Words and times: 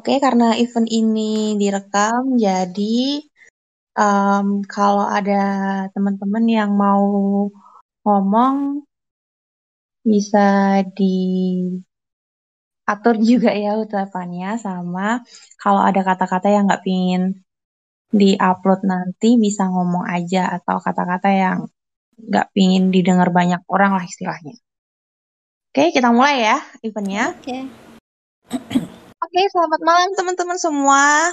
Oke, 0.00 0.16
karena 0.16 0.56
event 0.56 0.88
ini 0.88 1.60
direkam, 1.60 2.40
jadi 2.40 3.20
um, 4.00 4.64
kalau 4.64 5.04
ada 5.04 5.36
teman-teman 5.92 6.44
yang 6.48 6.72
mau 6.72 7.04
ngomong, 8.08 8.80
bisa 10.00 10.80
diatur 10.96 11.76
juga 13.28 13.52
ya 13.52 13.76
ucapannya, 13.76 14.56
sama 14.56 15.20
kalau 15.60 15.84
ada 15.84 16.00
kata-kata 16.00 16.48
yang 16.48 16.64
nggak 16.64 16.80
pingin 16.80 17.44
di-upload 18.08 18.80
nanti, 18.88 19.36
bisa 19.36 19.68
ngomong 19.68 20.08
aja, 20.08 20.48
atau 20.56 20.80
kata-kata 20.80 21.28
yang 21.28 21.58
nggak 22.16 22.56
pingin 22.56 22.88
didengar 22.88 23.28
banyak 23.28 23.60
orang 23.68 24.00
lah 24.00 24.04
istilahnya. 24.08 24.56
Oke, 25.68 25.92
kita 25.92 26.08
mulai 26.08 26.48
ya 26.48 26.56
eventnya. 26.80 27.36
Oke. 27.36 27.68
Oke, 29.30 29.46
selamat 29.46 29.80
malam 29.86 30.10
teman-teman 30.18 30.58
semua. 30.58 31.30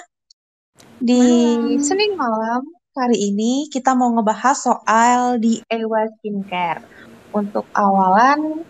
Di 1.01 1.17
Malam. 1.17 1.81
Senin 1.81 2.13
malam 2.13 2.61
hari 2.93 3.33
ini 3.33 3.73
kita 3.73 3.97
mau 3.97 4.13
ngebahas 4.13 4.53
soal 4.53 5.41
DIY 5.41 6.05
skincare. 6.21 6.85
Untuk 7.33 7.65
awalan 7.73 8.61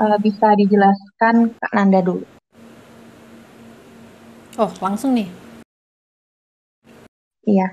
uh, 0.00 0.16
bisa 0.16 0.56
dijelaskan 0.56 1.52
Kak 1.60 1.76
Nanda 1.76 2.00
dulu. 2.00 2.24
Oh, 4.56 4.72
langsung 4.80 5.12
nih. 5.12 5.28
Iya. 7.44 7.68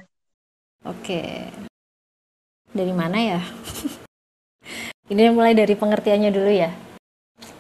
Oke. 0.83 1.55
Dari 2.75 2.91
mana 2.91 3.15
ya? 3.15 3.39
Ini 5.15 5.31
mulai 5.31 5.55
dari 5.55 5.71
pengertiannya 5.71 6.35
dulu 6.35 6.51
ya. 6.51 6.90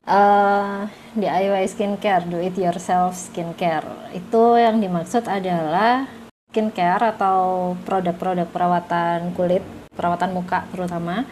Uh, 0.01 0.89
DIY 1.13 1.69
skincare, 1.69 2.25
do 2.25 2.41
it 2.41 2.57
yourself 2.57 3.13
skincare. 3.13 3.85
Itu 4.17 4.57
yang 4.57 4.81
dimaksud 4.81 5.29
adalah 5.29 6.09
skincare 6.49 7.13
atau 7.13 7.73
produk-produk 7.85 8.49
perawatan 8.49 9.29
kulit, 9.37 9.61
perawatan 9.93 10.33
muka 10.33 10.65
terutama 10.73 11.29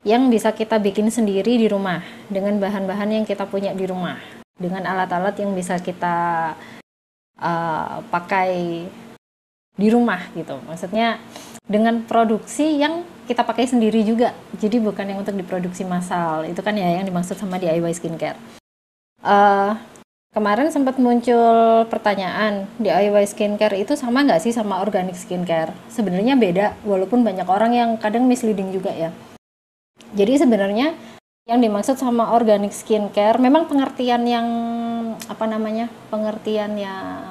yang 0.00 0.32
bisa 0.32 0.54
kita 0.56 0.80
bikin 0.80 1.12
sendiri 1.12 1.60
di 1.60 1.68
rumah 1.68 2.00
dengan 2.32 2.56
bahan-bahan 2.56 3.20
yang 3.20 3.24
kita 3.28 3.44
punya 3.44 3.76
di 3.76 3.84
rumah, 3.84 4.16
dengan 4.56 4.88
alat-alat 4.88 5.36
yang 5.36 5.52
bisa 5.52 5.76
kita 5.76 6.56
uh, 7.36 8.00
pakai 8.08 8.86
di 9.76 9.88
rumah 9.92 10.32
gitu. 10.32 10.56
Maksudnya 10.64 11.20
dengan 11.68 12.00
produksi 12.08 12.80
yang 12.80 13.04
kita 13.26 13.42
pakai 13.42 13.66
sendiri 13.66 14.06
juga. 14.06 14.32
Jadi 14.56 14.78
bukan 14.78 15.04
yang 15.04 15.18
untuk 15.20 15.34
diproduksi 15.34 15.82
massal. 15.82 16.46
Itu 16.46 16.62
kan 16.62 16.78
ya 16.78 16.96
yang 16.96 17.04
dimaksud 17.04 17.34
sama 17.36 17.58
DIY 17.58 17.92
skincare. 17.92 18.38
Uh, 19.20 19.74
kemarin 20.30 20.70
sempat 20.70 20.96
muncul 21.02 21.82
pertanyaan 21.90 22.70
DIY 22.78 23.26
skincare 23.26 23.74
itu 23.76 23.98
sama 23.98 24.22
nggak 24.22 24.40
sih 24.46 24.54
sama 24.54 24.78
organic 24.78 25.18
skincare? 25.18 25.74
Sebenarnya 25.90 26.38
beda, 26.38 26.78
walaupun 26.86 27.26
banyak 27.26 27.44
orang 27.50 27.74
yang 27.74 27.90
kadang 27.98 28.30
misleading 28.30 28.70
juga 28.70 28.94
ya. 28.94 29.10
Jadi 30.14 30.38
sebenarnya 30.38 30.94
yang 31.46 31.62
dimaksud 31.62 31.94
sama 31.94 32.34
organic 32.34 32.74
skincare 32.74 33.38
memang 33.38 33.70
pengertian 33.70 34.26
yang 34.26 34.46
apa 35.30 35.46
namanya 35.46 35.86
pengertian 36.10 36.74
yang 36.74 37.30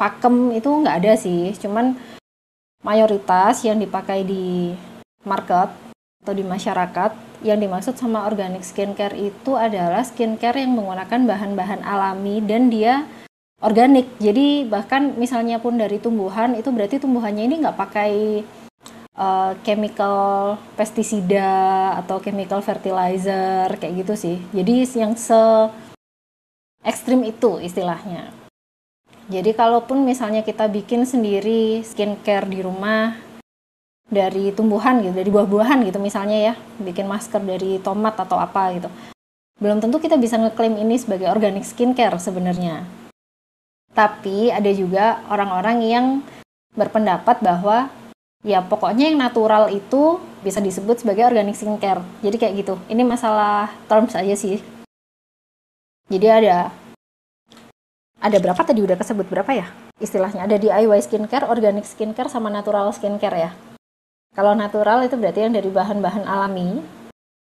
pakem 0.00 0.56
itu 0.56 0.68
nggak 0.68 1.04
ada 1.04 1.12
sih 1.20 1.52
cuman 1.60 2.00
mayoritas 2.80 3.60
yang 3.64 3.76
dipakai 3.76 4.24
di 4.24 4.72
market 5.26 5.68
atau 6.22 6.32
di 6.34 6.46
masyarakat 6.46 7.42
yang 7.44 7.60
dimaksud 7.60 7.98
sama 7.98 8.24
organic 8.26 8.64
skincare 8.66 9.14
itu 9.14 9.54
adalah 9.54 10.02
skincare 10.02 10.58
yang 10.58 10.74
menggunakan 10.74 11.22
bahan-bahan 11.22 11.82
alami 11.86 12.42
dan 12.42 12.66
dia 12.72 13.06
organik. 13.60 14.10
Jadi 14.18 14.66
bahkan 14.66 15.14
misalnya 15.14 15.62
pun 15.62 15.76
dari 15.76 16.00
tumbuhan 16.02 16.56
itu 16.56 16.70
berarti 16.72 16.98
tumbuhannya 17.02 17.46
ini 17.46 17.62
nggak 17.62 17.78
pakai 17.78 18.42
uh, 19.14 19.52
chemical 19.62 20.56
pestisida 20.74 21.94
atau 22.00 22.18
chemical 22.18 22.58
fertilizer 22.64 23.70
kayak 23.78 24.06
gitu 24.06 24.14
sih. 24.16 24.36
Jadi 24.50 24.86
yang 24.98 25.14
se 25.14 25.70
ekstrim 26.86 27.26
itu 27.26 27.58
istilahnya. 27.58 28.30
Jadi 29.26 29.58
kalaupun 29.58 30.06
misalnya 30.06 30.46
kita 30.46 30.70
bikin 30.70 31.02
sendiri 31.02 31.82
skincare 31.82 32.46
di 32.46 32.62
rumah 32.62 33.25
dari 34.06 34.54
tumbuhan 34.54 35.02
gitu, 35.02 35.14
dari 35.14 35.30
buah-buahan 35.30 35.82
gitu 35.86 35.98
misalnya 35.98 36.52
ya, 36.52 36.54
bikin 36.78 37.10
masker 37.10 37.42
dari 37.42 37.82
tomat 37.82 38.14
atau 38.18 38.38
apa 38.38 38.74
gitu. 38.78 38.88
Belum 39.56 39.80
tentu 39.80 39.96
kita 39.98 40.20
bisa 40.20 40.36
ngeklaim 40.36 40.76
ini 40.76 41.00
sebagai 41.00 41.32
organic 41.32 41.64
skincare 41.64 42.20
sebenarnya. 42.20 42.84
Tapi 43.96 44.52
ada 44.52 44.68
juga 44.76 45.24
orang-orang 45.32 45.78
yang 45.80 46.06
berpendapat 46.76 47.40
bahwa 47.40 47.88
ya 48.44 48.60
pokoknya 48.60 49.08
yang 49.08 49.16
natural 49.16 49.72
itu 49.72 50.20
bisa 50.44 50.60
disebut 50.60 51.00
sebagai 51.00 51.24
organic 51.24 51.56
skincare. 51.56 52.04
Jadi 52.20 52.36
kayak 52.36 52.54
gitu. 52.60 52.74
Ini 52.92 53.00
masalah 53.00 53.72
terms 53.88 54.12
aja 54.12 54.36
sih. 54.36 54.60
Jadi 56.12 56.28
ada 56.28 56.70
ada 58.20 58.38
berapa 58.38 58.60
tadi 58.60 58.84
udah 58.84 58.94
kesebut 59.00 59.26
berapa 59.26 59.50
ya 59.56 59.66
istilahnya 59.96 60.44
ada 60.44 60.60
DIY 60.60 61.00
skincare, 61.00 61.48
organic 61.48 61.88
skincare 61.88 62.28
sama 62.28 62.52
natural 62.52 62.92
skincare 62.92 63.38
ya. 63.40 63.50
Kalau 64.36 64.52
natural 64.52 65.08
itu 65.08 65.16
berarti 65.16 65.48
yang 65.48 65.56
dari 65.56 65.72
bahan-bahan 65.72 66.28
alami. 66.28 66.84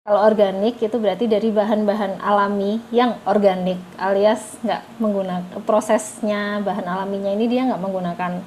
Kalau 0.02 0.26
organik 0.26 0.82
itu 0.82 0.98
berarti 0.98 1.30
dari 1.30 1.54
bahan-bahan 1.54 2.18
alami 2.18 2.82
yang 2.90 3.22
organik 3.30 3.78
alias 4.02 4.58
nggak 4.66 4.98
menggunakan 4.98 5.62
prosesnya 5.70 6.58
bahan 6.66 6.88
alaminya 6.90 7.30
ini 7.30 7.46
dia 7.46 7.70
nggak 7.70 7.84
menggunakan 7.84 8.42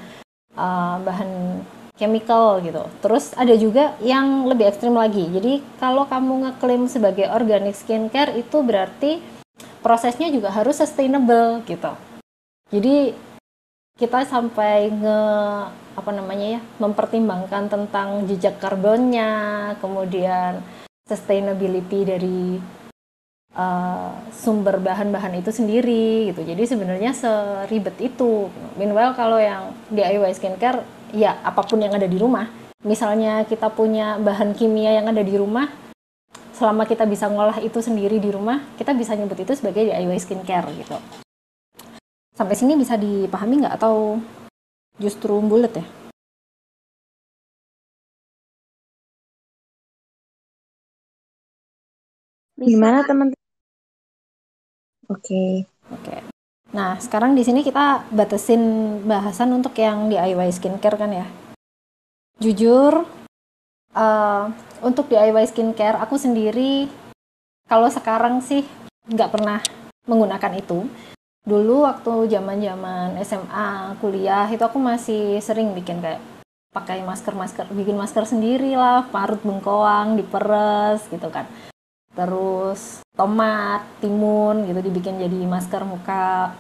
uh, 0.59 0.97
bahan 1.07 1.63
chemical 1.95 2.59
gitu. 2.67 2.83
Terus 2.99 3.31
ada 3.39 3.55
juga 3.55 3.95
yang 4.03 4.51
lebih 4.51 4.75
ekstrim 4.75 4.99
lagi. 4.99 5.31
Jadi 5.31 5.63
kalau 5.79 6.03
kamu 6.11 6.51
ngeklaim 6.51 6.91
sebagai 6.91 7.31
organic 7.31 7.79
skincare 7.79 8.35
itu 8.35 8.59
berarti 8.59 9.23
prosesnya 9.83 10.31
juga 10.35 10.51
harus 10.51 10.79
sustainable 10.79 11.63
gitu 11.67 11.93
jadi 12.73 13.13
kita 14.01 14.25
sampai 14.25 14.91
nge 14.91 15.21
apa 15.93 16.11
namanya 16.11 16.59
ya 16.59 16.61
mempertimbangkan 16.81 17.69
tentang 17.69 18.25
jejak 18.25 18.57
karbonnya 18.59 19.31
kemudian 19.85 20.65
sustainability 21.05 22.09
dari 22.09 22.57
uh, 23.53 24.17
sumber 24.33 24.81
bahan-bahan 24.81 25.45
itu 25.45 25.53
sendiri 25.53 26.33
gitu. 26.33 26.41
Jadi 26.41 26.63
sebenarnya 26.65 27.13
seribet 27.13 27.95
itu. 28.01 28.49
Meanwhile 28.81 29.13
kalau 29.13 29.37
yang 29.37 29.77
DIY 29.93 30.33
skincare 30.33 30.81
ya 31.13 31.37
apa 31.45 31.61
pun 31.63 31.79
yang 31.79 31.93
ada 31.93 32.09
di 32.09 32.17
rumah 32.17 32.49
misalnya 32.83 33.47
kita 33.47 33.71
punya 33.71 34.19
bahan 34.19 34.59
kimia 34.59 34.99
yang 34.99 35.07
ada 35.07 35.23
di 35.23 35.39
rumah 35.39 35.71
selama 36.57 36.83
kita 36.89 37.07
bisa 37.07 37.31
ngolah 37.31 37.63
itu 37.63 37.79
sendiri 37.79 38.19
di 38.19 38.33
rumah 38.33 38.59
kita 38.75 38.91
bisa 38.97 39.15
nyebut 39.15 39.39
itu 39.39 39.55
sebagai 39.55 39.87
DIY 39.87 40.19
skincare 40.19 40.67
gitu 40.75 40.99
Sampai 42.43 42.59
sini 42.59 42.75
bisa 42.75 42.99
dipahami 42.99 43.63
nggak 43.63 43.79
atau 43.79 44.19
justru 44.99 45.39
bulat 45.39 45.79
ya? 45.79 45.87
Gimana 52.59 53.07
teman-teman? 53.07 53.39
Oke. 55.07 55.71
Oke. 55.95 56.19
Nah, 56.75 56.99
sekarang 56.99 57.39
di 57.39 57.47
sini 57.47 57.63
kita 57.63 58.11
batasin 58.11 58.59
bahasan 59.07 59.55
untuk 59.55 59.79
yang 59.79 60.11
DIY 60.11 60.51
skincare 60.51 60.99
kan 60.99 61.15
ya. 61.15 61.31
Jujur, 62.43 63.07
uh, 63.95 64.45
untuk 64.83 65.07
DIY 65.07 65.47
skincare 65.47 65.95
aku 66.03 66.19
sendiri 66.19 66.91
kalau 67.71 67.87
sekarang 67.87 68.43
sih 68.43 68.67
nggak 69.07 69.31
pernah 69.31 69.63
menggunakan 70.11 70.59
itu 70.59 70.91
dulu 71.43 71.83
waktu 71.83 72.31
zaman 72.31 72.63
zaman 72.63 73.19
SMA 73.27 73.99
kuliah 73.99 74.47
itu 74.47 74.63
aku 74.63 74.79
masih 74.79 75.43
sering 75.43 75.75
bikin 75.75 75.99
kayak 75.99 76.23
pakai 76.71 77.03
masker 77.03 77.35
masker 77.35 77.67
bikin 77.75 77.99
masker 77.99 78.25
sendiri 78.25 78.79
lah 78.79 79.11
parut 79.11 79.43
bengkoang 79.43 80.17
diperes 80.17 81.05
gitu 81.11 81.29
kan. 81.29 81.45
Terus 82.13 83.03
tomat 83.17 83.83
timun 83.99 84.69
gitu 84.69 84.81
dibikin 84.81 85.19
jadi 85.19 85.39
masker 85.49 85.83
muka. 85.83 86.55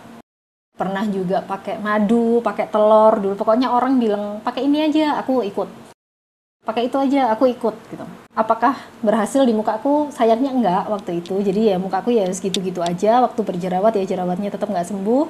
Pernah 0.72 1.04
juga 1.06 1.44
pakai 1.44 1.78
madu 1.78 2.40
pakai 2.42 2.66
telur 2.66 3.20
dulu. 3.20 3.34
Pokoknya 3.36 3.70
orang 3.70 4.00
bilang 4.02 4.40
pakai 4.42 4.66
ini 4.66 4.88
aja 4.88 5.20
aku 5.20 5.44
ikut 5.46 5.68
pakai 6.62 6.86
itu 6.86 6.96
aja 6.98 7.34
aku 7.34 7.50
ikut 7.50 7.74
gitu. 7.90 8.06
Apakah 8.32 8.78
berhasil 9.02 9.42
di 9.42 9.52
mukaku 9.52 10.08
sayangnya 10.14 10.50
enggak 10.54 10.84
waktu 10.88 11.20
itu. 11.20 11.42
Jadi 11.42 11.74
ya 11.74 11.76
mukaku 11.76 12.14
ya 12.14 12.26
segitu-gitu 12.30 12.80
aja. 12.80 13.22
Waktu 13.22 13.40
berjerawat 13.42 13.98
ya 13.98 14.04
jerawatnya 14.06 14.50
tetap 14.54 14.70
nggak 14.70 14.88
sembuh. 14.88 15.26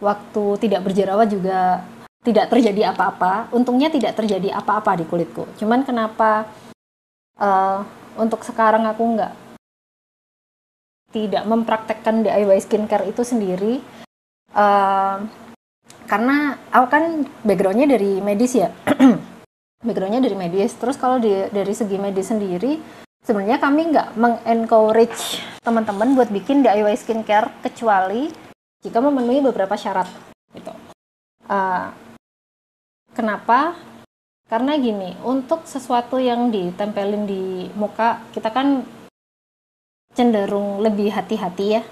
Waktu 0.00 0.44
tidak 0.62 0.80
berjerawat 0.88 1.28
juga 1.28 1.84
tidak 2.24 2.50
terjadi 2.50 2.96
apa-apa. 2.96 3.52
Untungnya 3.52 3.92
tidak 3.92 4.16
terjadi 4.16 4.56
apa-apa 4.56 4.98
di 4.98 5.04
kulitku. 5.04 5.44
Cuman 5.60 5.84
kenapa 5.84 6.48
uh, 7.38 7.84
untuk 8.16 8.42
sekarang 8.42 8.88
aku 8.88 9.04
nggak 9.04 9.32
tidak 11.08 11.44
mempraktekkan 11.48 12.20
DIY 12.20 12.60
skincare 12.60 13.08
itu 13.08 13.24
sendiri 13.24 13.80
uh, 14.52 15.24
karena 16.04 16.36
aku 16.68 16.86
kan 16.92 17.04
backgroundnya 17.44 17.96
dari 17.96 18.20
medis 18.20 18.52
ya 18.52 18.68
backgroundnya 19.82 20.24
dari 20.24 20.36
medis. 20.36 20.74
Terus 20.74 20.98
kalau 20.98 21.22
di, 21.22 21.30
dari 21.50 21.74
segi 21.74 21.96
medis 21.98 22.30
sendiri 22.30 22.78
sebenarnya 23.22 23.60
kami 23.60 23.92
nggak 23.92 24.08
mengencourage 24.16 25.42
teman-teman 25.60 26.16
buat 26.16 26.32
bikin 26.32 26.64
DIY 26.64 26.96
skincare 26.96 27.52
kecuali 27.60 28.32
jika 28.80 28.98
memenuhi 29.02 29.44
beberapa 29.44 29.74
syarat 29.74 30.08
gitu. 30.54 30.72
Uh, 31.44 31.92
kenapa? 33.12 33.74
Karena 34.48 34.80
gini 34.80 35.12
untuk 35.28 35.68
sesuatu 35.68 36.16
yang 36.16 36.48
ditempelin 36.48 37.28
di 37.28 37.68
muka 37.76 38.24
kita 38.32 38.48
kan 38.48 38.80
cenderung 40.16 40.80
lebih 40.80 41.12
hati-hati 41.12 41.66
ya 41.78 41.82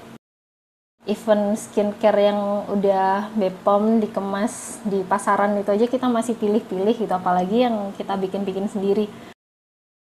even 1.07 1.55
skincare 1.55 2.31
yang 2.31 2.67
udah 2.71 3.31
Bepom 3.39 4.03
dikemas 4.03 4.83
di 4.83 5.07
pasaran 5.07 5.55
itu 5.59 5.71
aja 5.71 5.87
kita 5.87 6.11
masih 6.11 6.35
pilih-pilih 6.35 6.95
gitu. 6.95 7.15
Apalagi 7.15 7.67
yang 7.67 7.95
kita 7.95 8.19
bikin-bikin 8.19 8.67
sendiri. 8.67 9.07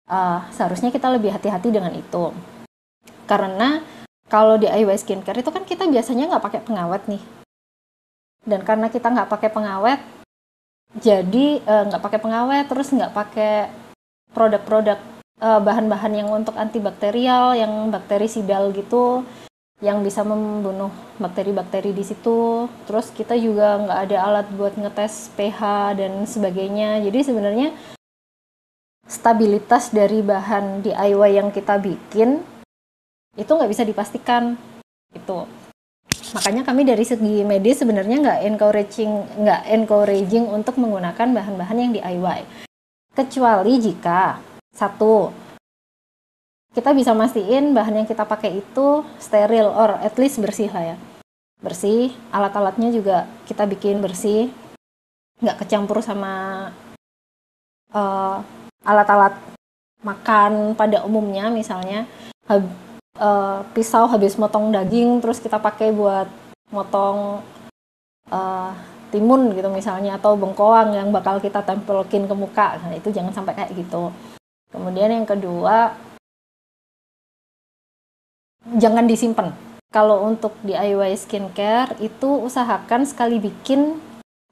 Uh, 0.04 0.44
seharusnya 0.52 0.92
kita 0.92 1.08
lebih 1.12 1.32
hati-hati 1.32 1.72
dengan 1.72 1.96
itu. 1.96 2.32
Karena 3.24 3.80
kalau 4.28 4.60
di 4.60 4.68
DIY 4.68 5.00
skincare 5.00 5.40
itu 5.40 5.52
kan 5.52 5.64
kita 5.64 5.88
biasanya 5.88 6.36
nggak 6.36 6.44
pakai 6.44 6.62
pengawet 6.64 7.04
nih. 7.08 7.24
Dan 8.44 8.68
karena 8.68 8.92
kita 8.92 9.08
nggak 9.08 9.32
pakai 9.32 9.50
pengawet 9.52 10.00
jadi 11.00 11.62
uh, 11.66 11.84
nggak 11.90 12.04
pakai 12.06 12.20
pengawet 12.22 12.66
terus 12.70 12.94
nggak 12.94 13.14
pakai 13.14 13.54
produk-produk 14.30 15.02
uh, 15.42 15.60
bahan-bahan 15.62 16.14
yang 16.14 16.30
untuk 16.30 16.54
antibakterial 16.54 17.58
yang 17.58 17.90
bakteri 17.90 18.30
sidal 18.30 18.70
gitu 18.78 19.26
yang 19.82 20.06
bisa 20.06 20.22
membunuh 20.22 20.92
bakteri-bakteri 21.18 21.96
di 21.96 22.06
situ. 22.06 22.70
Terus 22.86 23.10
kita 23.10 23.34
juga 23.40 23.80
nggak 23.82 24.00
ada 24.10 24.18
alat 24.30 24.48
buat 24.54 24.78
ngetes 24.78 25.34
pH 25.34 25.62
dan 25.98 26.28
sebagainya. 26.30 27.02
Jadi 27.02 27.20
sebenarnya 27.26 27.74
stabilitas 29.08 29.92
dari 29.92 30.24
bahan 30.24 30.86
DIY 30.86 31.32
yang 31.40 31.50
kita 31.52 31.80
bikin 31.82 32.40
itu 33.34 33.50
nggak 33.50 33.72
bisa 33.72 33.84
dipastikan 33.84 34.56
itu. 35.12 35.50
Makanya 36.34 36.66
kami 36.66 36.82
dari 36.82 37.06
segi 37.06 37.46
medis 37.46 37.82
sebenarnya 37.82 38.18
nggak 38.22 38.40
encouraging 38.50 39.12
nggak 39.42 39.62
encouraging 39.70 40.46
untuk 40.50 40.82
menggunakan 40.82 41.30
bahan-bahan 41.30 41.78
yang 41.78 41.92
DIY. 41.94 42.42
Kecuali 43.14 43.74
jika 43.78 44.42
satu 44.74 45.43
kita 46.74 46.90
bisa 46.92 47.14
mastiin 47.14 47.78
bahan 47.78 48.02
yang 48.02 48.08
kita 48.10 48.26
pakai 48.26 48.60
itu 48.66 49.06
steril 49.22 49.70
or 49.70 49.94
at 50.02 50.18
least 50.18 50.42
bersih 50.42 50.74
lah 50.74 50.94
ya. 50.94 50.98
Bersih 51.62 52.12
alat-alatnya 52.34 52.90
juga 52.90 53.30
kita 53.46 53.70
bikin 53.70 54.02
bersih. 54.02 54.50
Nggak 55.38 55.64
kecampur 55.64 56.02
sama 56.02 56.70
uh, 57.94 58.42
alat-alat 58.82 59.38
makan 60.02 60.74
pada 60.74 61.06
umumnya 61.06 61.54
misalnya. 61.54 62.10
Hab, 62.50 62.66
uh, 63.22 63.62
pisau 63.72 64.10
habis 64.10 64.36
motong 64.36 64.74
daging 64.74 65.22
terus 65.22 65.38
kita 65.38 65.62
pakai 65.62 65.94
buat 65.94 66.28
motong 66.74 67.46
uh, 68.34 68.74
timun 69.14 69.54
gitu 69.54 69.70
misalnya 69.70 70.18
atau 70.18 70.34
bengkoang 70.34 70.98
yang 70.98 71.14
bakal 71.14 71.38
kita 71.38 71.62
tempelkin 71.62 72.26
ke 72.26 72.34
muka. 72.34 72.82
Nah 72.82 72.98
itu 72.98 73.14
jangan 73.14 73.30
sampai 73.30 73.54
kayak 73.54 73.78
gitu. 73.78 74.10
Kemudian 74.74 75.14
yang 75.14 75.30
kedua 75.30 75.94
jangan 78.68 79.06
disimpan. 79.08 79.52
Kalau 79.94 80.26
untuk 80.26 80.58
DIY 80.66 81.14
skincare 81.14 81.94
itu 82.02 82.26
usahakan 82.26 83.06
sekali 83.06 83.38
bikin 83.38 84.02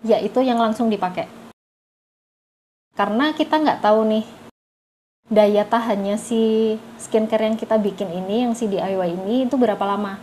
yaitu 0.05 0.45
yang 0.45 0.61
langsung 0.61 0.91
dipakai. 0.91 1.25
Karena 2.93 3.33
kita 3.33 3.57
nggak 3.57 3.81
tahu 3.81 4.05
nih 4.05 4.25
daya 5.31 5.63
tahannya 5.63 6.19
si 6.19 6.75
skincare 6.99 7.47
yang 7.47 7.57
kita 7.57 7.79
bikin 7.79 8.11
ini, 8.11 8.45
yang 8.45 8.53
si 8.53 8.67
DIY 8.67 9.17
ini 9.23 9.47
itu 9.49 9.55
berapa 9.55 9.81
lama. 9.81 10.19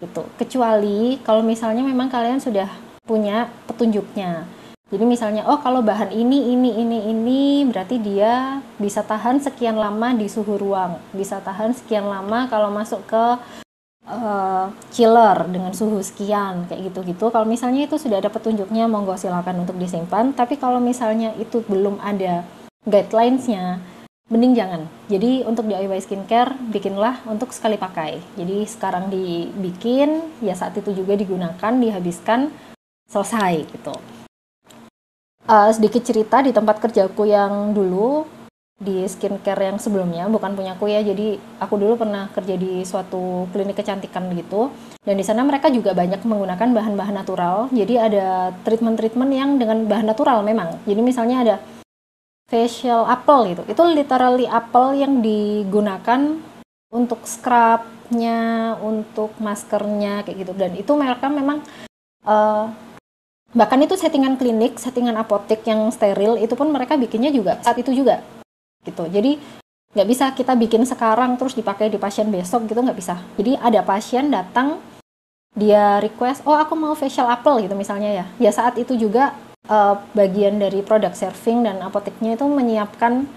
Gitu. 0.00 0.22
Kecuali 0.38 1.20
kalau 1.20 1.44
misalnya 1.44 1.84
memang 1.84 2.08
kalian 2.08 2.40
sudah 2.40 2.70
punya 3.02 3.50
petunjuknya 3.66 4.46
jadi 4.92 5.08
misalnya, 5.08 5.48
oh 5.48 5.56
kalau 5.64 5.80
bahan 5.80 6.12
ini, 6.12 6.52
ini, 6.52 6.76
ini, 6.76 7.08
ini, 7.08 7.64
berarti 7.64 7.96
dia 7.96 8.60
bisa 8.76 9.00
tahan 9.00 9.40
sekian 9.40 9.80
lama 9.80 10.12
di 10.12 10.28
suhu 10.28 10.60
ruang, 10.60 11.00
bisa 11.16 11.40
tahan 11.40 11.72
sekian 11.72 12.04
lama 12.04 12.44
kalau 12.52 12.68
masuk 12.68 13.00
ke 13.08 13.24
uh, 14.04 14.68
chiller 14.92 15.48
dengan 15.48 15.72
suhu 15.72 15.96
sekian, 16.04 16.68
kayak 16.68 16.92
gitu-gitu. 16.92 17.32
Kalau 17.32 17.48
misalnya 17.48 17.88
itu 17.88 17.96
sudah 17.96 18.20
ada 18.20 18.28
petunjuknya, 18.28 18.84
monggo 18.84 19.16
silakan 19.16 19.64
untuk 19.64 19.80
disimpan. 19.80 20.36
Tapi 20.36 20.60
kalau 20.60 20.76
misalnya 20.76 21.32
itu 21.40 21.64
belum 21.64 21.96
ada 22.04 22.44
guidelines-nya, 22.84 23.80
mending 24.28 24.52
jangan. 24.52 24.92
Jadi 25.08 25.40
untuk 25.48 25.72
DIY 25.72 26.04
skincare, 26.04 26.52
bikinlah 26.68 27.24
untuk 27.24 27.56
sekali 27.56 27.80
pakai. 27.80 28.20
Jadi 28.36 28.68
sekarang 28.68 29.08
dibikin, 29.08 30.20
ya 30.44 30.52
saat 30.52 30.76
itu 30.76 30.92
juga 30.92 31.16
digunakan, 31.16 31.72
dihabiskan, 31.80 32.52
selesai 33.08 33.72
gitu 33.72 34.21
uh, 35.46 35.70
sedikit 35.72 36.02
cerita 36.04 36.42
di 36.42 36.54
tempat 36.54 36.78
kerjaku 36.78 37.26
yang 37.26 37.74
dulu 37.74 38.26
di 38.82 39.06
skincare 39.06 39.70
yang 39.70 39.78
sebelumnya 39.78 40.26
bukan 40.26 40.58
punya 40.58 40.74
aku 40.74 40.90
ya. 40.90 41.00
Jadi 41.06 41.38
aku 41.62 41.78
dulu 41.78 42.02
pernah 42.02 42.26
kerja 42.34 42.58
di 42.58 42.82
suatu 42.82 43.46
klinik 43.54 43.78
kecantikan 43.78 44.26
gitu. 44.34 44.74
Dan 45.06 45.14
di 45.14 45.24
sana 45.24 45.46
mereka 45.46 45.70
juga 45.70 45.94
banyak 45.94 46.26
menggunakan 46.26 46.68
bahan-bahan 46.74 47.14
natural. 47.14 47.70
Jadi 47.70 47.94
ada 47.94 48.50
treatment-treatment 48.66 49.30
yang 49.30 49.50
dengan 49.56 49.86
bahan 49.86 50.10
natural 50.10 50.42
memang. 50.42 50.82
Jadi 50.82 51.00
misalnya 51.00 51.36
ada 51.46 51.56
facial 52.50 53.06
apple 53.06 53.54
gitu. 53.54 53.62
Itu 53.70 53.82
literally 53.86 54.50
apple 54.50 54.98
yang 54.98 55.22
digunakan 55.22 56.42
untuk 56.90 57.22
scrubnya 57.24 58.74
untuk 58.82 59.30
maskernya 59.38 60.26
kayak 60.26 60.42
gitu. 60.42 60.52
Dan 60.58 60.74
itu 60.74 60.92
mereka 60.98 61.30
memang 61.30 61.62
uh, 62.26 62.66
bahkan 63.52 63.80
itu 63.84 63.94
settingan 63.96 64.40
klinik 64.40 64.80
settingan 64.80 65.16
apotek 65.20 65.60
yang 65.68 65.92
steril 65.92 66.40
itu 66.40 66.56
pun 66.56 66.72
mereka 66.72 66.96
bikinnya 66.96 67.28
juga 67.28 67.60
saat 67.60 67.76
itu 67.76 67.92
juga 67.92 68.24
gitu. 68.82 69.06
Jadi 69.06 69.38
nggak 69.92 70.08
bisa 70.08 70.32
kita 70.32 70.56
bikin 70.56 70.88
sekarang 70.88 71.36
terus 71.36 71.52
dipakai 71.52 71.92
di 71.92 72.00
pasien 72.00 72.32
besok 72.32 72.64
gitu 72.64 72.80
nggak 72.80 72.98
bisa. 72.98 73.20
Jadi 73.36 73.60
ada 73.60 73.84
pasien 73.84 74.32
datang 74.32 74.80
dia 75.52 76.00
request 76.00 76.48
oh 76.48 76.56
aku 76.56 76.72
mau 76.72 76.96
facial 76.96 77.28
apple 77.28 77.60
gitu 77.60 77.76
misalnya 77.76 78.24
ya. 78.24 78.26
Ya 78.40 78.50
saat 78.50 78.80
itu 78.80 78.96
juga 78.96 79.36
uh, 79.68 80.00
bagian 80.16 80.56
dari 80.56 80.80
produk 80.80 81.12
serving 81.12 81.68
dan 81.68 81.84
apoteknya 81.84 82.40
itu 82.40 82.46
menyiapkan 82.48 83.28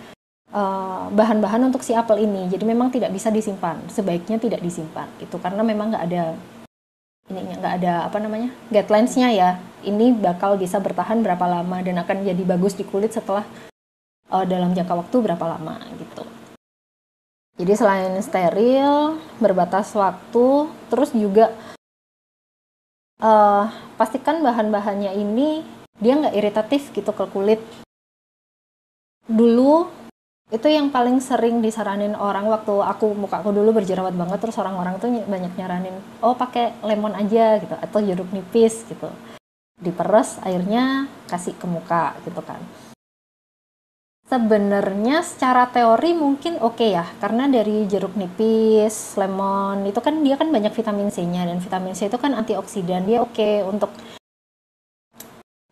eh, 0.55 1.03
bahan-bahan 1.11 1.67
uh, 1.67 1.67
untuk 1.67 1.83
si 1.83 1.91
apple 1.91 2.15
ini. 2.15 2.47
Jadi 2.47 2.63
memang 2.63 2.87
tidak 2.87 3.11
bisa 3.11 3.27
disimpan. 3.27 3.83
Sebaiknya 3.91 4.39
tidak 4.39 4.63
disimpan 4.63 5.11
itu 5.19 5.35
karena 5.43 5.59
memang 5.59 5.91
nggak 5.91 6.05
ada 6.07 6.23
ini 7.25 7.57
nggak 7.57 7.73
ada 7.81 7.93
apa 8.05 8.17
namanya 8.21 8.53
guidelinesnya 8.69 9.33
ya 9.33 9.49
ini 9.85 10.11
bakal 10.11 10.57
bisa 10.57 10.81
bertahan 10.81 11.21
berapa 11.21 11.45
lama 11.45 11.77
dan 11.85 12.01
akan 12.01 12.25
jadi 12.25 12.43
bagus 12.43 12.73
di 12.73 12.83
kulit 12.83 13.13
setelah 13.13 13.45
uh, 14.33 14.45
dalam 14.45 14.73
jangka 14.73 14.93
waktu 14.97 15.15
berapa 15.21 15.45
lama 15.45 15.79
gitu. 16.01 16.25
Jadi 17.55 17.73
selain 17.77 18.11
steril 18.19 19.21
berbatas 19.39 19.95
waktu 19.95 20.67
terus 20.91 21.15
juga 21.15 21.55
uh, 23.23 23.71
pastikan 23.95 24.43
bahan-bahannya 24.43 25.15
ini 25.15 25.63
dia 26.01 26.19
nggak 26.19 26.35
iritatif 26.35 26.91
gitu 26.91 27.15
ke 27.15 27.25
kulit. 27.31 27.63
Dulu 29.25 30.05
itu 30.53 30.69
yang 30.69 30.93
paling 30.93 31.17
sering 31.25 31.57
disaranin 31.57 32.13
orang 32.13 32.45
waktu 32.45 32.69
aku 32.77 33.17
muka 33.17 33.41
aku 33.41 33.49
dulu 33.49 33.81
berjerawat 33.81 34.13
banget 34.13 34.37
terus 34.37 34.61
orang-orang 34.61 35.01
tuh 35.01 35.09
banyak 35.09 35.57
nyaranin 35.57 35.97
oh 36.21 36.37
pakai 36.37 36.77
lemon 36.85 37.17
aja 37.17 37.57
gitu 37.57 37.73
atau 37.73 37.97
jeruk 38.05 38.29
nipis 38.29 38.85
gitu 38.85 39.09
diperes 39.79 40.39
airnya 40.47 41.11
kasih 41.27 41.55
ke 41.55 41.67
muka 41.67 42.15
gitu 42.23 42.39
kan. 42.39 42.59
Sebenarnya 44.25 45.21
secara 45.21 45.69
teori 45.69 46.17
mungkin 46.17 46.57
oke 46.57 46.81
okay 46.81 46.97
ya 46.97 47.05
karena 47.21 47.45
dari 47.45 47.85
jeruk 47.85 48.17
nipis 48.17 49.13
lemon 49.21 49.85
itu 49.85 50.01
kan 50.01 50.17
dia 50.25 50.33
kan 50.33 50.49
banyak 50.49 50.73
vitamin 50.73 51.13
C-nya 51.13 51.45
dan 51.45 51.61
vitamin 51.61 51.93
C 51.93 52.09
itu 52.09 52.17
kan 52.17 52.33
antioksidan 52.33 53.05
dia 53.05 53.21
oke 53.21 53.37
okay 53.37 53.61
untuk 53.61 53.93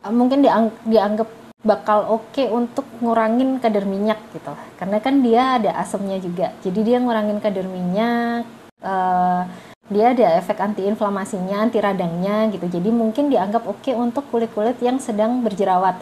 mungkin 0.06 0.46
diang 0.46 0.70
dianggap 0.86 1.26
bakal 1.66 2.06
oke 2.14 2.30
okay 2.30 2.46
untuk 2.52 2.86
ngurangin 3.02 3.58
kadar 3.58 3.90
minyak 3.90 4.22
gitu. 4.36 4.54
Karena 4.78 5.02
kan 5.02 5.26
dia 5.26 5.58
ada 5.58 5.74
asamnya 5.82 6.22
juga 6.22 6.54
jadi 6.62 6.80
dia 6.86 6.98
ngurangin 7.02 7.42
kadar 7.42 7.66
minyak 7.66 8.46
uh, 8.86 9.50
dia 9.92 10.16
ada 10.16 10.40
efek 10.40 10.64
antiinflamasinya 10.64 11.60
anti 11.68 11.84
radangnya 11.84 12.48
gitu. 12.56 12.68
Jadi 12.72 12.88
mungkin 12.88 13.28
dianggap 13.28 13.68
oke 13.68 13.84
okay 13.84 13.94
untuk 13.98 14.24
kulit-kulit 14.32 14.80
yang 14.80 15.02
sedang 15.04 15.44
berjerawat. 15.44 16.00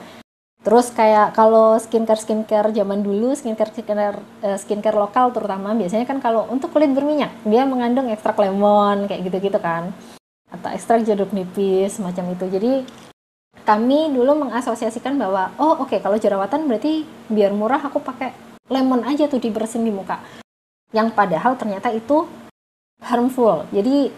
Terus 0.61 0.93
kayak 0.93 1.33
kalau 1.33 1.73
skincare 1.81 2.21
skincare 2.21 2.69
zaman 2.69 3.01
dulu 3.01 3.33
skincare 3.33 3.73
skincare 3.73 4.21
uh, 4.45 4.57
skincare 4.61 4.93
lokal 4.93 5.33
terutama 5.33 5.73
biasanya 5.73 6.05
kan 6.05 6.21
kalau 6.21 6.45
untuk 6.53 6.69
kulit 6.69 6.93
berminyak 6.93 7.33
dia 7.41 7.65
mengandung 7.65 8.13
ekstrak 8.13 8.37
lemon 8.37 9.09
kayak 9.09 9.25
gitu-gitu 9.25 9.57
kan. 9.57 9.89
Atau 10.53 10.69
ekstrak 10.69 11.01
jeruk 11.01 11.33
nipis 11.33 11.97
semacam 11.97 12.37
itu. 12.37 12.45
Jadi 12.45 12.71
kami 13.65 14.13
dulu 14.13 14.45
mengasosiasikan 14.45 15.17
bahwa 15.17 15.49
oh 15.57 15.81
oke 15.81 15.89
okay, 15.89 15.99
kalau 15.99 16.21
jerawatan 16.21 16.69
berarti 16.69 17.09
biar 17.33 17.57
murah 17.57 17.81
aku 17.81 17.97
pakai 17.97 18.29
lemon 18.69 19.01
aja 19.01 19.25
tuh 19.25 19.41
dibersihin 19.41 19.89
di 19.89 19.89
muka. 19.89 20.21
Yang 20.93 21.17
padahal 21.17 21.57
ternyata 21.57 21.89
itu 21.89 22.29
harmful. 23.01 23.65
Jadi 23.73 24.13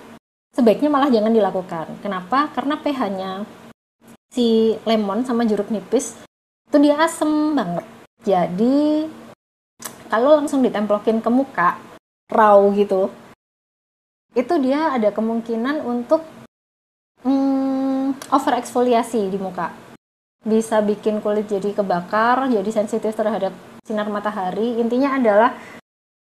sebaiknya 0.54 0.92
malah 0.92 1.10
jangan 1.10 1.34
dilakukan. 1.34 1.88
Kenapa? 2.04 2.52
Karena 2.54 2.78
pH-nya 2.78 3.32
si 4.34 4.74
lemon 4.84 5.22
sama 5.24 5.46
jeruk 5.46 5.70
nipis 5.70 6.18
itu 6.70 6.78
dia 6.82 6.98
asem 7.00 7.54
banget. 7.54 7.86
Jadi 8.26 9.06
kalau 10.10 10.38
langsung 10.38 10.66
ditemplokin 10.66 11.22
ke 11.22 11.30
muka 11.30 11.78
raw 12.34 12.58
gitu 12.74 13.14
itu 14.34 14.54
dia 14.58 14.90
ada 14.90 15.14
kemungkinan 15.14 15.86
untuk 15.86 16.26
hmm, 17.22 18.18
over 18.34 18.54
eksfoliasi 18.58 19.30
di 19.30 19.38
muka. 19.38 19.70
Bisa 20.42 20.82
bikin 20.82 21.22
kulit 21.22 21.46
jadi 21.46 21.72
kebakar 21.78 22.50
jadi 22.50 22.70
sensitif 22.74 23.14
terhadap 23.14 23.54
sinar 23.86 24.10
matahari. 24.10 24.82
Intinya 24.82 25.14
adalah 25.14 25.54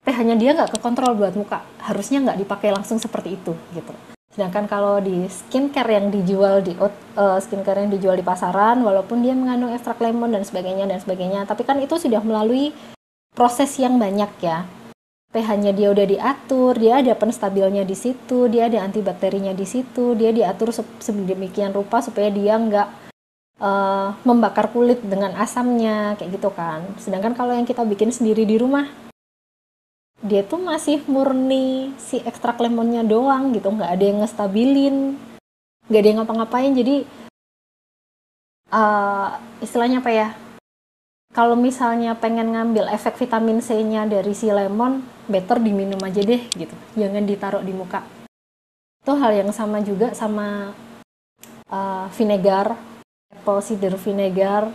pH-nya 0.09 0.41
dia 0.41 0.57
nggak 0.57 0.81
kekontrol 0.81 1.13
buat 1.21 1.37
muka. 1.37 1.61
Harusnya 1.85 2.25
nggak 2.25 2.41
dipakai 2.41 2.73
langsung 2.73 2.97
seperti 2.97 3.37
itu 3.37 3.53
gitu. 3.77 3.93
Sedangkan 4.33 4.65
kalau 4.65 4.97
di 5.05 5.29
skincare 5.29 6.01
yang 6.01 6.09
dijual 6.09 6.65
di 6.65 6.73
uh, 6.81 6.89
skincare 7.37 7.85
yang 7.85 7.93
dijual 7.93 8.17
di 8.17 8.25
pasaran 8.25 8.81
walaupun 8.81 9.21
dia 9.21 9.37
mengandung 9.37 9.75
ekstrak 9.77 10.01
lemon 10.01 10.33
dan 10.33 10.49
sebagainya 10.49 10.89
dan 10.89 11.03
sebagainya 11.03 11.45
tapi 11.45 11.67
kan 11.67 11.77
itu 11.83 12.01
sudah 12.01 12.25
melalui 12.25 12.73
proses 13.37 13.69
yang 13.77 14.01
banyak 14.01 14.31
ya. 14.41 14.65
pH-nya 15.29 15.77
dia 15.77 15.93
udah 15.93 16.09
diatur, 16.09 16.73
dia 16.81 17.05
ada 17.05 17.13
penstabilnya 17.13 17.85
di 17.85 17.93
situ, 17.93 18.49
dia 18.49 18.65
ada 18.65 18.81
antibakterinya 18.81 19.53
di 19.53 19.69
situ, 19.69 20.17
dia 20.17 20.33
diatur 20.33 20.73
sedemikian 21.05 21.77
rupa 21.77 22.01
supaya 22.01 22.33
dia 22.33 22.57
nggak 22.57 22.89
uh, 23.61 24.17
membakar 24.25 24.73
kulit 24.73 25.05
dengan 25.05 25.37
asamnya 25.37 26.17
kayak 26.17 26.33
gitu 26.33 26.49
kan. 26.49 26.81
Sedangkan 26.97 27.37
kalau 27.37 27.53
yang 27.53 27.69
kita 27.69 27.85
bikin 27.85 28.09
sendiri 28.09 28.49
di 28.49 28.57
rumah, 28.57 28.89
dia 30.23 30.43
tuh 30.43 30.59
masih 30.59 31.03
murni 31.07 31.95
si 32.01 32.19
ekstrak 32.27 32.59
lemonnya 32.59 33.07
doang 33.07 33.55
gitu, 33.55 33.71
nggak 33.71 33.93
ada 33.95 34.05
yang 34.05 34.19
ngestabilin, 34.23 34.97
nggak 35.87 36.01
ada 36.01 36.09
yang 36.09 36.19
ngapa-ngapain. 36.23 36.73
Jadi 36.75 36.97
uh, 38.75 39.39
istilahnya 39.63 40.03
apa 40.03 40.11
ya? 40.11 40.29
kalau 41.39 41.55
misalnya 41.55 42.17
pengen 42.17 42.51
ngambil 42.51 42.89
efek 42.91 43.15
vitamin 43.21 43.61
C-nya 43.61 44.09
dari 44.09 44.33
si 44.33 44.49
lemon, 44.49 45.05
better 45.29 45.61
diminum 45.61 46.01
aja 46.03 46.19
deh 46.25 46.43
gitu. 46.57 46.75
Jangan 46.97 47.23
ditaruh 47.23 47.63
di 47.63 47.71
muka. 47.71 48.03
Itu 49.05 49.15
hal 49.15 49.37
yang 49.37 49.55
sama 49.55 49.79
juga 49.85 50.17
sama 50.19 50.73
uh, 51.71 52.07
vinegar, 52.17 52.75
apple 53.31 53.61
cider 53.63 53.95
vinegar, 53.95 54.73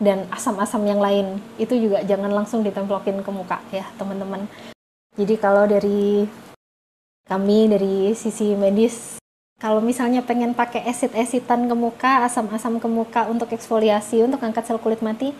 dan 0.00 0.26
asam-asam 0.32 0.82
yang 0.88 0.98
lain. 0.98 1.38
Itu 1.60 1.76
juga 1.76 2.02
jangan 2.02 2.32
langsung 2.32 2.64
ditemplokin 2.64 3.20
ke 3.20 3.30
muka 3.30 3.60
ya 3.70 3.86
teman-teman. 4.00 4.48
Jadi 5.14 5.34
kalau 5.36 5.68
dari 5.68 6.26
kami 7.28 7.70
dari 7.70 8.16
sisi 8.18 8.58
medis 8.58 9.20
kalau 9.60 9.84
misalnya 9.84 10.24
pengen 10.24 10.56
pakai 10.56 10.88
asid-asidan 10.88 11.68
ke 11.68 11.76
muka, 11.76 12.24
asam-asam 12.24 12.80
ke 12.80 12.88
muka 12.88 13.28
untuk 13.28 13.52
eksfoliasi, 13.52 14.24
untuk 14.24 14.40
angkat 14.40 14.64
sel 14.64 14.80
kulit 14.80 15.04
mati, 15.04 15.36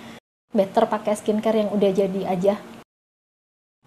better 0.53 0.85
pakai 0.85 1.17
skincare 1.17 1.65
yang 1.65 1.73
udah 1.73 1.89
jadi 1.89 2.23
aja 2.29 2.55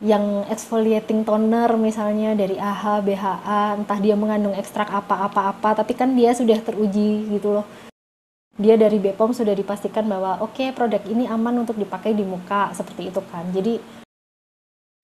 yang 0.03 0.43
exfoliating 0.51 1.23
toner 1.23 1.71
misalnya 1.79 2.35
dari 2.35 2.59
AHA, 2.59 2.99
BHA, 3.07 3.61
entah 3.79 3.99
dia 4.03 4.19
mengandung 4.19 4.51
ekstrak 4.51 4.91
apa-apa-apa, 4.91 5.79
tapi 5.79 5.95
kan 5.95 6.11
dia 6.11 6.35
sudah 6.35 6.59
teruji 6.59 7.29
gitu 7.31 7.61
loh. 7.61 7.65
Dia 8.53 8.77
dari 8.77 9.01
BPOM 9.01 9.33
sudah 9.33 9.57
dipastikan 9.57 10.05
bahwa 10.05 10.37
oke 10.45 10.53
okay, 10.53 10.69
produk 10.69 11.01
ini 11.09 11.25
aman 11.25 11.65
untuk 11.65 11.73
dipakai 11.73 12.13
di 12.13 12.21
muka 12.21 12.69
seperti 12.77 13.09
itu 13.09 13.21
kan. 13.25 13.49
Jadi 13.49 13.81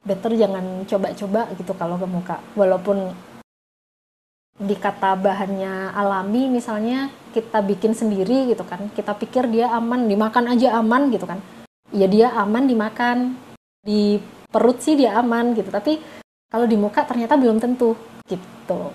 better 0.05 0.37
jangan 0.37 0.85
coba-coba 0.85 1.49
gitu 1.57 1.73
kalau 1.73 1.97
ke 1.97 2.05
muka. 2.05 2.37
Walaupun 2.53 3.09
dikata 4.59 5.15
bahannya 5.15 5.95
alami 5.95 6.51
misalnya 6.51 7.07
kita 7.31 7.63
bikin 7.63 7.95
sendiri 7.95 8.51
gitu 8.51 8.67
kan 8.67 8.91
kita 8.91 9.15
pikir 9.15 9.47
dia 9.47 9.71
aman 9.71 10.11
dimakan 10.11 10.51
aja 10.51 10.75
aman 10.83 11.07
gitu 11.15 11.23
kan 11.23 11.39
ya 11.95 12.11
dia 12.11 12.27
aman 12.35 12.67
dimakan 12.67 13.39
di 13.79 14.19
perut 14.51 14.83
sih 14.83 14.99
dia 14.99 15.15
aman 15.15 15.55
gitu 15.55 15.71
tapi 15.71 16.03
kalau 16.51 16.67
di 16.67 16.75
muka 16.75 17.07
ternyata 17.07 17.39
belum 17.39 17.63
tentu 17.63 17.95
gitu 18.27 18.91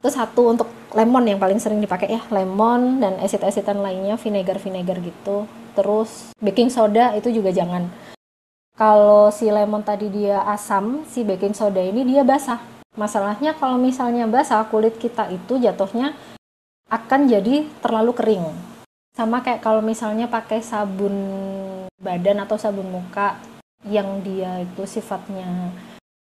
terus 0.00 0.14
satu 0.14 0.52
untuk 0.52 0.68
lemon 0.92 1.24
yang 1.24 1.40
paling 1.40 1.60
sering 1.60 1.80
dipakai 1.80 2.08
ya 2.08 2.22
lemon 2.32 3.00
dan 3.02 3.18
asid-asidan 3.20 3.80
lainnya 3.80 4.16
vinegar 4.20 4.60
vinegar 4.60 5.00
gitu. 5.00 5.48
Terus 5.76 6.32
baking 6.40 6.72
soda 6.72 7.12
itu 7.16 7.28
juga 7.28 7.52
jangan. 7.52 7.88
Kalau 8.76 9.32
si 9.32 9.48
lemon 9.48 9.80
tadi 9.80 10.12
dia 10.12 10.44
asam 10.44 11.04
si 11.08 11.24
baking 11.24 11.56
soda 11.56 11.80
ini 11.80 12.04
dia 12.04 12.24
basah. 12.24 12.60
Masalahnya 12.96 13.52
kalau 13.52 13.76
misalnya 13.76 14.24
basah, 14.24 14.64
kulit 14.72 14.96
kita 14.96 15.28
itu 15.28 15.60
jatuhnya 15.60 16.16
akan 16.88 17.28
jadi 17.28 17.68
terlalu 17.84 18.16
kering. 18.16 18.46
Sama 19.12 19.44
kayak 19.44 19.60
kalau 19.60 19.84
misalnya 19.84 20.28
pakai 20.32 20.64
sabun 20.64 21.12
badan 22.00 22.40
atau 22.44 22.56
sabun 22.56 22.88
muka 22.88 23.36
yang 23.84 24.24
dia 24.24 24.64
itu 24.64 24.88
sifatnya 24.88 25.72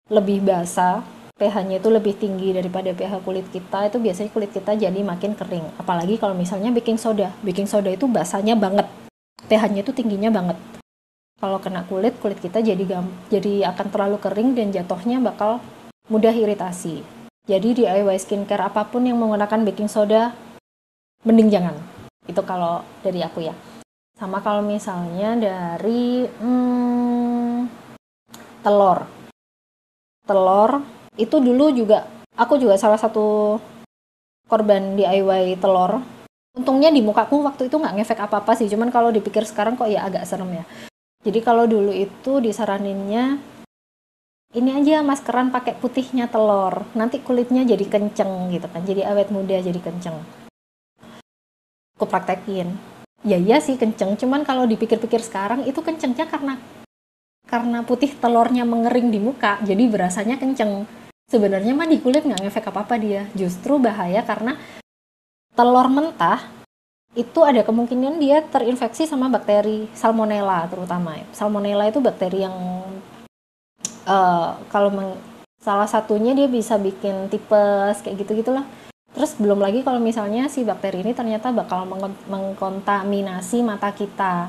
lebih 0.06 0.42
basah, 0.42 1.02
pH-nya 1.42 1.82
itu 1.82 1.90
lebih 1.90 2.14
tinggi 2.14 2.54
daripada 2.54 2.94
pH 2.94 3.18
kulit 3.26 3.42
kita, 3.50 3.90
itu 3.90 3.98
biasanya 3.98 4.30
kulit 4.30 4.54
kita 4.54 4.78
jadi 4.78 4.94
makin 5.02 5.34
kering. 5.34 5.74
Apalagi 5.74 6.14
kalau 6.14 6.38
misalnya 6.38 6.70
baking 6.70 6.94
soda. 6.94 7.34
Baking 7.42 7.66
soda 7.66 7.90
itu 7.90 8.06
basahnya 8.06 8.54
banget. 8.54 8.86
pH-nya 9.50 9.82
itu 9.82 9.90
tingginya 9.90 10.30
banget. 10.30 10.54
Kalau 11.42 11.58
kena 11.58 11.82
kulit, 11.90 12.14
kulit 12.22 12.38
kita 12.38 12.62
jadi 12.62 12.86
jadi 13.26 13.66
akan 13.74 13.86
terlalu 13.90 14.22
kering 14.22 14.54
dan 14.54 14.70
jatuhnya 14.70 15.18
bakal 15.18 15.58
mudah 16.06 16.30
iritasi. 16.30 17.02
Jadi 17.50 17.82
DIY 17.82 18.14
skincare 18.22 18.70
apa 18.70 18.86
pun 18.86 19.02
yang 19.02 19.18
menggunakan 19.18 19.66
baking 19.66 19.90
soda, 19.90 20.30
mending 21.26 21.50
jangan. 21.50 21.74
Itu 22.30 22.46
kalau 22.46 22.86
dari 23.02 23.18
aku 23.18 23.42
ya. 23.42 23.54
Sama 24.14 24.38
kalau 24.38 24.62
misalnya 24.62 25.34
dari 25.34 26.22
hmm, 26.22 27.66
telur. 28.62 29.02
Telur 30.22 31.01
itu 31.20 31.36
dulu 31.36 31.68
juga 31.72 32.08
aku 32.36 32.56
juga 32.56 32.80
salah 32.80 32.96
satu 32.96 33.58
korban 34.48 34.96
DIY 34.96 35.60
telur. 35.60 36.00
Untungnya 36.52 36.92
di 36.92 37.00
mukaku 37.00 37.40
waktu 37.40 37.72
itu 37.72 37.80
nggak 37.80 37.96
ngefek 37.96 38.20
apa-apa 38.28 38.52
sih, 38.52 38.68
cuman 38.68 38.92
kalau 38.92 39.08
dipikir 39.08 39.40
sekarang 39.48 39.72
kok 39.72 39.88
ya 39.88 40.04
agak 40.04 40.28
serem 40.28 40.52
ya. 40.52 40.64
Jadi 41.24 41.40
kalau 41.40 41.64
dulu 41.64 41.88
itu 41.96 42.42
disaraninnya 42.44 43.40
ini 44.52 44.70
aja 44.76 45.00
maskeran 45.00 45.48
pakai 45.48 45.80
putihnya 45.80 46.28
telur 46.28 46.84
nanti 46.92 47.24
kulitnya 47.24 47.64
jadi 47.64 47.88
kenceng 47.88 48.52
gitu 48.52 48.68
kan. 48.68 48.84
Jadi 48.84 49.00
awet 49.00 49.32
muda 49.32 49.56
jadi 49.56 49.80
kenceng. 49.80 50.20
Aku 51.96 52.04
praktekin. 52.04 52.76
Ya 53.24 53.40
iya 53.40 53.62
sih 53.64 53.80
kenceng. 53.80 54.20
Cuman 54.20 54.44
kalau 54.44 54.68
dipikir-pikir 54.68 55.24
sekarang 55.24 55.64
itu 55.64 55.80
kencengnya 55.80 56.28
karena 56.28 56.60
karena 57.48 57.80
putih 57.80 58.12
telurnya 58.12 58.68
mengering 58.68 59.08
di 59.08 59.20
muka 59.20 59.56
jadi 59.64 59.88
berasanya 59.88 60.36
kenceng 60.36 60.84
sebenarnya 61.32 61.72
mah 61.72 61.88
di 61.88 61.96
kulit 61.96 62.28
nggak 62.28 62.44
ngefek 62.44 62.68
apa 62.68 62.84
apa 62.84 62.94
dia. 63.00 63.24
Justru 63.32 63.80
bahaya 63.80 64.20
karena 64.20 64.60
telur 65.56 65.88
mentah 65.88 66.44
itu 67.16 67.40
ada 67.44 67.64
kemungkinan 67.64 68.20
dia 68.20 68.44
terinfeksi 68.44 69.08
sama 69.08 69.32
bakteri 69.32 69.88
salmonella 69.96 70.68
terutama. 70.68 71.16
Salmonella 71.32 71.88
itu 71.88 72.04
bakteri 72.04 72.44
yang 72.44 72.56
uh, 74.04 74.60
kalau 74.68 75.16
salah 75.64 75.88
satunya 75.88 76.36
dia 76.36 76.48
bisa 76.52 76.76
bikin 76.76 77.32
tipes 77.32 78.02
kayak 78.02 78.26
gitu 78.26 78.42
gitulah 78.42 78.66
terus 79.12 79.38
belum 79.38 79.60
lagi 79.62 79.86
kalau 79.86 80.02
misalnya 80.02 80.50
si 80.50 80.66
bakteri 80.66 81.04
ini 81.04 81.12
ternyata 81.12 81.52
bakal 81.52 81.84
meng 81.84 82.12
mengkontaminasi 82.28 83.60
mata 83.64 83.92
kita. 83.92 84.48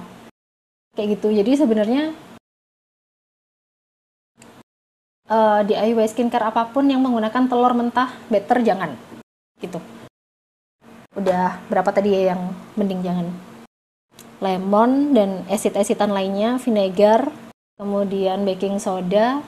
Kayak 0.94 1.20
gitu. 1.20 1.34
Jadi 1.36 1.52
sebenarnya 1.58 2.04
uh, 5.30 5.62
di 5.64 5.76
DIY 5.76 6.08
skincare 6.10 6.50
apa 6.50 6.72
pun 6.72 6.88
yang 6.88 7.00
menggunakan 7.04 7.48
telur 7.48 7.72
mentah 7.76 8.12
better 8.28 8.60
jangan. 8.64 8.96
Gitu. 9.60 9.80
Udah 11.14 11.62
berapa 11.70 11.90
tadi 11.94 12.10
ya 12.12 12.34
yang 12.34 12.42
mending 12.74 13.06
jangan? 13.06 13.28
Lemon 14.44 15.16
dan 15.16 15.46
asid-asidan 15.48 16.12
lainnya 16.12 16.60
vinegar 16.60 17.32
kemudian 17.80 18.44
baking 18.44 18.82
soda 18.82 19.40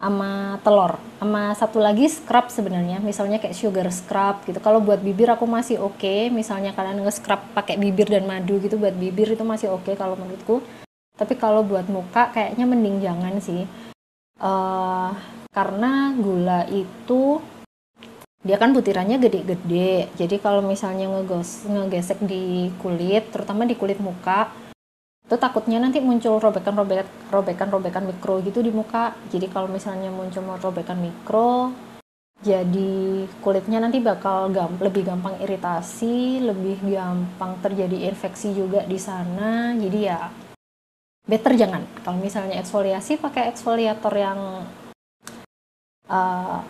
sama 0.00 0.60
telur. 0.64 0.96
Sama 1.20 1.52
satu 1.56 1.78
lagi 1.80 2.08
scrub 2.08 2.48
sebenarnya 2.48 3.00
misalnya 3.04 3.36
kayak 3.42 3.56
sugar 3.56 3.88
scrub 3.92 4.44
gitu. 4.48 4.58
Kalau 4.62 4.80
buat 4.80 5.02
bibir 5.02 5.28
aku 5.28 5.44
masih 5.44 5.80
oke. 5.82 6.00
Okay. 6.00 6.32
misalnya 6.32 6.72
kalian 6.72 7.04
nge-scrub 7.04 7.40
pakai 7.52 7.76
bibir 7.76 8.08
dan 8.08 8.24
madu 8.24 8.56
gitu 8.62 8.80
buat 8.80 8.94
bibir 8.96 9.34
itu 9.34 9.44
masih 9.44 9.74
oke 9.74 9.92
okay 9.92 9.94
kalau 9.98 10.16
menurutku. 10.16 10.64
Tapi 11.14 11.38
kalau 11.38 11.62
buat 11.62 11.86
muka 11.86 12.34
kayaknya 12.34 12.66
mending 12.66 12.98
jangan 12.98 13.38
sih 13.38 13.68
uh, 14.40 15.10
karena 15.54 16.10
gula 16.18 16.66
itu 16.70 17.38
dia 18.44 18.60
kan 18.60 18.76
butirannya 18.76 19.16
gede-gede. 19.16 20.12
Jadi 20.20 20.36
kalau 20.36 20.60
misalnya 20.60 21.08
ngegos 21.08 21.64
ngegesek 21.64 22.20
di 22.24 22.68
kulit 22.82 23.32
terutama 23.32 23.64
di 23.64 23.74
kulit 23.78 23.96
muka 23.98 24.52
itu 25.24 25.40
takutnya 25.40 25.80
nanti 25.80 26.04
muncul 26.04 26.36
robekan-robekan 26.36 27.08
robekan-robekan 27.32 28.04
mikro 28.04 28.44
gitu 28.44 28.60
di 28.60 28.68
muka. 28.68 29.16
Jadi 29.32 29.48
kalau 29.48 29.72
misalnya 29.72 30.12
muncul 30.12 30.44
robekan 30.60 31.00
mikro 31.00 31.72
jadi 32.44 33.24
kulitnya 33.40 33.80
nanti 33.80 34.04
bakal 34.04 34.52
gam 34.52 34.76
lebih 34.76 35.08
gampang 35.08 35.40
iritasi 35.40 36.44
lebih 36.44 36.76
gampang 36.84 37.56
terjadi 37.64 38.12
infeksi 38.12 38.52
juga 38.52 38.84
di 38.84 39.00
sana. 39.00 39.72
Jadi 39.72 39.98
ya 40.04 40.28
better 41.24 41.56
jangan. 41.56 41.82
Kalau 42.04 42.20
misalnya 42.20 42.60
eksfoliasi 42.60 43.16
pakai 43.16 43.48
eksfoliator 43.52 44.12
yang 44.12 44.68
uh, 46.08 46.60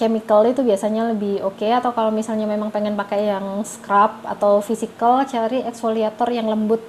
chemical 0.00 0.42
itu 0.48 0.64
biasanya 0.64 1.12
lebih 1.12 1.44
oke. 1.44 1.60
Okay, 1.60 1.70
atau 1.70 1.92
kalau 1.92 2.10
misalnya 2.10 2.48
memang 2.48 2.72
pengen 2.72 2.96
pakai 2.96 3.28
yang 3.28 3.62
scrub 3.62 4.24
atau 4.24 4.58
physical 4.64 5.22
cari 5.28 5.62
eksfoliator 5.64 6.28
yang 6.32 6.48
lembut. 6.48 6.80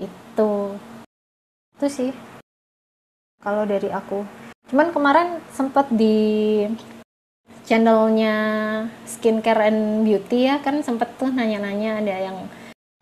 Itu. 0.00 0.74
Itu 1.76 1.86
sih. 1.86 2.10
Kalau 3.42 3.68
dari 3.68 3.90
aku. 3.92 4.24
Cuman 4.72 4.88
kemarin 4.94 5.28
sempat 5.52 5.92
di 5.92 6.64
channelnya 7.68 8.34
skincare 9.06 9.70
and 9.70 10.02
beauty 10.02 10.50
ya 10.50 10.58
kan 10.58 10.82
sempet 10.82 11.14
tuh 11.14 11.30
nanya-nanya 11.30 12.02
ada 12.02 12.14
yang 12.30 12.38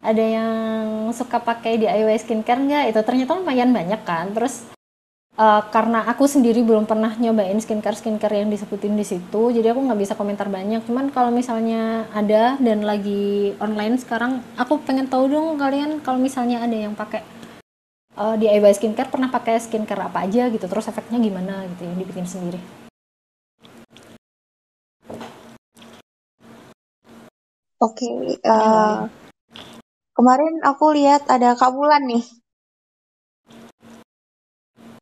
ada 0.00 0.24
yang 0.24 1.12
suka 1.12 1.36
pakai 1.44 1.76
DIY 1.76 2.16
skincare 2.24 2.60
nggak? 2.60 2.84
Itu 2.96 3.00
ternyata 3.04 3.36
lumayan 3.36 3.70
banyak 3.70 4.00
kan. 4.00 4.32
Terus 4.32 4.64
uh, 5.36 5.62
karena 5.68 6.08
aku 6.08 6.24
sendiri 6.24 6.64
belum 6.64 6.88
pernah 6.88 7.12
nyobain 7.20 7.60
skincare 7.60 7.96
skincare 8.00 8.40
yang 8.40 8.48
disebutin 8.48 8.96
di 8.96 9.04
situ 9.04 9.52
jadi 9.52 9.76
aku 9.76 9.80
nggak 9.84 10.00
bisa 10.00 10.16
komentar 10.16 10.48
banyak. 10.48 10.80
Cuman 10.88 11.12
kalau 11.12 11.28
misalnya 11.28 12.08
ada 12.16 12.56
dan 12.56 12.80
lagi 12.82 13.52
online 13.60 14.00
sekarang 14.00 14.40
aku 14.56 14.80
pengen 14.88 15.06
tahu 15.06 15.28
dong 15.28 15.60
kalian 15.60 16.00
kalau 16.00 16.16
misalnya 16.16 16.64
ada 16.64 16.76
yang 16.76 16.96
pakai 16.96 17.20
uh, 18.16 18.34
di 18.40 18.48
DIY 18.48 18.72
skincare 18.72 19.12
pernah 19.12 19.28
pakai 19.28 19.60
skincare 19.60 20.08
apa 20.08 20.24
aja 20.24 20.48
gitu 20.48 20.64
terus 20.64 20.88
efeknya 20.88 21.20
gimana 21.20 21.68
gitu 21.76 21.84
yang 21.84 21.96
dibikin 22.00 22.24
sendiri. 22.24 22.60
Oke, 27.80 28.04
okay, 28.04 28.36
uh, 28.44 29.08
eh, 29.08 29.19
kemarin 30.16 30.54
aku 30.66 30.92
lihat 30.96 31.26
ada 31.26 31.54
Kak 31.58 31.72
Bulan 31.74 32.04
nih 32.06 32.24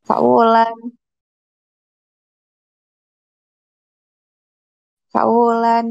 Kak 0.08 0.24
Wulan. 0.24 0.76
Kak 5.12 5.26
Wulan. 5.28 5.86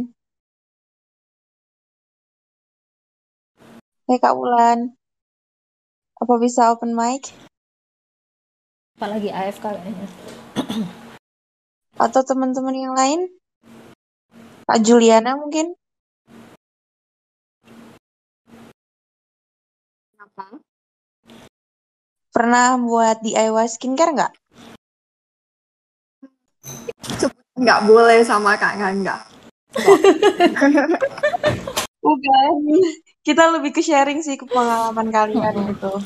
Hei 4.10 4.18
Kak 4.18 4.34
Wulan. 4.34 4.98
Apa 6.18 6.34
bisa 6.42 6.74
open 6.74 6.98
mic? 6.98 7.30
Apalagi 8.98 9.30
AFK 9.30 9.70
kayaknya. 9.70 10.08
Atau 12.02 12.26
teman-teman 12.26 12.74
yang 12.74 12.98
lain? 12.98 13.22
Kak 14.66 14.82
Juliana 14.82 15.38
mungkin? 15.38 15.78
Apa? 20.38 20.62
Pernah 22.30 22.78
buat 22.78 23.26
DIY 23.26 23.66
skincare 23.66 24.14
nggak? 24.14 24.34
Nggak 27.58 27.80
boleh 27.90 28.22
sama 28.22 28.54
Kak 28.54 28.78
Gangga. 28.78 29.18
Bukan. 31.98 32.54
Kita 33.26 33.50
lebih 33.50 33.74
ke 33.74 33.82
sharing 33.82 34.22
sih 34.22 34.38
ke 34.38 34.46
pengalaman 34.46 35.10
kalian 35.10 35.74
gitu. 35.74 36.06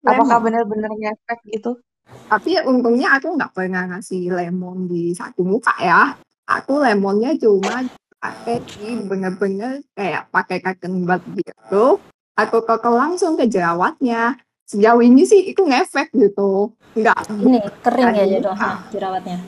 Apakah 0.00 0.40
benar-benar 0.40 0.88
ngefek 0.88 1.40
gitu? 1.52 1.76
Tapi 2.08 2.56
untungnya 2.64 3.20
aku 3.20 3.36
nggak 3.36 3.52
pernah 3.52 3.84
ngasih 3.84 4.32
lemon 4.32 4.88
di 4.88 5.12
satu 5.12 5.44
muka 5.44 5.76
ya. 5.76 6.16
Aku 6.48 6.80
lemonnya 6.80 7.36
cuma 7.36 7.84
pakai 8.16 8.64
di 8.64 8.96
bener-bener 9.04 9.84
kayak 9.92 10.32
pakai 10.32 10.64
kaken 10.64 11.04
bat 11.04 11.20
gitu. 11.36 12.00
Aku 12.38 12.62
kokel 12.62 12.94
langsung 12.94 13.34
ke 13.34 13.50
jerawatnya. 13.50 14.38
Sejauh 14.62 15.02
ini 15.02 15.26
sih 15.26 15.50
itu 15.50 15.66
ngefek 15.66 16.14
gitu. 16.14 16.70
Nggak 16.94 17.18
ini 17.34 17.58
kering 17.82 18.14
ya 18.14 18.24
jadi 18.38 18.48
ah. 18.54 18.78
jerawatnya? 18.94 19.38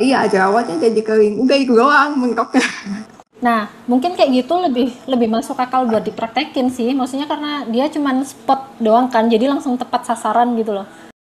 Iya 0.00 0.24
jerawatnya 0.24 0.76
jadi 0.88 1.00
kering. 1.04 1.36
Udah 1.44 1.56
itu 1.60 1.76
doang 1.76 2.16
mentoknya. 2.16 2.64
Nah 3.44 3.68
mungkin 3.84 4.16
kayak 4.16 4.32
gitu 4.40 4.56
lebih 4.56 4.88
lebih 5.04 5.28
masuk 5.28 5.60
akal 5.60 5.84
buat 5.84 6.00
dipraktekin 6.00 6.72
sih. 6.72 6.96
Maksudnya 6.96 7.28
karena 7.28 7.68
dia 7.68 7.92
cuman 7.92 8.24
spot 8.24 8.80
doang 8.80 9.12
kan 9.12 9.28
jadi 9.28 9.44
langsung 9.44 9.76
tepat 9.76 10.08
sasaran 10.08 10.56
gitu 10.56 10.72
loh. 10.72 10.88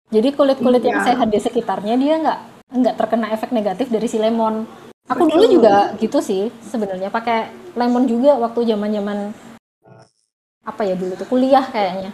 Jadi 0.09 0.33
kulit 0.33 0.57
kulit 0.57 0.81
iya. 0.81 0.89
yang 0.89 0.99
sehat 1.05 1.27
di 1.29 1.37
sekitarnya 1.37 2.01
dia 2.01 2.17
nggak 2.17 2.39
nggak 2.81 2.95
terkena 2.97 3.29
efek 3.29 3.53
negatif 3.53 3.93
dari 3.93 4.09
si 4.09 4.17
lemon. 4.17 4.65
Aku 5.05 5.29
Betul. 5.29 5.37
dulu 5.37 5.45
juga 5.61 5.93
gitu 6.01 6.17
sih 6.17 6.49
sebenarnya 6.65 7.13
pakai 7.13 7.53
lemon 7.77 8.09
juga 8.09 8.41
waktu 8.41 8.73
zaman 8.73 8.89
zaman 8.89 9.17
apa 10.65 10.81
ya 10.81 10.97
dulu 10.97 11.13
tuh 11.13 11.29
kuliah 11.29 11.63
kayaknya. 11.69 12.11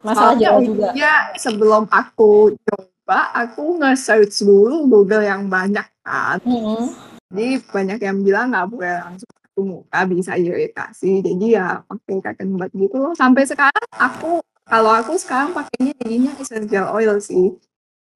Masalah 0.00 0.34
jauh 0.40 0.62
juga. 0.64 0.96
ya 0.96 1.30
sebelum 1.36 1.88
aku 1.92 2.56
coba 2.56 3.32
aku 3.36 3.80
nge-search 3.80 4.44
dulu 4.44 4.88
Google 4.88 5.24
yang 5.24 5.46
banyak 5.52 5.84
kan. 6.00 6.40
Mm 6.42 6.60
-hmm. 6.60 6.84
jadi 7.30 7.48
banyak 7.68 7.98
yang 8.00 8.18
bilang 8.24 8.54
nggak 8.54 8.66
boleh 8.70 8.94
langsung 9.02 9.30
ke 9.30 9.60
muka 9.60 10.00
bisa 10.08 10.32
iritasi. 10.36 11.20
Jadi 11.20 11.46
ya 11.52 11.84
pakai 11.84 12.22
kaken 12.24 12.56
bat 12.56 12.72
gitu 12.72 12.96
loh. 12.96 13.12
Sampai 13.12 13.44
sekarang 13.44 13.88
aku 13.92 14.40
kalau 14.66 14.92
aku 14.92 15.14
sekarang 15.14 15.54
pakainya 15.54 15.94
jadinya 16.02 16.32
essential 16.40 16.90
oil 16.92 17.20
sih. 17.22 17.54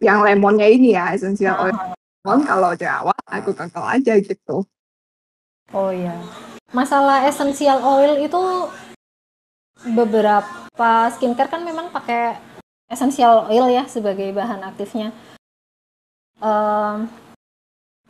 Yang 0.00 0.18
lemonnya 0.24 0.66
ini 0.66 0.96
ya 0.96 1.12
essential 1.12 1.56
oil. 1.68 1.76
Ah. 1.76 1.96
lemon 2.20 2.44
kalau 2.44 2.76
jerawat 2.76 3.16
aku 3.32 3.56
kekel 3.56 3.80
aja 3.80 4.14
gitu. 4.20 4.68
Oh 5.72 5.88
iya. 5.88 6.12
Masalah 6.70 7.24
essential 7.24 7.80
oil 7.80 8.20
itu 8.20 8.42
beberapa 9.84 10.90
skincare 11.16 11.48
kan 11.48 11.62
memang 11.64 11.88
pakai 11.88 12.36
essential 12.90 13.48
oil 13.48 13.70
ya 13.70 13.86
sebagai 13.86 14.28
bahan 14.34 14.66
aktifnya. 14.66 15.14
Um, 16.40 17.08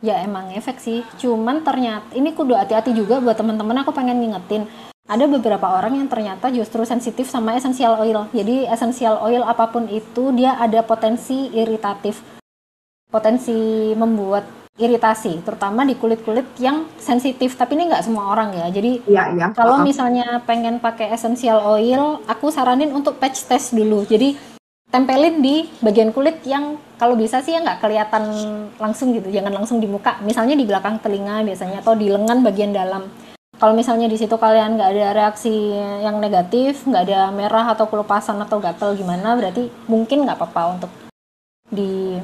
ya 0.01 0.19
emang 0.25 0.51
efek 0.57 0.81
sih. 0.81 1.05
Cuman 1.21 1.61
ternyata 1.61 2.11
ini 2.17 2.33
kudu 2.33 2.57
hati-hati 2.57 2.91
juga 2.91 3.21
buat 3.21 3.37
teman-teman. 3.37 3.85
Aku 3.85 3.93
pengen 3.93 4.19
ngingetin 4.19 4.65
ada 5.11 5.25
beberapa 5.27 5.67
orang 5.67 5.99
yang 5.99 6.07
ternyata 6.07 6.47
justru 6.53 6.87
sensitif 6.87 7.27
sama 7.27 7.57
essential 7.59 7.99
oil. 7.99 8.31
Jadi 8.31 8.65
essential 8.67 9.19
oil 9.19 9.43
apa 9.43 9.67
pun 9.67 9.87
itu 9.91 10.31
dia 10.31 10.55
ada 10.55 10.79
potensi 10.87 11.51
iritatif, 11.51 12.23
potensi 13.11 13.91
membuat 13.91 14.60
iritasi, 14.79 15.43
terutama 15.43 15.83
di 15.83 15.99
kulit-kulit 15.99 16.47
yang 16.61 16.87
sensitif. 16.95 17.59
Tapi 17.59 17.75
ini 17.75 17.91
nggak 17.91 18.05
semua 18.07 18.31
orang 18.31 18.55
ya. 18.55 18.67
Jadi 18.71 19.03
ya, 19.09 19.31
ya. 19.35 19.47
kalau 19.51 19.83
misalnya 19.83 20.39
pengen 20.47 20.79
pakai 20.79 21.11
essential 21.11 21.59
oil, 21.63 22.23
aku 22.29 22.47
saranin 22.53 22.95
untuk 22.95 23.19
patch 23.19 23.47
test 23.51 23.75
dulu. 23.75 24.07
Jadi 24.07 24.35
tempelin 24.91 25.39
di 25.39 25.67
bagian 25.79 26.11
kulit 26.11 26.43
yang 26.43 26.75
kalau 26.99 27.15
bisa 27.15 27.39
sih 27.41 27.55
ya 27.55 27.63
nggak 27.63 27.81
kelihatan 27.81 28.23
langsung 28.77 29.11
gitu, 29.15 29.27
jangan 29.33 29.51
langsung 29.51 29.81
di 29.81 29.87
muka. 29.89 30.19
Misalnya 30.23 30.55
di 30.55 30.63
belakang 30.63 31.01
telinga 31.01 31.43
biasanya 31.43 31.83
atau 31.83 31.97
di 31.97 32.07
lengan 32.07 32.39
bagian 32.45 32.71
dalam. 32.71 33.09
Kalau 33.61 33.77
misalnya 33.77 34.09
di 34.09 34.17
situ 34.17 34.41
kalian 34.41 34.73
nggak 34.73 34.89
ada 34.89 35.07
reaksi 35.13 35.53
yang 36.01 36.17
negatif, 36.17 36.81
nggak 36.81 37.03
ada 37.05 37.29
merah 37.29 37.69
atau 37.69 37.85
kelupasan 37.85 38.41
atau 38.41 38.57
gatel 38.57 38.97
gimana, 38.97 39.37
berarti 39.37 39.69
mungkin 39.85 40.25
nggak 40.25 40.37
apa-apa 40.41 40.61
untuk 40.79 40.91
di 41.69 42.17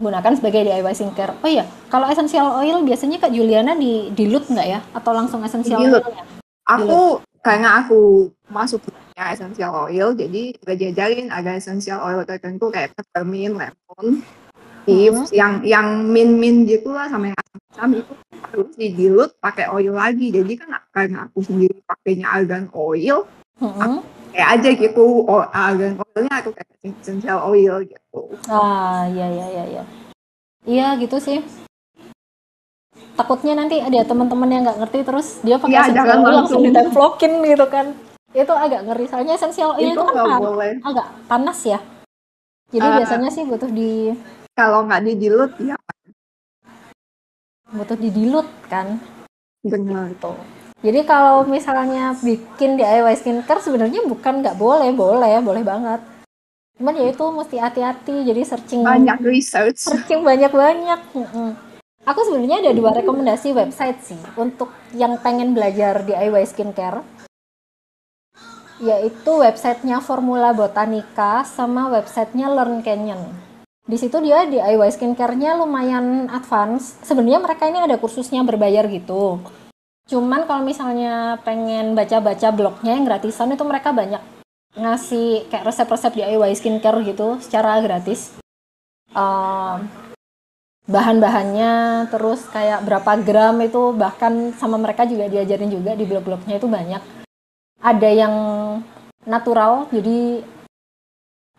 gunakan 0.00 0.32
sebagai 0.32 0.64
DIY 0.64 0.94
skincare. 0.96 1.36
Oh 1.44 1.50
iya, 1.50 1.68
kalau 1.92 2.08
essential 2.08 2.56
oil 2.56 2.80
biasanya 2.80 3.20
Kak 3.20 3.36
Juliana 3.36 3.76
di 3.76 4.08
dilut 4.16 4.48
nggak 4.48 4.66
ya? 4.66 4.80
Atau 4.96 5.12
langsung 5.12 5.44
essential 5.44 5.76
oil? 5.76 6.00
Aku 6.64 7.20
karena 7.44 7.84
aku 7.84 8.32
masuk 8.48 8.80
punya 8.88 9.36
essential 9.36 9.86
oil, 9.88 10.16
jadi 10.16 10.56
udah 10.64 10.76
diajarin 10.76 11.28
ada 11.28 11.52
essential 11.54 12.00
oil 12.00 12.24
tertentu 12.24 12.72
kayak 12.72 12.96
peppermint, 12.96 13.60
lemon, 13.60 14.24
tips, 14.88 15.28
uh-huh. 15.28 15.36
yang 15.36 15.52
yang 15.60 15.86
min 16.08 16.40
min 16.40 16.64
gitu 16.64 16.96
lah 16.96 17.12
sama 17.12 17.36
yang 17.36 17.40
asam 17.76 18.00
itu 18.00 18.12
harus 18.40 18.72
didilut 18.80 19.30
pakai 19.36 19.68
oil 19.68 19.92
lagi. 19.92 20.32
Jadi 20.32 20.52
kan 20.56 20.80
karena 20.96 21.28
aku 21.28 21.44
sendiri 21.44 21.84
pakainya 21.84 22.32
argan 22.32 22.72
oil, 22.72 23.28
uh-huh 23.60 24.00
kayak 24.30 24.48
aja 24.58 24.68
gitu. 24.74 25.26
Oh, 25.26 25.42
argan 25.50 25.98
oilnya 26.00 26.34
aku 26.40 26.50
kayak 26.54 26.70
essential 26.82 27.38
oil 27.46 27.82
gitu. 27.84 28.20
Ah 28.50 29.06
iya 29.10 29.26
iya 29.28 29.46
iya 29.50 29.64
iya. 29.66 29.82
Iya 30.64 30.86
gitu 31.02 31.18
sih. 31.18 31.42
Takutnya 33.18 33.52
nanti 33.58 33.82
ada 33.82 34.00
teman-teman 34.06 34.48
yang 34.48 34.62
nggak 34.64 34.78
ngerti 34.86 34.98
terus 35.04 35.26
dia 35.44 35.60
pakai 35.60 35.76
ya, 35.76 35.82
essential 35.86 36.20
oil 36.24 36.36
langsung 36.40 36.62
ditemplokin 36.64 37.32
gitu 37.44 37.66
kan. 37.68 37.86
Itu 38.30 38.54
agak 38.54 38.86
ngeri 38.86 39.06
soalnya 39.10 39.34
essential 39.36 39.76
oil 39.76 39.92
itu, 39.92 40.00
itu 40.00 40.04
kan 40.14 40.40
boleh. 40.40 40.72
agak 40.86 41.06
panas 41.26 41.58
ya. 41.66 41.78
Jadi 42.70 42.86
uh, 42.86 42.96
biasanya 43.02 43.30
sih 43.34 43.42
butuh 43.44 43.70
di 43.70 44.14
kalau 44.54 44.86
nggak 44.86 45.02
dijilut 45.02 45.52
ya 45.58 45.74
butuh 47.70 47.98
didilut 47.98 48.48
kan. 48.66 48.98
Benar. 49.62 50.10
Gitu 50.14 50.32
jadi 50.80 51.04
kalau 51.04 51.44
misalnya 51.44 52.16
bikin 52.24 52.80
DIY 52.80 53.14
skincare 53.20 53.60
sebenarnya 53.60 54.04
bukan 54.08 54.40
nggak 54.40 54.56
boleh 54.56 54.90
boleh 54.96 55.40
boleh 55.44 55.62
banget 55.64 56.00
cuman 56.80 56.96
ya 56.96 57.12
itu 57.12 57.24
mesti 57.28 57.56
hati-hati 57.60 58.24
jadi 58.24 58.40
searching 58.44 58.80
banyak 58.80 59.20
research 59.20 59.84
searching 59.84 60.24
banyak-banyak 60.24 61.00
aku 62.08 62.20
sebenarnya 62.24 62.64
ada 62.64 62.72
dua 62.72 62.96
rekomendasi 62.96 63.52
website 63.52 64.00
sih 64.00 64.20
untuk 64.40 64.72
yang 64.96 65.20
pengen 65.20 65.52
belajar 65.52 66.00
DIY 66.08 66.44
skincare 66.48 67.04
yaitu 68.80 69.32
websitenya 69.36 70.00
Formula 70.00 70.56
Botanica 70.56 71.44
sama 71.44 71.92
websitenya 71.92 72.48
Learn 72.48 72.80
Canyon. 72.80 73.28
Di 73.84 74.00
situ 74.00 74.16
dia 74.24 74.48
DIY 74.48 74.88
skincare-nya 74.88 75.60
lumayan 75.60 76.32
advance. 76.32 76.96
Sebenarnya 77.04 77.44
mereka 77.44 77.68
ini 77.68 77.76
ada 77.76 78.00
kursusnya 78.00 78.40
berbayar 78.40 78.88
gitu. 78.88 79.36
Cuman 80.10 80.42
kalau 80.50 80.66
misalnya 80.66 81.38
pengen 81.46 81.94
baca-baca 81.94 82.50
blognya 82.50 82.98
yang 82.98 83.06
gratisan 83.06 83.54
itu 83.54 83.62
mereka 83.62 83.94
banyak 83.94 84.18
ngasih 84.74 85.46
kayak 85.46 85.70
resep-resep 85.70 86.18
DIY 86.18 86.50
skincare 86.58 86.98
gitu 87.06 87.38
secara 87.38 87.78
gratis. 87.78 88.34
Uh, 89.14 89.78
bahan-bahannya 90.90 92.06
terus 92.10 92.42
kayak 92.50 92.82
berapa 92.82 93.22
gram 93.22 93.54
itu 93.62 93.94
bahkan 93.94 94.50
sama 94.58 94.74
mereka 94.74 95.06
juga 95.06 95.30
diajarin 95.30 95.70
juga 95.70 95.94
di 95.94 96.02
blog-blognya 96.02 96.58
itu 96.58 96.66
banyak 96.66 97.02
ada 97.78 98.10
yang 98.10 98.34
natural 99.22 99.86
jadi 99.94 100.42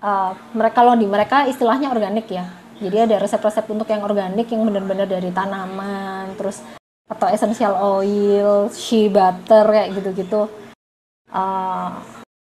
uh, 0.03 0.35
mereka 0.51 0.83
loh 0.83 0.99
di 0.99 1.07
mereka 1.07 1.47
istilahnya 1.47 1.95
organik 1.95 2.27
ya 2.27 2.43
jadi 2.83 3.07
ada 3.07 3.23
resep-resep 3.23 3.63
untuk 3.71 3.87
yang 3.87 4.03
organik 4.03 4.51
yang 4.51 4.67
benar-benar 4.67 5.07
dari 5.07 5.31
tanaman 5.31 6.35
terus 6.35 6.59
atau 7.11 7.27
essential 7.27 7.75
oil 7.75 8.71
shea 8.71 9.11
butter 9.11 9.67
kayak 9.67 9.91
gitu-gitu. 9.99 10.47
Uh, 11.27 11.99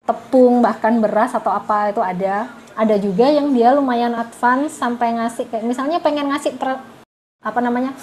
tepung 0.03 0.59
bahkan 0.59 0.99
beras 0.99 1.31
atau 1.31 1.55
apa 1.55 1.95
itu 1.95 2.03
ada. 2.03 2.51
Ada 2.75 2.99
juga 2.99 3.27
yang 3.31 3.51
dia 3.55 3.71
lumayan 3.71 4.15
advance 4.15 4.75
sampai 4.75 5.15
ngasih 5.15 5.47
kayak 5.47 5.63
misalnya 5.63 5.99
pengen 6.03 6.31
ngasih 6.31 6.55
per, 6.55 6.79
apa 7.43 7.59
namanya 7.63 7.95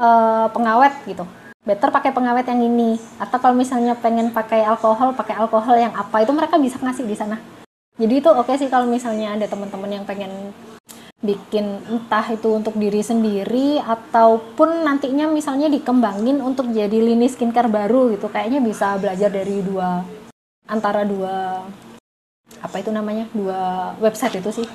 uh, 0.00 0.48
pengawet 0.52 0.92
gitu. 1.04 1.24
Better 1.64 1.92
pakai 1.92 2.12
pengawet 2.16 2.48
yang 2.48 2.60
ini. 2.64 2.96
Atau 3.20 3.36
kalau 3.40 3.56
misalnya 3.56 3.92
pengen 3.96 4.32
pakai 4.32 4.64
alkohol 4.64 5.12
pakai 5.12 5.36
alkohol 5.36 5.76
yang 5.76 5.92
apa 5.92 6.24
itu 6.24 6.32
mereka 6.32 6.56
bisa 6.56 6.80
ngasih 6.80 7.04
di 7.04 7.16
sana. 7.16 7.36
Jadi 8.00 8.24
itu 8.24 8.28
oke 8.32 8.48
okay 8.48 8.56
sih 8.56 8.72
kalau 8.72 8.88
misalnya 8.88 9.36
ada 9.36 9.44
teman-teman 9.44 10.00
yang 10.00 10.04
pengen 10.08 10.56
bikin 11.20 11.84
entah 11.84 12.24
itu 12.32 12.48
untuk 12.48 12.80
diri 12.80 13.04
sendiri 13.04 13.76
ataupun 13.76 14.88
nantinya 14.88 15.28
misalnya 15.28 15.68
dikembangin 15.68 16.40
untuk 16.40 16.72
jadi 16.72 16.96
lini 16.96 17.28
skincare 17.28 17.68
baru 17.68 18.16
gitu 18.16 18.32
kayaknya 18.32 18.64
bisa 18.64 18.96
belajar 18.96 19.28
dari 19.28 19.60
dua 19.60 20.00
antara 20.64 21.04
dua 21.04 21.60
apa 22.64 22.76
itu 22.80 22.88
namanya 22.88 23.28
dua 23.36 23.92
website 24.00 24.40
itu 24.40 24.64
sih 24.64 24.68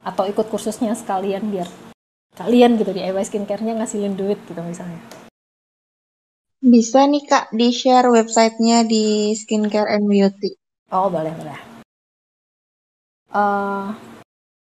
atau 0.00 0.24
ikut 0.24 0.48
kursusnya 0.48 0.96
sekalian 0.96 1.44
biar 1.52 1.68
kalian 2.40 2.80
gitu 2.80 2.96
di 2.96 3.04
DIY 3.04 3.24
skincare-nya 3.28 3.76
ngasilin 3.76 4.16
duit 4.16 4.40
gitu 4.48 4.60
misalnya 4.64 5.00
bisa 6.64 7.04
nih 7.04 7.24
Kak 7.28 7.52
di-share 7.52 8.08
websitenya 8.10 8.82
di 8.88 9.36
Skincare 9.36 9.86
and 9.86 10.08
Beauty. 10.10 10.56
Oh 10.90 11.06
boleh 11.06 11.30
boleh. 11.36 11.58
Uh, 13.30 13.92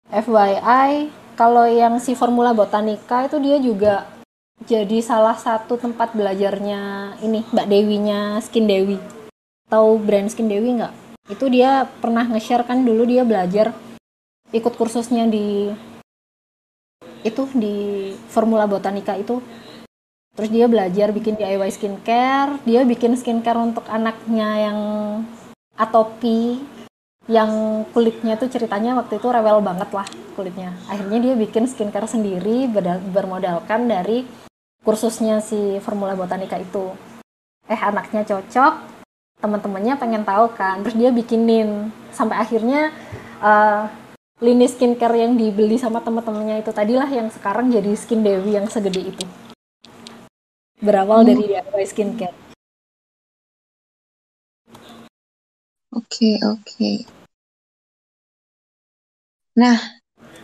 FYI, 0.09 1.13
kalau 1.37 1.69
yang 1.69 2.01
si 2.01 2.17
Formula 2.17 2.49
Botanica 2.49 3.29
itu 3.29 3.37
dia 3.37 3.61
juga 3.61 4.09
jadi 4.65 5.05
salah 5.05 5.37
satu 5.37 5.77
tempat 5.77 6.17
belajarnya 6.17 7.13
ini 7.21 7.45
Mbak 7.53 7.67
Dewinya 7.69 8.41
Skin 8.41 8.65
Dewi. 8.65 8.97
Tahu 9.69 10.01
brand 10.01 10.25
Skin 10.33 10.49
Dewi 10.49 10.81
nggak? 10.81 10.93
Itu 11.29 11.45
dia 11.53 11.85
pernah 12.01 12.25
nge-share 12.25 12.65
kan 12.65 12.81
dulu 12.81 13.05
dia 13.05 13.21
belajar 13.21 13.69
ikut 14.49 14.73
kursusnya 14.73 15.29
di 15.29 15.69
itu 17.21 17.45
di 17.53 18.09
Formula 18.33 18.65
Botanica 18.65 19.13
itu 19.13 19.37
terus 20.33 20.49
dia 20.49 20.65
belajar 20.65 21.13
bikin 21.13 21.37
DIY 21.37 21.69
skincare 21.69 22.57
dia 22.65 22.81
bikin 22.81 23.13
skincare 23.13 23.61
untuk 23.61 23.85
anaknya 23.85 24.71
yang 24.71 24.79
atopi 25.77 26.63
yang 27.29 27.85
kulitnya 27.93 28.35
tuh 28.41 28.49
ceritanya 28.49 28.97
waktu 28.97 29.21
itu 29.21 29.27
rewel 29.29 29.61
banget 29.61 29.89
lah 29.93 30.07
kulitnya 30.33 30.73
akhirnya 30.89 31.19
dia 31.21 31.33
bikin 31.37 31.69
skincare 31.69 32.09
sendiri 32.09 32.65
bermodalkan 33.13 33.85
dari 33.85 34.25
kursusnya 34.81 35.37
si 35.37 35.77
Formula 35.85 36.17
Botanica 36.17 36.57
itu 36.57 36.89
eh 37.69 37.77
anaknya 37.77 38.25
cocok 38.25 38.73
teman-temannya 39.39 39.93
pengen 40.01 40.25
tahu 40.25 40.49
kan 40.57 40.81
terus 40.81 40.97
dia 40.97 41.13
bikinin 41.13 41.93
sampai 42.09 42.41
akhirnya 42.41 42.89
uh, 43.45 43.85
lini 44.41 44.65
skincare 44.65 45.21
yang 45.21 45.37
dibeli 45.37 45.77
sama 45.77 46.01
teman-temannya 46.01 46.65
itu 46.65 46.73
tadilah 46.73 47.07
yang 47.07 47.29
sekarang 47.29 47.69
jadi 47.69 47.93
skin 47.93 48.25
Dewi 48.25 48.57
yang 48.57 48.65
segede 48.65 49.13
itu 49.13 49.25
berawal 50.79 51.27
dari 51.27 51.43
hmm. 51.43 51.51
DIY 51.75 51.85
skincare. 51.85 52.37
Oke, 55.89 56.39
oke. 56.45 57.18
Nah, 59.59 59.77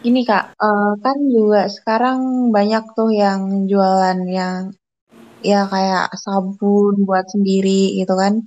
ini 0.04 0.22
Kak, 0.28 0.60
uh, 0.60 0.94
kan 1.00 1.18
juga 1.32 1.72
sekarang 1.72 2.52
banyak 2.52 2.84
tuh 2.98 3.10
yang 3.16 3.42
jualan 3.72 4.20
yang 4.28 4.76
ya 5.40 5.64
kayak 5.72 6.12
sabun 6.20 7.08
buat 7.08 7.26
sendiri 7.32 7.96
gitu 7.96 8.14
kan, 8.20 8.44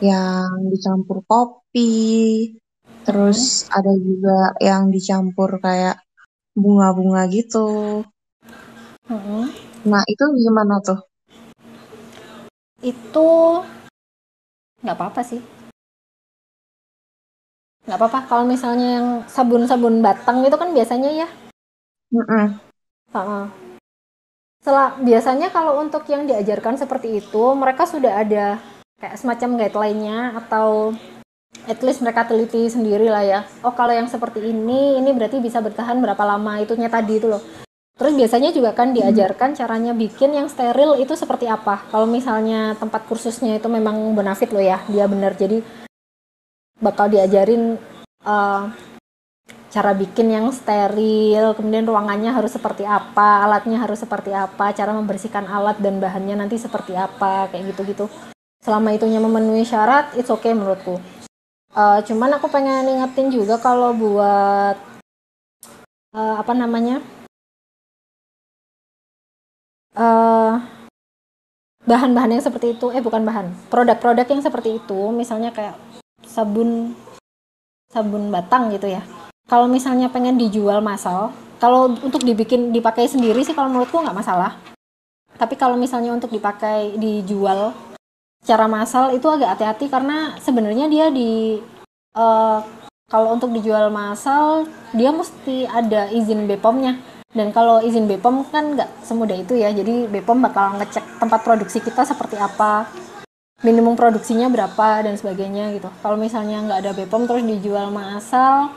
yang 0.00 0.48
dicampur 0.72 1.20
kopi, 1.28 2.56
terus 3.04 3.68
mm-hmm. 3.68 3.76
ada 3.76 3.92
juga 4.08 4.38
yang 4.64 4.82
dicampur 4.88 5.50
kayak 5.60 6.00
bunga-bunga 6.56 7.28
gitu. 7.28 7.68
Mm-hmm. 9.12 9.42
Nah, 9.92 10.02
itu 10.08 10.24
gimana 10.40 10.80
tuh? 10.80 11.00
itu 12.78 13.28
nggak 14.78 14.94
apa-apa 14.94 15.20
sih 15.26 15.42
nggak 17.88 17.96
apa-apa 17.96 18.20
kalau 18.28 18.44
misalnya 18.44 19.00
yang 19.00 19.08
sabun-sabun 19.24 20.04
batang 20.04 20.44
itu 20.44 20.60
kan 20.60 20.76
biasanya 20.76 21.24
ya 21.24 21.28
mm 22.12 22.20
-mm. 22.20 22.46
Uh 23.16 23.48
Setelah, 24.60 25.00
biasanya 25.00 25.48
kalau 25.48 25.80
untuk 25.80 26.04
yang 26.12 26.28
diajarkan 26.28 26.76
seperti 26.76 27.24
itu 27.24 27.44
mereka 27.56 27.88
sudah 27.88 28.20
ada 28.20 28.60
kayak 29.00 29.16
semacam 29.16 29.56
guideline-nya 29.56 30.36
atau 30.44 30.92
at 31.64 31.80
least 31.80 32.04
mereka 32.04 32.28
teliti 32.28 32.68
sendiri 32.68 33.08
lah 33.08 33.24
ya 33.24 33.40
oh 33.64 33.72
kalau 33.72 33.96
yang 33.96 34.04
seperti 34.04 34.44
ini 34.44 35.00
ini 35.00 35.08
berarti 35.16 35.40
bisa 35.40 35.64
bertahan 35.64 35.96
berapa 36.04 36.20
lama 36.20 36.60
itunya 36.60 36.92
tadi 36.92 37.16
itu 37.16 37.32
loh 37.32 37.40
Terus 37.98 38.14
biasanya 38.14 38.54
juga 38.54 38.70
kan 38.78 38.94
diajarkan 38.94 39.58
caranya 39.58 39.90
bikin 39.90 40.30
yang 40.30 40.46
steril 40.46 40.94
itu 41.02 41.18
seperti 41.18 41.50
apa. 41.50 41.82
Kalau 41.90 42.06
misalnya 42.06 42.78
tempat 42.78 43.02
kursusnya 43.10 43.58
itu 43.58 43.66
memang 43.66 44.14
benefit 44.14 44.54
loh 44.54 44.62
ya, 44.62 44.78
dia 44.86 45.10
benar. 45.10 45.34
Jadi 45.34 45.66
bakal 46.78 47.10
diajarin 47.10 47.76
uh, 48.22 48.70
cara 49.68 49.92
bikin 49.92 50.32
yang 50.32 50.48
steril, 50.48 51.52
kemudian 51.52 51.84
ruangannya 51.84 52.32
harus 52.32 52.56
seperti 52.56 52.88
apa, 52.88 53.44
alatnya 53.44 53.78
harus 53.78 54.00
seperti 54.00 54.32
apa, 54.32 54.72
cara 54.72 54.96
membersihkan 54.96 55.44
alat 55.44 55.76
dan 55.78 56.00
bahannya 56.00 56.40
nanti 56.40 56.56
seperti 56.56 56.96
apa, 56.96 57.52
kayak 57.52 57.74
gitu-gitu. 57.74 58.08
Selama 58.64 58.96
itunya 58.96 59.20
memenuhi 59.20 59.62
syarat, 59.68 60.16
it's 60.16 60.32
okay 60.32 60.56
menurutku. 60.56 60.96
Uh, 61.76 62.00
cuman 62.08 62.40
aku 62.40 62.48
pengen 62.48 62.88
ingetin 62.88 63.28
juga 63.28 63.60
kalau 63.60 63.92
buat 63.92 64.76
uh, 66.16 66.34
apa 66.40 66.52
namanya 66.56 67.04
eh, 69.98 70.52
bahan-bahan 71.84 72.36
yang 72.38 72.44
seperti 72.44 72.76
itu 72.76 72.92
eh 72.92 73.02
bukan 73.02 73.24
bahan 73.24 73.46
produk-produk 73.72 74.26
yang 74.28 74.42
seperti 74.44 74.78
itu 74.78 75.00
misalnya 75.10 75.50
kayak 75.50 75.74
sabun 76.38 76.94
sabun 77.90 78.30
batang 78.30 78.70
gitu 78.70 78.86
ya. 78.86 79.02
Kalau 79.50 79.66
misalnya 79.66 80.06
pengen 80.06 80.38
dijual 80.38 80.78
massal 80.78 81.34
kalau 81.58 81.90
untuk 81.90 82.22
dibikin 82.22 82.70
dipakai 82.70 83.10
sendiri 83.10 83.42
sih 83.42 83.58
kalau 83.58 83.66
menurutku 83.74 83.98
nggak 83.98 84.14
masalah. 84.14 84.54
Tapi 85.34 85.58
kalau 85.58 85.74
misalnya 85.74 86.14
untuk 86.14 86.30
dipakai 86.30 86.94
dijual 86.94 87.74
secara 88.46 88.70
massal 88.70 89.10
itu 89.10 89.26
agak 89.26 89.58
hati-hati 89.58 89.90
karena 89.90 90.38
sebenarnya 90.38 90.86
dia 90.86 91.10
di 91.10 91.58
uh, 92.14 92.62
kalau 93.10 93.34
untuk 93.34 93.50
dijual 93.50 93.90
massal 93.90 94.62
dia 94.94 95.10
mesti 95.10 95.66
ada 95.66 96.06
izin 96.14 96.46
BPOM-nya 96.46 97.18
dan 97.34 97.50
kalau 97.50 97.82
izin 97.82 98.06
BPOM 98.06 98.46
kan 98.48 98.78
nggak 98.78 98.90
semudah 99.02 99.36
itu 99.36 99.58
ya. 99.58 99.74
Jadi 99.74 100.06
BPOM 100.06 100.38
bakal 100.38 100.78
ngecek 100.78 101.18
tempat 101.18 101.40
produksi 101.42 101.82
kita 101.82 102.06
seperti 102.06 102.38
apa, 102.38 102.86
minimum 103.62 103.98
produksinya 103.98 104.46
berapa 104.46 105.02
dan 105.02 105.14
sebagainya 105.18 105.74
gitu. 105.74 105.90
Kalau 106.02 106.14
misalnya 106.14 106.62
nggak 106.62 106.80
ada 106.86 106.92
BPOM 106.94 107.26
terus 107.26 107.44
dijual 107.44 107.90
massal, 107.90 108.70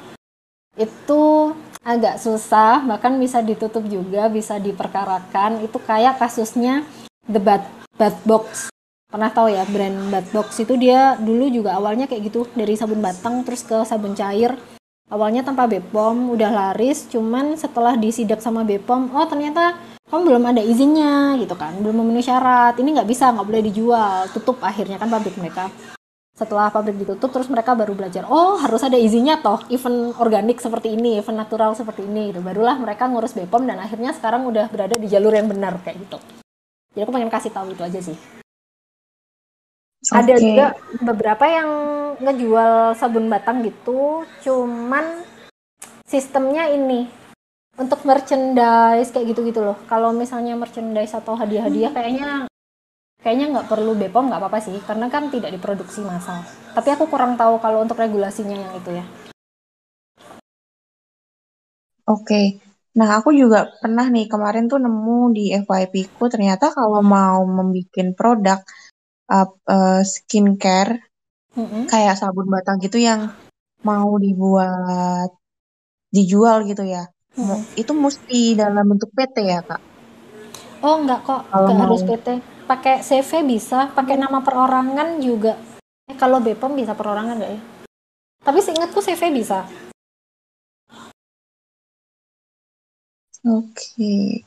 itu 0.78 1.54
agak 1.86 2.18
susah. 2.18 2.82
Bahkan 2.86 3.18
bisa 3.22 3.46
ditutup 3.46 3.86
juga 3.86 4.30
bisa 4.30 4.58
diperkarakan. 4.58 5.62
Itu 5.62 5.78
kayak 5.82 6.18
kasusnya 6.18 6.86
the 7.30 7.42
bad 7.42 7.66
bad 7.98 8.16
box. 8.26 8.74
Pernah 9.12 9.30
tahu 9.30 9.52
ya 9.52 9.68
brand 9.68 10.10
bad 10.10 10.28
box? 10.32 10.64
Itu 10.64 10.80
dia 10.80 11.20
dulu 11.20 11.52
juga 11.52 11.76
awalnya 11.76 12.08
kayak 12.08 12.32
gitu 12.32 12.48
dari 12.56 12.74
sabun 12.80 13.04
batang 13.04 13.44
terus 13.44 13.62
ke 13.62 13.84
sabun 13.84 14.16
cair 14.16 14.56
awalnya 15.12 15.44
tanpa 15.44 15.68
Bepom 15.68 16.32
udah 16.32 16.50
laris 16.50 17.06
cuman 17.12 17.60
setelah 17.60 18.00
disidak 18.00 18.40
sama 18.40 18.64
Bepom 18.64 19.12
oh 19.12 19.28
ternyata 19.28 19.76
kamu 20.08 20.28
belum 20.28 20.44
ada 20.44 20.60
izinnya 20.60 21.40
gitu 21.40 21.56
kan. 21.56 21.72
Belum 21.80 22.04
memenuhi 22.04 22.20
syarat. 22.20 22.76
Ini 22.76 23.00
nggak 23.00 23.08
bisa 23.08 23.32
nggak 23.32 23.48
boleh 23.48 23.64
dijual. 23.64 24.28
Tutup 24.36 24.60
akhirnya 24.60 25.00
kan 25.00 25.08
pabrik 25.08 25.40
mereka. 25.40 25.72
Setelah 26.36 26.68
pabrik 26.68 27.00
ditutup 27.00 27.32
terus 27.32 27.48
mereka 27.48 27.72
baru 27.80 27.96
belajar 27.96 28.28
oh 28.28 28.60
harus 28.60 28.84
ada 28.84 29.00
izinnya 29.00 29.40
toh. 29.40 29.64
Event 29.72 30.20
organik 30.20 30.60
seperti 30.60 31.00
ini 31.00 31.24
event 31.24 31.40
natural 31.40 31.80
seperti 31.80 32.04
ini 32.04 32.36
gitu. 32.36 32.44
Barulah 32.44 32.76
mereka 32.76 33.08
ngurus 33.08 33.32
Bepom 33.32 33.64
dan 33.64 33.80
akhirnya 33.80 34.12
sekarang 34.12 34.44
udah 34.44 34.68
berada 34.68 35.00
di 35.00 35.08
jalur 35.08 35.32
yang 35.32 35.48
benar 35.48 35.80
kayak 35.80 35.96
gitu. 36.04 36.20
Jadi 36.92 37.08
aku 37.08 37.12
pengen 37.16 37.32
kasih 37.32 37.56
tahu 37.56 37.72
itu 37.72 37.84
aja 37.88 38.04
sih 38.04 38.41
okay. 40.02 40.18
ada 40.18 40.34
juga 40.42 40.66
beberapa 41.02 41.46
yang 41.46 41.70
ngejual 42.22 42.98
sabun 42.98 43.30
batang 43.30 43.62
gitu 43.62 44.26
cuman 44.42 45.26
sistemnya 46.06 46.68
ini 46.68 47.22
untuk 47.80 48.04
merchandise 48.04 49.10
kayak 49.10 49.32
gitu-gitu 49.32 49.64
loh. 49.64 49.78
Kalau 49.88 50.12
misalnya 50.12 50.54
merchandise 50.60 51.16
atau 51.16 51.40
hadiah-hadiah 51.40 51.92
kayaknya 51.96 52.30
kayaknya 53.22 53.46
nggak 53.58 53.70
perlu 53.70 53.94
Bepom 53.96 54.28
nggak 54.28 54.42
apa-apa 54.42 54.60
sih 54.60 54.78
karena 54.84 55.08
kan 55.08 55.32
tidak 55.32 55.56
diproduksi 55.56 56.04
massal. 56.04 56.44
Tapi 56.76 56.90
aku 56.92 57.08
kurang 57.08 57.40
tahu 57.40 57.58
kalau 57.64 57.82
untuk 57.82 57.98
regulasinya 57.98 58.58
yang 58.60 58.74
itu 58.76 58.92
ya. 59.00 59.06
Oke. 62.06 62.60
Nah 62.92 63.24
aku 63.24 63.32
juga 63.32 63.72
pernah 63.80 64.12
nih 64.12 64.28
kemarin 64.28 64.68
tuh 64.68 64.84
nemu 64.84 65.32
di 65.32 65.56
FYP 65.56 66.12
ku 66.20 66.28
ternyata 66.28 66.76
kalau 66.76 67.00
mau 67.00 67.40
membuat 67.48 68.20
produk 68.20 68.60
uh, 69.32 69.48
uh, 69.48 70.02
skincare 70.04 71.00
mm-hmm. 71.56 71.88
kayak 71.88 72.20
sabun 72.20 72.52
batang 72.52 72.84
gitu 72.84 73.00
yang 73.00 73.32
mau 73.88 74.12
dibuat 74.20 75.32
dijual 76.12 76.68
gitu 76.68 76.84
ya. 76.84 77.08
Mm-hmm. 77.32 77.80
itu 77.80 77.96
mesti 77.96 78.60
dalam 78.60 78.84
bentuk 78.92 79.08
PT 79.16 79.48
ya 79.48 79.64
kak? 79.64 79.80
Oh 80.84 81.00
enggak 81.00 81.24
kok. 81.24 81.48
Kalau 81.48 81.72
harus 81.80 82.04
PT 82.04 82.44
pakai 82.68 83.00
CV 83.00 83.48
bisa 83.48 83.88
pakai 83.96 84.20
nama 84.20 84.44
perorangan 84.44 85.24
juga. 85.24 85.56
Eh 86.12 86.18
kalau 86.20 86.44
Bepom 86.44 86.76
bisa 86.76 86.92
perorangan 86.92 87.40
nggak 87.40 87.52
ya? 87.56 87.62
Tapi 88.44 88.60
seingatku 88.60 89.00
CV 89.00 89.32
bisa. 89.32 89.64
Oke. 93.48 94.44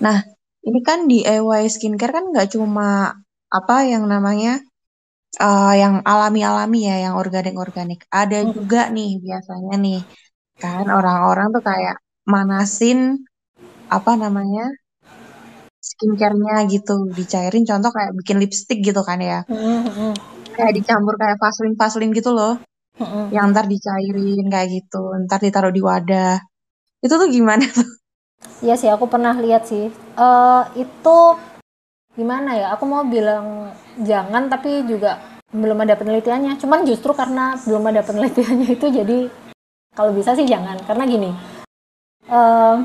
Nah 0.00 0.24
ini 0.64 0.80
kan 0.80 1.04
di 1.10 1.26
EY 1.26 1.68
skincare 1.68 2.14
kan 2.14 2.24
nggak 2.32 2.56
cuma 2.56 3.20
apa 3.54 3.86
yang 3.86 4.10
namanya 4.10 4.58
uh, 5.38 5.74
yang 5.78 6.02
alami-alami 6.02 6.90
ya 6.90 6.96
yang 7.10 7.14
organik-organik. 7.14 8.02
Ada 8.10 8.42
hmm. 8.42 8.50
juga 8.54 8.90
nih 8.90 9.22
biasanya 9.22 9.74
nih 9.78 10.00
kan 10.58 10.86
orang-orang 10.86 11.50
tuh 11.54 11.62
kayak 11.62 11.96
manasin 12.26 13.26
apa 13.90 14.12
namanya 14.18 14.70
skincare-nya 15.78 16.66
gitu. 16.70 17.10
Dicairin 17.14 17.64
contoh 17.68 17.90
kayak 17.94 18.12
bikin 18.18 18.36
lipstick 18.42 18.80
gitu 18.82 19.00
kan 19.06 19.20
ya. 19.22 19.46
Mm-hmm. 19.46 20.12
kayak 20.54 20.74
dicampur 20.78 21.18
kayak 21.18 21.36
vaselin 21.42 21.74
vaselin 21.74 22.10
gitu 22.14 22.30
loh. 22.30 22.58
Yang 23.34 23.44
ntar 23.52 23.66
dicairin 23.66 24.46
kayak 24.50 24.68
gitu 24.70 25.02
ntar 25.26 25.42
ditaruh 25.42 25.74
di 25.74 25.82
wadah. 25.82 26.38
Itu 27.02 27.14
tuh 27.18 27.28
gimana 27.28 27.66
tuh? 27.68 27.86
Iya 28.64 28.74
sih 28.78 28.88
aku 28.88 29.10
pernah 29.10 29.34
lihat 29.36 29.66
sih. 29.66 29.90
Uh, 30.14 30.62
itu 30.78 31.16
gimana 32.14 32.50
ya 32.54 32.66
aku 32.74 32.84
mau 32.86 33.02
bilang 33.02 33.74
jangan 33.98 34.46
tapi 34.46 34.86
juga 34.86 35.18
belum 35.50 35.82
ada 35.82 35.98
penelitiannya 35.98 36.58
cuman 36.58 36.86
justru 36.86 37.14
karena 37.14 37.58
belum 37.62 37.84
ada 37.90 38.02
penelitiannya 38.06 38.68
itu 38.78 38.86
jadi 38.90 39.18
kalau 39.94 40.10
bisa 40.14 40.34
sih 40.34 40.46
jangan 40.46 40.78
karena 40.86 41.04
gini 41.06 41.30
uh, 42.30 42.82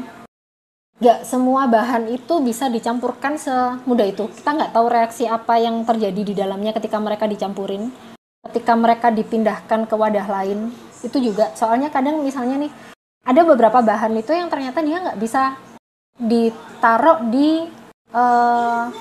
nggak 0.99 1.23
semua 1.23 1.63
bahan 1.71 2.11
itu 2.11 2.43
bisa 2.43 2.67
dicampurkan 2.67 3.39
semudah 3.39 4.03
itu. 4.03 4.27
Kita 4.35 4.51
nggak 4.51 4.75
tahu 4.75 4.87
reaksi 4.91 5.23
apa 5.31 5.55
yang 5.55 5.87
terjadi 5.87 6.21
di 6.27 6.33
dalamnya 6.35 6.75
ketika 6.75 6.99
mereka 6.99 7.23
dicampurin, 7.23 7.87
ketika 8.51 8.75
mereka 8.75 9.07
dipindahkan 9.07 9.87
ke 9.87 9.95
wadah 9.95 10.27
lain. 10.27 10.75
Itu 10.99 11.23
juga, 11.23 11.55
soalnya 11.55 11.87
kadang 11.87 12.19
misalnya 12.19 12.67
nih, 12.67 12.71
ada 13.23 13.41
beberapa 13.47 13.79
bahan 13.79 14.11
itu 14.19 14.35
yang 14.35 14.51
ternyata 14.51 14.83
dia 14.83 14.99
nggak 14.99 15.19
bisa 15.23 15.55
ditaruh 16.19 17.23
di 17.31 17.63
uh, 18.11 18.91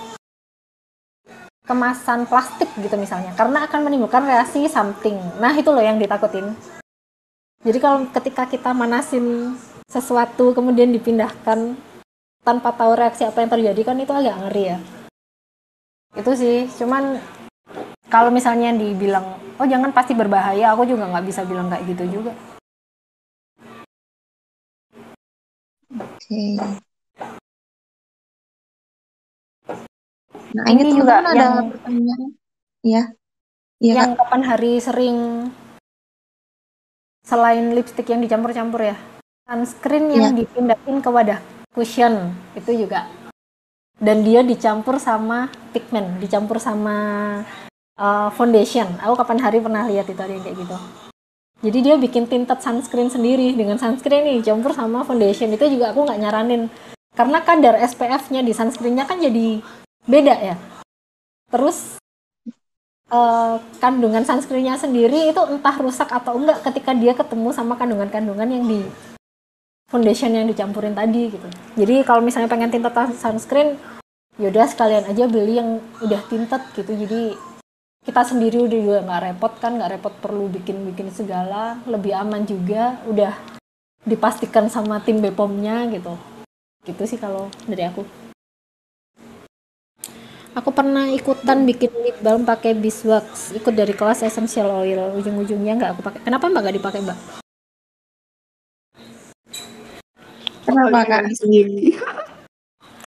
kemasan 1.68 2.24
plastik 2.24 2.72
gitu 2.80 2.96
misalnya, 2.96 3.36
karena 3.36 3.68
akan 3.68 3.80
menimbulkan 3.84 4.24
reaksi 4.24 4.64
something. 4.72 5.20
Nah 5.36 5.52
itu 5.52 5.68
loh 5.68 5.84
yang 5.84 6.00
ditakutin. 6.00 6.56
Jadi 7.60 7.78
kalau 7.78 8.08
ketika 8.08 8.48
kita 8.48 8.72
manasin 8.72 9.52
sesuatu 9.88 10.52
kemudian 10.52 10.92
dipindahkan 10.92 11.76
tanpa 12.44 12.72
tahu 12.76 12.92
reaksi 12.92 13.24
apa 13.24 13.40
yang 13.40 13.52
terjadi 13.52 13.80
kan 13.88 13.96
itu 13.96 14.12
agak 14.12 14.36
ngeri 14.36 14.64
ya 14.76 14.78
itu 16.16 16.32
sih 16.36 16.58
cuman 16.80 17.16
kalau 18.08 18.28
misalnya 18.28 18.72
dibilang 18.72 19.36
oh 19.56 19.66
jangan 19.68 19.92
pasti 19.92 20.12
berbahaya 20.12 20.72
aku 20.72 20.88
juga 20.88 21.08
nggak 21.08 21.26
bisa 21.28 21.44
bilang 21.48 21.72
kayak 21.72 21.84
gitu 21.88 22.20
juga 22.20 22.32
oke 25.92 26.16
okay. 26.20 26.87
Nah 30.54 30.64
ini, 30.70 30.80
ini 30.86 30.90
juga 30.96 31.20
ada 31.20 31.32
yang, 31.34 31.68
pertanyaan. 31.72 32.22
Ya 32.84 33.02
ya 33.78 33.92
yang 33.94 34.10
Kak. 34.14 34.26
kapan 34.26 34.42
hari 34.42 34.72
sering 34.82 35.18
selain 37.22 37.76
lipstick 37.76 38.08
yang 38.08 38.22
dicampur-campur 38.24 38.80
ya? 38.82 38.96
Sunscreen 39.48 40.12
yang 40.12 40.32
ya. 40.32 40.44
dipindahin 40.44 40.98
ke 41.00 41.08
wadah 41.08 41.40
cushion 41.72 42.34
itu 42.58 42.86
juga. 42.86 43.06
Dan 43.98 44.22
dia 44.22 44.46
dicampur 44.46 45.02
sama 45.02 45.50
pigment 45.74 46.22
dicampur 46.22 46.62
sama 46.62 46.96
uh, 47.98 48.30
foundation. 48.34 48.86
Aku 49.02 49.18
kapan 49.18 49.38
hari 49.42 49.58
pernah 49.58 49.84
lihat 49.86 50.06
itu 50.06 50.18
ada 50.18 50.30
yang 50.30 50.44
kayak 50.46 50.58
gitu. 50.58 50.76
Jadi 51.58 51.78
dia 51.82 51.94
bikin 51.98 52.30
tinted 52.30 52.62
sunscreen 52.62 53.10
sendiri. 53.10 53.58
Dengan 53.58 53.76
sunscreen 53.82 54.22
ini 54.30 54.40
campur 54.46 54.70
sama 54.70 55.02
foundation. 55.02 55.50
Itu 55.50 55.66
juga 55.66 55.90
aku 55.90 56.06
nggak 56.06 56.20
nyaranin. 56.22 56.70
Karena 57.18 57.42
kadar 57.42 57.74
SPF-nya 57.82 58.46
di 58.46 58.54
sunscreennya 58.54 59.02
kan 59.02 59.18
jadi 59.18 59.58
beda 60.08 60.34
ya 60.40 60.56
terus 61.52 62.00
uh, 63.12 63.60
kandungan 63.80 64.24
sunscreennya 64.24 64.80
sendiri 64.80 65.32
itu 65.32 65.40
entah 65.48 65.76
rusak 65.76 66.08
atau 66.08 66.36
enggak 66.36 66.64
ketika 66.64 66.92
dia 66.96 67.12
ketemu 67.12 67.52
sama 67.52 67.76
kandungan-kandungan 67.76 68.48
yang 68.48 68.64
di 68.64 68.80
foundation 69.88 70.36
yang 70.36 70.44
dicampurin 70.44 70.92
tadi 70.92 71.32
gitu. 71.32 71.48
Jadi 71.80 72.04
kalau 72.04 72.20
misalnya 72.20 72.52
pengen 72.52 72.68
tinted 72.68 72.92
sunscreen, 73.16 73.80
yaudah 74.36 74.68
sekalian 74.68 75.08
aja 75.08 75.24
beli 75.24 75.56
yang 75.56 75.80
udah 76.04 76.20
tinted 76.28 76.62
gitu. 76.76 76.92
Jadi 76.92 77.22
kita 78.04 78.22
sendiri 78.24 78.60
udah 78.68 78.78
juga 78.78 78.98
nggak 79.04 79.22
repot 79.32 79.52
kan, 79.56 79.80
nggak 79.80 79.92
repot 79.98 80.14
perlu 80.20 80.52
bikin-bikin 80.52 81.08
segala, 81.08 81.80
lebih 81.88 82.12
aman 82.12 82.44
juga. 82.44 83.00
Udah 83.08 83.32
dipastikan 84.04 84.68
sama 84.68 85.00
tim 85.00 85.24
Bepomnya 85.24 85.88
gitu. 85.88 86.12
Gitu 86.84 87.02
sih 87.08 87.16
kalau 87.16 87.48
dari 87.64 87.88
aku. 87.88 88.27
Aku 90.58 90.74
pernah 90.74 91.06
ikutan 91.06 91.62
bikin 91.62 91.86
lip 92.02 92.18
balm 92.18 92.42
pakai 92.42 92.74
beeswax, 92.74 93.54
ikut 93.54 93.70
dari 93.70 93.94
kelas 93.94 94.26
essential 94.26 94.66
oil. 94.82 95.14
Ujung-ujungnya 95.14 95.78
nggak 95.78 95.90
aku 95.94 96.02
pakai. 96.02 96.20
Kenapa 96.26 96.50
mbak 96.50 96.66
nggak 96.66 96.76
dipakai 96.82 96.98
mbak? 97.06 97.18
Kenapa 100.66 100.98
kak? 101.06 101.22
Sendiri. 101.38 101.94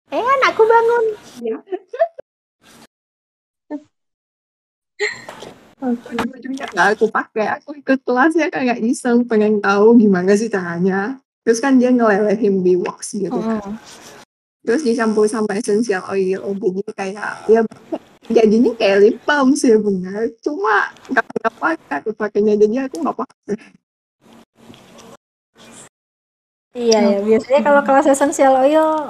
Eh 0.09 0.25
anakku 0.25 0.65
bangun. 0.65 1.05
Ya. 1.45 1.57
Nggak 5.79 6.87
aku 6.97 7.05
pakai, 7.07 7.45
aku 7.55 7.77
ikut 7.77 8.03
kelasnya 8.03 8.51
kayak 8.51 8.83
iseng 8.83 9.23
pengen 9.25 9.63
tahu 9.63 9.95
gimana 9.97 10.35
sih 10.37 10.51
caranya. 10.51 11.17
Terus 11.47 11.63
kan 11.63 11.79
dia 11.79 11.89
ngelelehin 11.93 12.59
wax 12.83 13.15
gitu 13.15 13.39
kan. 13.39 13.79
Terus 14.59 14.83
dicampur 14.83 15.25
sama 15.25 15.55
essential 15.55 16.03
oil, 16.11 16.43
jadi 16.43 16.81
kayak 16.91 17.31
ya 17.47 17.61
jadinya 18.29 18.71
kayak 18.75 18.97
lip 19.01 19.17
balm 19.23 19.55
sih 19.55 19.71
benar. 19.79 20.27
Cuma 20.43 20.91
nggak 21.07 21.25
pakai, 21.57 21.95
aku 22.03 22.11
pakainya 22.13 22.59
jadi 22.59 22.85
aku 22.91 22.99
nggak 22.99 23.17
pakai. 23.17 23.55
Iya 26.77 26.99
ya, 27.01 27.19
biasanya 27.25 27.59
kalau 27.65 27.81
kelas 27.81 28.07
essential 28.13 28.53
oil 28.61 29.09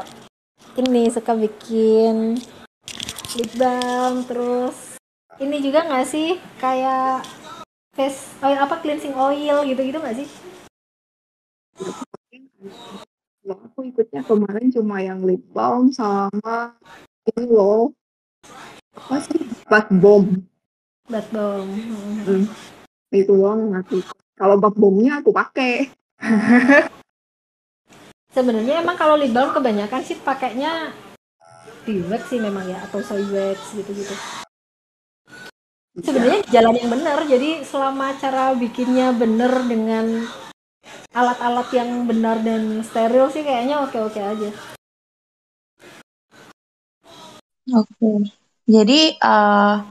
ini 0.80 1.12
suka 1.12 1.36
bikin 1.36 2.40
lip 3.36 3.52
balm 3.60 4.24
terus 4.24 4.96
ini 5.44 5.60
juga 5.60 5.84
nggak 5.84 6.08
sih 6.08 6.40
kayak 6.62 7.28
face 7.98 8.32
oil 8.46 8.56
apa 8.64 8.80
cleansing 8.80 9.12
oil 9.18 9.68
gitu-gitu 9.68 10.00
nggak 10.00 10.24
sih? 10.24 10.28
Kalau 13.50 13.66
aku 13.66 13.82
ikutnya 13.90 14.22
kemarin 14.30 14.70
cuma 14.70 15.02
yang 15.02 15.26
lip 15.26 15.42
balm 15.50 15.90
sama 15.90 16.78
ini 17.34 17.50
loh. 17.50 17.98
Apa 18.94 19.26
sih? 19.26 19.42
Bath 19.66 19.90
bomb 19.90 20.46
bath 21.10 21.26
bomb 21.34 21.66
hmm. 21.66 22.46
itu 23.10 23.34
doang 23.34 23.74
aku 23.74 24.06
kalau 24.38 24.62
bath 24.62 24.78
bombnya 24.78 25.18
aku 25.18 25.34
pakai. 25.34 25.90
Sebenarnya 28.38 28.86
emang 28.86 29.02
kalau 29.02 29.18
lip 29.18 29.34
balm 29.34 29.50
kebanyakan 29.50 30.06
sih 30.06 30.22
pakainya 30.22 30.94
di 31.90 32.06
wax 32.06 32.30
sih 32.30 32.38
memang 32.38 32.70
ya 32.70 32.86
atau 32.86 33.02
soy 33.02 33.26
wax 33.34 33.74
gitu-gitu 33.74 34.14
sebenarnya 36.06 36.46
jalan 36.54 36.78
yang 36.78 36.92
benar 36.94 37.26
jadi 37.26 37.66
selama 37.66 38.14
cara 38.22 38.54
bikinnya 38.54 39.10
benar 39.10 39.66
dengan 39.66 40.30
alat-alat 41.14 41.68
yang 41.74 42.06
benar 42.06 42.40
dan 42.46 42.86
steril 42.86 43.28
sih 43.34 43.42
kayaknya 43.42 43.82
oke-oke 43.82 44.22
aja. 44.22 44.50
Oke. 47.70 48.30
Jadi 48.70 49.18
uh, 49.18 49.82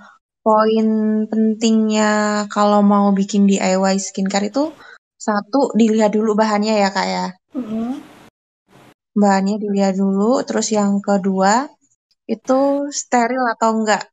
poin 0.42 0.88
pentingnya 1.26 2.46
kalau 2.50 2.80
mau 2.82 3.10
bikin 3.10 3.50
DIY 3.50 3.98
skincare 3.98 4.50
itu 4.50 4.70
satu 5.18 5.74
dilihat 5.74 6.14
dulu 6.14 6.38
bahannya 6.38 6.78
ya 6.78 6.88
kak 6.94 7.06
ya. 7.06 7.26
Mm-hmm. 7.58 7.88
Bahannya 9.18 9.58
dilihat 9.58 9.98
dulu. 9.98 10.40
Terus 10.46 10.70
yang 10.70 11.02
kedua 11.02 11.66
itu 12.30 12.86
steril 12.94 13.44
atau 13.58 13.82
enggak 13.82 14.06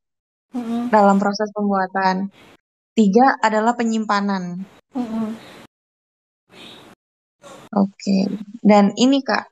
mm-hmm. 0.57 0.89
dalam 0.89 1.21
proses 1.21 1.49
pembuatan. 1.53 2.33
Tiga 2.97 3.37
adalah 3.39 3.77
penyimpanan. 3.77 4.65
Mm-hmm. 4.97 5.54
Oke. 7.75 8.31
Dan 8.63 8.95
ini 8.95 9.19
Kak, 9.19 9.51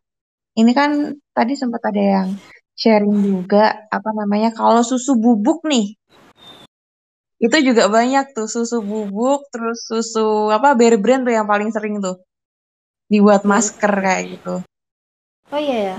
ini 0.55 0.71
kan 0.71 1.12
tadi 1.36 1.59
sempat 1.59 1.83
ada 1.91 1.99
yang 1.99 2.29
sharing 2.73 3.19
juga 3.19 3.83
apa 3.91 4.09
namanya 4.15 4.55
kalau 4.55 4.79
susu 4.79 5.19
bubuk 5.19 5.67
nih. 5.67 5.99
Itu 7.43 7.59
juga 7.59 7.91
banyak 7.91 8.31
tuh 8.31 8.47
susu 8.47 8.79
bubuk 8.79 9.51
terus 9.51 9.83
susu 9.83 10.47
apa 10.55 10.71
Berry 10.71 10.95
Brand 10.95 11.27
tuh 11.27 11.36
yang 11.36 11.43
paling 11.43 11.67
sering 11.75 11.99
tuh 11.99 12.23
dibuat 13.12 13.43
masker 13.43 13.91
kayak 13.91 14.39
gitu. 14.39 14.55
Oh 15.51 15.59
iya 15.59 15.93
ya. 15.93 15.97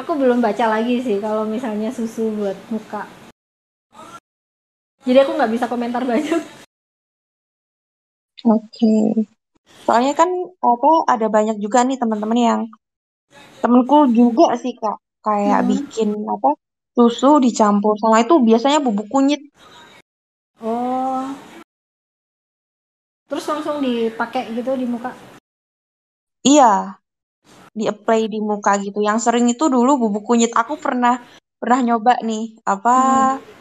Aku 0.00 0.16
belum 0.16 0.40
baca 0.40 0.64
lagi 0.72 1.04
sih 1.04 1.20
kalau 1.20 1.44
misalnya 1.44 1.92
susu 1.92 2.32
buat 2.32 2.56
muka. 2.72 3.04
Jadi 5.04 5.18
aku 5.20 5.36
nggak 5.36 5.52
bisa 5.52 5.66
komentar 5.68 6.02
banyak. 6.08 6.40
Oke. 8.48 8.64
Okay. 8.72 9.37
Soalnya 9.88 10.12
kan 10.12 10.28
apa 10.60 10.90
ada 11.08 11.26
banyak 11.32 11.56
juga 11.64 11.80
nih 11.84 11.96
teman-teman 11.96 12.38
yang 12.38 12.60
temenku 13.64 14.08
juga 14.12 14.54
sih 14.60 14.76
kak 14.76 15.00
kayak 15.24 15.60
hmm. 15.64 15.68
bikin 15.68 16.08
apa 16.28 16.56
susu 16.92 17.40
dicampur 17.40 17.94
sama 17.96 18.20
itu 18.20 18.36
biasanya 18.42 18.84
bubuk 18.84 19.08
kunyit. 19.08 19.40
Oh. 20.58 21.30
Terus 23.28 23.44
langsung 23.44 23.84
dipakai 23.84 24.50
gitu 24.56 24.74
di 24.74 24.86
muka? 24.88 25.12
Iya. 26.42 26.96
Di 27.76 27.86
apply 27.86 28.26
di 28.26 28.40
muka 28.40 28.80
gitu. 28.82 29.04
Yang 29.04 29.28
sering 29.30 29.46
itu 29.46 29.68
dulu 29.68 30.08
bubuk 30.08 30.24
kunyit. 30.26 30.50
Aku 30.56 30.80
pernah 30.80 31.22
pernah 31.60 31.80
nyoba 31.84 32.18
nih 32.24 32.58
apa 32.66 32.96
hmm 33.36 33.57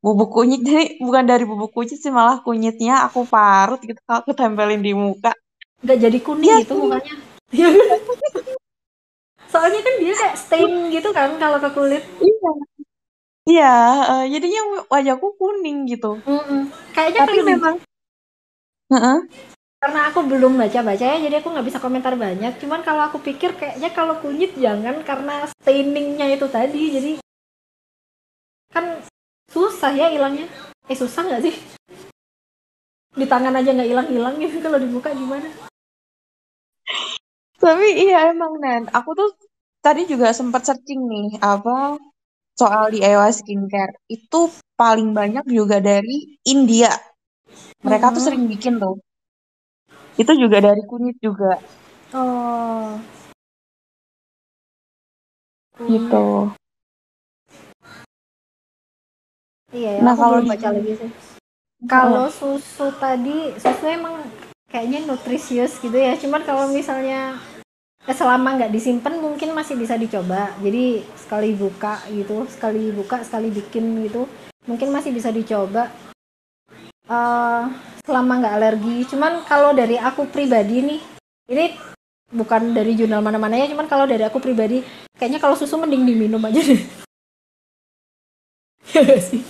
bubuk 0.00 0.32
kunyit 0.32 0.64
jadi 0.64 0.96
bukan 0.96 1.24
dari 1.28 1.44
bubuk 1.44 1.76
kunyit 1.76 2.00
sih 2.00 2.08
malah 2.08 2.40
kunyitnya 2.40 3.04
aku 3.04 3.28
parut 3.28 3.80
gitu 3.84 4.00
aku 4.08 4.32
tempelin 4.32 4.80
di 4.80 4.96
muka. 4.96 5.36
Nggak 5.84 5.98
jadi 6.08 6.18
kuning 6.24 6.48
ya, 6.48 6.56
gitu 6.64 6.74
mukanya. 6.76 7.14
Soalnya 9.52 9.80
kan 9.84 9.94
dia 10.00 10.14
kayak 10.16 10.36
stain 10.40 10.72
gitu 10.88 11.08
kan 11.12 11.36
kalau 11.36 11.60
ke 11.60 11.70
kulit. 11.76 12.02
Iya. 12.20 12.50
Iya 13.50 13.74
uh, 14.08 14.24
jadinya 14.28 14.62
wajahku 14.88 15.36
kuning 15.36 15.88
gitu. 15.88 16.20
Mm 16.24 16.40
-mm. 16.40 16.60
kayaknya 16.96 17.20
tapi 17.24 17.40
memang 17.44 17.74
uh 18.90 18.96
-uh. 18.96 19.18
karena 19.80 20.00
aku 20.12 20.20
belum 20.28 20.60
baca 20.60 20.84
baca 20.84 21.04
ya 21.04 21.16
jadi 21.16 21.40
aku 21.40 21.48
nggak 21.52 21.66
bisa 21.68 21.78
komentar 21.80 22.16
banyak. 22.16 22.56
Cuman 22.56 22.80
kalau 22.80 23.04
aku 23.04 23.20
pikir 23.20 23.52
kayaknya 23.56 23.92
kalau 23.92 24.16
kunyit 24.20 24.56
jangan 24.56 25.04
karena 25.04 25.48
stainingnya 25.60 26.30
itu 26.32 26.46
tadi 26.48 26.82
jadi 26.96 27.12
kan 28.70 29.02
susah 29.50 29.90
ya 29.92 30.06
hilangnya 30.14 30.46
eh 30.90 30.98
susah 30.98 31.22
nggak 31.22 31.42
sih? 31.46 31.54
Di 33.14 33.26
tangan 33.26 33.54
aja 33.54 33.70
nggak 33.70 33.90
hilang-hilang 33.90 34.34
gitu 34.42 34.58
kalau 34.58 34.78
dibuka 34.78 35.14
gimana? 35.14 35.46
Tapi 37.62 37.88
iya 38.06 38.34
emang 38.34 38.58
Nen. 38.58 38.90
Aku 38.90 39.14
tuh 39.14 39.30
tadi 39.78 40.10
juga 40.10 40.34
sempat 40.34 40.66
searching 40.66 41.06
nih 41.06 41.28
apa 41.38 41.98
soal 42.58 42.90
di 42.90 43.02
DIY 43.02 43.30
skincare. 43.30 43.94
Itu 44.10 44.50
paling 44.74 45.14
banyak 45.14 45.46
juga 45.46 45.78
dari 45.78 46.40
India. 46.46 46.90
Mereka 47.86 48.10
hmm. 48.10 48.14
tuh 48.18 48.22
sering 48.22 48.44
bikin 48.50 48.82
tuh. 48.82 48.98
Itu 50.18 50.34
juga 50.34 50.58
dari 50.58 50.82
kunyit 50.86 51.22
juga. 51.22 51.58
Oh. 52.14 52.98
Gitu 55.80 56.59
Iya, 59.70 59.90
ya, 59.98 60.02
nah, 60.02 60.18
aku 60.18 60.22
kalau 60.22 60.34
belum 60.42 60.50
baca 60.50 60.68
lagi 60.74 60.92
sih. 60.98 61.10
Kalau 61.86 62.26
susu 62.28 62.86
tadi, 62.98 63.54
susu 63.56 63.84
emang 63.86 64.26
kayaknya 64.66 65.06
nutrisius 65.06 65.78
gitu 65.78 65.94
ya. 65.94 66.18
Cuman 66.18 66.42
kalau 66.42 66.66
misalnya 66.68 67.38
eh, 68.04 68.16
selama 68.16 68.58
nggak 68.58 68.74
disimpan 68.74 69.14
mungkin 69.22 69.54
masih 69.54 69.78
bisa 69.78 69.94
dicoba. 69.94 70.50
Jadi 70.58 71.06
sekali 71.14 71.54
buka 71.54 72.02
gitu, 72.10 72.44
sekali 72.50 72.90
buka, 72.90 73.22
sekali 73.22 73.48
bikin 73.54 74.10
gitu, 74.10 74.26
mungkin 74.66 74.90
masih 74.90 75.14
bisa 75.14 75.30
dicoba. 75.30 75.86
Uh, 77.10 77.66
selama 78.06 78.42
nggak 78.42 78.56
alergi. 78.58 78.96
Cuman 79.06 79.42
kalau 79.46 79.70
dari 79.74 79.98
aku 79.98 80.26
pribadi 80.30 80.82
nih, 80.82 81.00
ini 81.50 81.74
bukan 82.30 82.74
dari 82.74 82.98
jurnal 82.98 83.22
mana-mana 83.22 83.54
ya. 83.54 83.70
Cuman 83.70 83.86
kalau 83.86 84.06
dari 84.06 84.26
aku 84.26 84.42
pribadi, 84.42 84.82
kayaknya 85.14 85.38
kalau 85.38 85.54
susu 85.54 85.78
mending 85.78 86.06
diminum 86.06 86.42
aja 86.42 86.58
deh. 86.58 86.82
Iya 88.94 89.16
sih. 89.28 89.42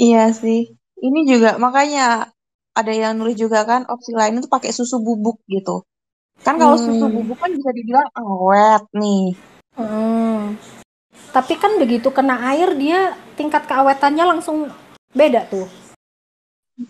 Iya 0.00 0.24
sih. 0.34 0.60
Ini 0.98 1.20
juga 1.28 1.60
makanya 1.60 2.32
ada 2.74 2.92
yang 2.92 3.14
nulis 3.14 3.38
juga 3.38 3.62
kan 3.62 3.86
opsi 3.86 4.10
lain 4.16 4.42
itu 4.42 4.48
pakai 4.50 4.74
susu 4.74 4.98
bubuk 4.98 5.38
gitu. 5.46 5.86
Kan 6.42 6.58
kalau 6.58 6.74
hmm. 6.74 6.84
susu 6.84 7.06
bubuk 7.06 7.38
kan 7.38 7.54
bisa 7.54 7.70
dibilang 7.70 8.08
awet 8.18 8.82
nih. 8.96 9.38
Hmm. 9.78 10.58
Tapi 11.30 11.54
kan 11.58 11.78
begitu 11.78 12.10
kena 12.10 12.42
air 12.54 12.74
dia 12.74 13.14
tingkat 13.38 13.66
keawetannya 13.66 14.24
langsung 14.26 14.70
beda 15.14 15.46
tuh. 15.50 15.66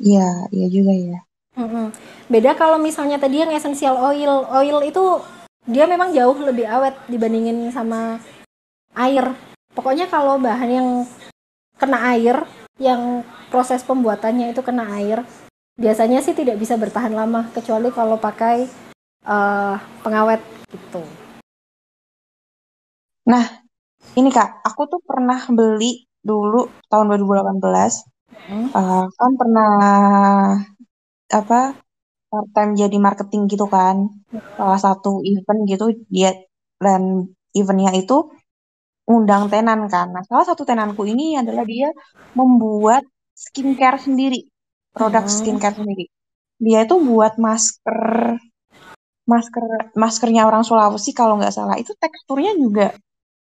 Iya, 0.01 0.49
iya 0.49 0.67
juga 0.73 0.93
ya. 0.97 1.19
Hmm. 1.55 1.93
Beda 2.33 2.57
kalau 2.57 2.81
misalnya 2.81 3.21
tadi 3.21 3.45
yang 3.45 3.53
essential 3.53 4.01
oil, 4.01 4.49
oil 4.49 4.79
itu 4.85 5.21
dia 5.69 5.85
memang 5.89 6.13
jauh 6.13 6.37
lebih 6.41 6.65
awet 6.69 6.97
dibandingin 7.09 7.69
sama 7.73 8.21
air. 8.97 9.33
Pokoknya 9.75 10.07
kalau 10.07 10.39
bahan 10.39 10.71
yang 10.71 10.89
kena 11.75 11.99
air, 12.15 12.47
yang 12.79 13.27
proses 13.51 13.83
pembuatannya 13.83 14.55
itu 14.55 14.63
kena 14.63 14.87
air, 14.95 15.27
biasanya 15.75 16.23
sih 16.23 16.35
tidak 16.35 16.63
bisa 16.63 16.79
bertahan 16.79 17.11
lama 17.11 17.51
kecuali 17.51 17.91
kalau 17.91 18.15
pakai 18.15 18.71
uh, 19.27 19.75
pengawet 20.07 20.39
gitu. 20.71 21.03
Nah, 23.27 23.45
ini 24.15 24.31
Kak, 24.31 24.63
aku 24.63 24.87
tuh 24.87 25.01
pernah 25.03 25.43
beli 25.51 26.07
dulu 26.23 26.71
tahun 26.87 27.19
2018. 27.19 27.59
Hmm. 28.47 28.69
Uh, 28.71 29.05
kan 29.11 29.33
pernah 29.35 29.75
apa 31.35 31.75
part 32.31 32.49
time 32.51 32.75
jadi 32.75 32.99
marketing 32.99 33.47
gitu 33.47 33.71
kan 33.71 34.11
salah 34.59 34.81
satu 34.83 35.23
event 35.23 35.61
gitu 35.71 35.87
dia 36.11 36.35
dan 36.83 37.31
eventnya 37.55 37.95
itu 37.95 38.35
undang 39.05 39.53
tenan 39.53 39.87
kan. 39.89 40.11
Nah, 40.13 40.25
salah 40.25 40.47
satu 40.49 40.65
tenanku 40.65 41.05
ini 41.05 41.37
adalah 41.37 41.65
dia 41.65 41.93
membuat 42.33 43.05
skincare 43.37 44.01
sendiri, 44.01 44.49
produk 44.93 45.25
hmm. 45.29 45.35
skincare 45.35 45.77
sendiri. 45.77 46.09
Dia 46.57 46.89
itu 46.89 46.97
buat 47.03 47.37
masker, 47.37 48.01
masker, 49.29 49.65
maskernya 49.99 50.49
orang 50.49 50.65
Sulawesi 50.65 51.13
kalau 51.13 51.37
nggak 51.37 51.53
salah. 51.53 51.77
Itu 51.77 51.93
teksturnya 51.99 52.57
juga 52.57 52.97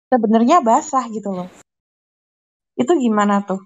sebenarnya 0.10 0.66
basah 0.66 1.06
gitu 1.14 1.30
loh. 1.30 1.50
Itu 2.74 2.98
gimana 2.98 3.46
tuh? 3.46 3.62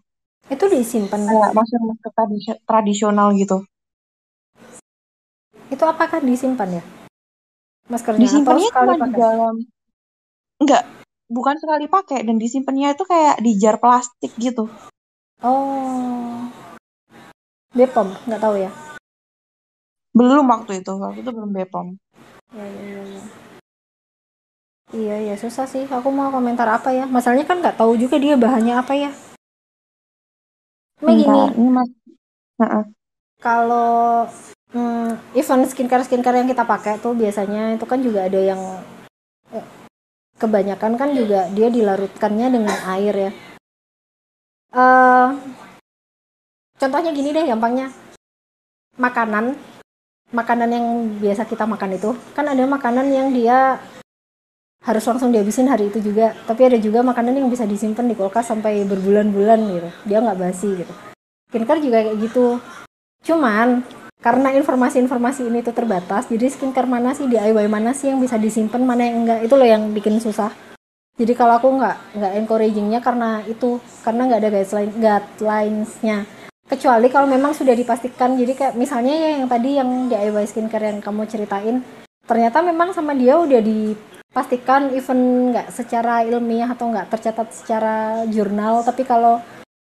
Itu 0.52 0.68
disimpan. 0.68 1.24
Kayak 1.24 1.52
masker 1.56 1.82
masker 1.84 2.12
tradisional 2.68 3.32
gitu. 3.40 3.64
Itu 5.72 5.84
apakah 5.84 6.20
disimpan 6.24 6.80
ya? 6.80 6.84
Maskernya 7.88 8.20
Disimpannya 8.20 8.68
cuma 8.68 8.96
di 9.00 9.12
dalam 9.16 9.56
enggak 10.60 10.84
bukan 11.28 11.56
sekali 11.60 11.86
pakai 11.92 12.24
dan 12.24 12.40
disimpannya 12.40 12.96
itu 12.96 13.04
kayak 13.04 13.44
di 13.44 13.52
jar 13.60 13.78
plastik 13.78 14.32
gitu. 14.40 14.72
Oh. 15.44 16.48
Bepom, 17.76 18.10
nggak 18.26 18.42
tahu 18.42 18.56
ya. 18.58 18.72
Belum 20.16 20.50
waktu 20.50 20.82
itu, 20.82 20.98
waktu 20.98 21.22
itu 21.22 21.30
belum 21.30 21.52
Bepom. 21.54 21.88
ya, 22.56 22.64
ya, 22.64 22.84
ya, 22.84 23.04
ya. 23.04 23.24
iya 24.96 25.16
ya 25.20 25.36
susah 25.36 25.68
sih 25.68 25.84
aku 25.84 26.08
mau 26.08 26.32
komentar 26.32 26.64
apa 26.64 26.96
ya 26.96 27.04
masalahnya 27.04 27.44
kan 27.44 27.60
nggak 27.60 27.76
tahu 27.76 28.00
juga 28.00 28.16
dia 28.16 28.40
bahannya 28.40 28.72
apa 28.80 28.94
ya 28.96 29.12
Bentar, 30.98 31.12
gini 31.12 31.42
ini 31.60 31.70
mas 31.70 31.90
-uh. 32.64 32.86
kalau 33.44 34.26
hmm, 34.72 35.36
even 35.36 35.68
skincare 35.68 36.08
skincare 36.08 36.40
yang 36.40 36.48
kita 36.48 36.64
pakai 36.64 37.04
tuh 37.04 37.12
biasanya 37.14 37.76
itu 37.76 37.84
kan 37.84 38.00
juga 38.00 38.32
ada 38.32 38.40
yang 38.40 38.62
kebanyakan 40.38 40.96
kan 40.96 41.10
juga 41.18 41.50
dia 41.52 41.68
dilarutkannya 41.68 42.48
dengan 42.54 42.78
air 42.94 43.14
ya. 43.14 43.32
Uh, 44.72 45.34
contohnya 46.78 47.12
gini 47.12 47.34
deh 47.34 47.46
gampangnya. 47.50 47.90
Makanan. 48.98 49.58
Makanan 50.28 50.70
yang 50.70 50.86
biasa 51.24 51.48
kita 51.48 51.64
makan 51.64 51.96
itu 51.96 52.12
kan 52.36 52.46
ada 52.52 52.60
makanan 52.68 53.08
yang 53.10 53.32
dia 53.32 53.80
harus 54.84 55.04
langsung 55.08 55.32
dihabisin 55.34 55.72
hari 55.72 55.90
itu 55.90 56.00
juga. 56.00 56.36
Tapi 56.46 56.68
ada 56.68 56.78
juga 56.78 57.02
makanan 57.02 57.36
yang 57.36 57.50
bisa 57.50 57.66
disimpan 57.66 58.06
di 58.08 58.16
kulkas 58.16 58.48
sampai 58.52 58.84
berbulan-bulan 58.86 59.60
gitu. 59.72 59.90
Dia 60.06 60.18
nggak 60.22 60.40
basi 60.40 60.70
gitu. 60.84 60.94
Skincare 61.48 61.82
juga 61.82 61.98
kayak 62.04 62.18
gitu. 62.28 62.60
Cuman 63.24 63.82
karena 64.18 64.50
informasi-informasi 64.58 65.46
ini 65.46 65.62
tuh 65.62 65.78
terbatas 65.78 66.28
jadi 66.28 66.50
skincare 66.50 66.90
mana 66.90 67.14
sih 67.14 67.30
DIY 67.30 67.70
mana 67.70 67.94
sih 67.94 68.10
yang 68.10 68.20
bisa 68.20 68.36
disimpan 68.36 68.82
mana 68.82 69.06
yang 69.06 69.24
enggak? 69.24 69.40
Itu 69.46 69.56
loh 69.56 69.70
yang 69.70 69.94
bikin 69.94 70.18
susah. 70.18 70.52
Jadi 71.18 71.34
kalau 71.34 71.58
aku 71.58 71.70
nggak 71.78 72.18
nggak 72.18 72.34
encouragingnya 72.46 73.00
karena 73.02 73.42
itu 73.50 73.82
karena 74.06 74.22
nggak 74.30 74.40
ada 74.42 74.50
guideline 74.54 74.94
guidelinesnya. 74.98 76.18
Kecuali 76.68 77.08
kalau 77.08 77.32
memang 77.32 77.56
sudah 77.56 77.72
dipastikan 77.72 78.36
jadi 78.36 78.54
kayak 78.54 78.74
misalnya 78.76 79.16
ya 79.16 79.30
yang 79.40 79.48
tadi 79.48 79.70
yang 79.80 79.90
DIY 80.12 80.46
skincare 80.46 80.92
yang 80.92 81.00
kamu 81.00 81.24
ceritain 81.26 81.80
ternyata 82.28 82.60
memang 82.60 82.92
sama 82.92 83.16
dia 83.16 83.40
udah 83.40 83.64
di 83.64 83.96
pastikan 84.36 84.92
even 84.92 85.50
nggak 85.56 85.72
secara 85.72 86.28
ilmiah 86.28 86.68
atau 86.68 86.92
nggak 86.92 87.08
tercatat 87.08 87.48
secara 87.56 88.28
jurnal 88.28 88.84
tapi 88.84 89.08
kalau 89.08 89.40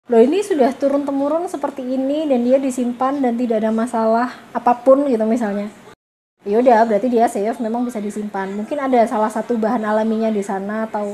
lo 0.10 0.18
ini 0.18 0.41
sudah 0.41 0.74
turun 0.74 1.06
temurun 1.06 1.45
seperti 1.45 1.86
ini 1.86 2.26
dan 2.26 2.41
dia 2.41 2.58
disimpan 2.58 3.22
dan 3.22 3.38
tidak 3.38 3.62
ada 3.62 3.70
masalah 3.70 4.28
apa 4.56 4.74
pun 4.82 5.06
gitu 5.06 5.22
misalnya. 5.30 5.70
Ya 6.41 6.58
udah 6.58 6.89
berarti 6.89 7.06
dia 7.06 7.30
safe 7.30 7.62
memang 7.62 7.86
bisa 7.86 8.02
disimpan. 8.02 8.49
Mungkin 8.58 8.82
ada 8.82 9.06
salah 9.06 9.30
satu 9.30 9.62
bahan 9.62 9.86
alaminya 9.86 10.34
di 10.34 10.41
sana 10.41 10.89
atau 10.89 11.14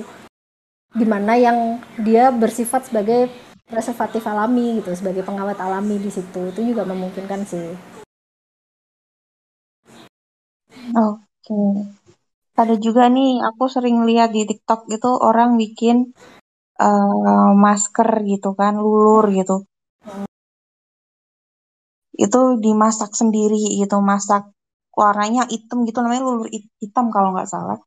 di 0.95 1.03
mana 1.03 1.35
yang 1.35 1.83
dia 1.99 2.31
bersifat 2.31 2.88
sebagai 2.88 3.27
preservatif 3.67 4.23
alami 4.23 4.79
gitu 4.79 4.95
sebagai 4.95 5.27
pengawet 5.27 5.59
alami 5.59 5.99
di 5.99 6.07
situ. 6.07 6.55
Itu 6.55 6.63
juga 6.63 6.88
memungkinkan 6.88 7.43
sih. 7.43 7.67
Oke. 10.95 11.19
Okay 11.43 12.07
ada 12.57 12.73
juga 12.73 13.05
nih 13.05 13.38
aku 13.45 13.69
sering 13.69 14.01
lihat 14.09 14.33
di 14.33 14.49
TikTok 14.49 14.89
itu 14.89 15.09
orang 15.13 15.61
bikin 15.61 16.17
uh, 16.82 17.51
masker 17.53 18.09
gitu 18.25 18.53
kan, 18.53 18.78
lulur 18.78 19.30
gitu. 19.34 19.65
Itu 22.17 22.57
dimasak 22.57 23.13
sendiri 23.13 23.78
gitu, 23.78 24.01
masak 24.01 24.49
warnanya 24.97 25.45
hitam 25.45 25.86
gitu 25.86 26.01
namanya 26.01 26.25
lulur 26.25 26.49
hitam 26.82 27.13
kalau 27.13 27.30
nggak 27.38 27.49
salah. 27.49 27.78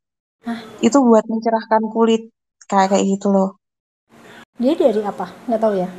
Hah? 0.47 0.59
Itu 0.79 1.03
buat 1.03 1.27
mencerahkan 1.27 1.91
kulit 1.91 2.31
kayak 2.71 2.95
kayak 2.95 3.05
gitu 3.19 3.27
loh. 3.35 3.49
Dia 4.55 4.73
dari 4.79 5.03
apa? 5.03 5.27
Nggak 5.45 5.61
tahu 5.61 5.73
ya. 5.75 5.89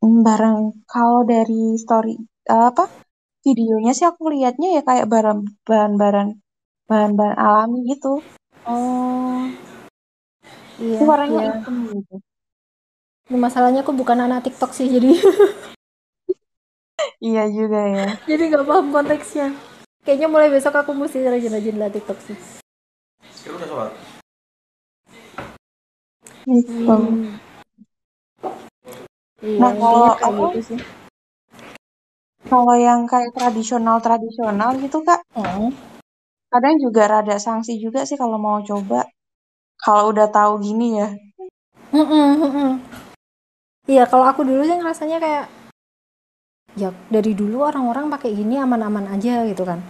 Hmm, 0.00 0.24
barang 0.24 0.88
kalau 0.88 1.28
dari 1.28 1.76
story 1.76 2.16
uh, 2.48 2.72
apa 2.72 2.88
videonya 3.44 3.92
sih 3.92 4.08
aku 4.08 4.32
lihatnya 4.32 4.80
ya 4.80 4.82
kayak 4.84 5.06
barang 5.12 5.44
bahan-bahan 5.68 6.40
bahan-bahan 6.88 7.36
alami 7.36 7.78
gitu. 7.92 8.24
Oh. 8.64 9.09
Iya. 10.80 10.96
Itu 10.96 11.04
warnanya 11.04 11.42
iya. 11.44 11.52
hitam 11.60 11.76
gitu. 11.92 12.14
Ini 13.30 13.36
masalahnya 13.36 13.80
aku 13.84 13.92
bukan 13.92 14.18
anak 14.24 14.48
TikTok 14.48 14.72
sih 14.72 14.88
jadi. 14.88 15.12
iya 17.28 17.44
juga 17.52 17.80
ya. 17.84 18.16
jadi 18.24 18.42
nggak 18.48 18.64
paham 18.64 18.88
konteksnya. 18.88 19.52
Kayaknya 20.00 20.28
mulai 20.32 20.48
besok 20.48 20.80
aku 20.80 20.96
mesti 20.96 21.20
rajin-rajin 21.20 21.76
lah 21.76 21.92
TikTok 21.92 22.18
sih. 22.24 22.36
Sekarang 23.36 23.60
udah 23.60 23.68
sholat? 23.68 23.92
Hmm. 26.48 27.36
Iya, 29.40 29.56
nah 29.60 29.72
kalau 29.76 30.08
aku 30.16 30.42
gitu 30.56 30.60
sih. 30.74 30.80
Kalau 32.48 32.74
yang 32.74 33.04
kayak 33.04 33.36
tradisional-tradisional 33.36 34.80
gitu, 34.80 35.04
Kak, 35.04 35.20
hmm. 35.36 35.70
kadang 36.48 36.80
juga 36.80 37.06
rada 37.06 37.36
sanksi 37.36 37.76
juga 37.76 38.08
sih 38.08 38.16
kalau 38.16 38.40
mau 38.40 38.64
coba. 38.64 39.04
Kalau 39.84 40.12
udah 40.12 40.28
tahu 40.28 40.60
gini 40.60 41.00
ya. 41.00 41.08
Iya, 43.90 44.06
kalau 44.06 44.22
aku 44.22 44.46
dulu 44.46 44.62
sih 44.62 44.78
ngerasanya 44.78 45.18
kayak 45.18 45.46
ya 46.78 46.94
dari 47.10 47.34
dulu 47.34 47.66
orang-orang 47.66 48.06
pakai 48.06 48.30
gini 48.30 48.54
aman-aman 48.60 49.10
aja 49.10 49.42
gitu 49.50 49.66
kan. 49.66 49.82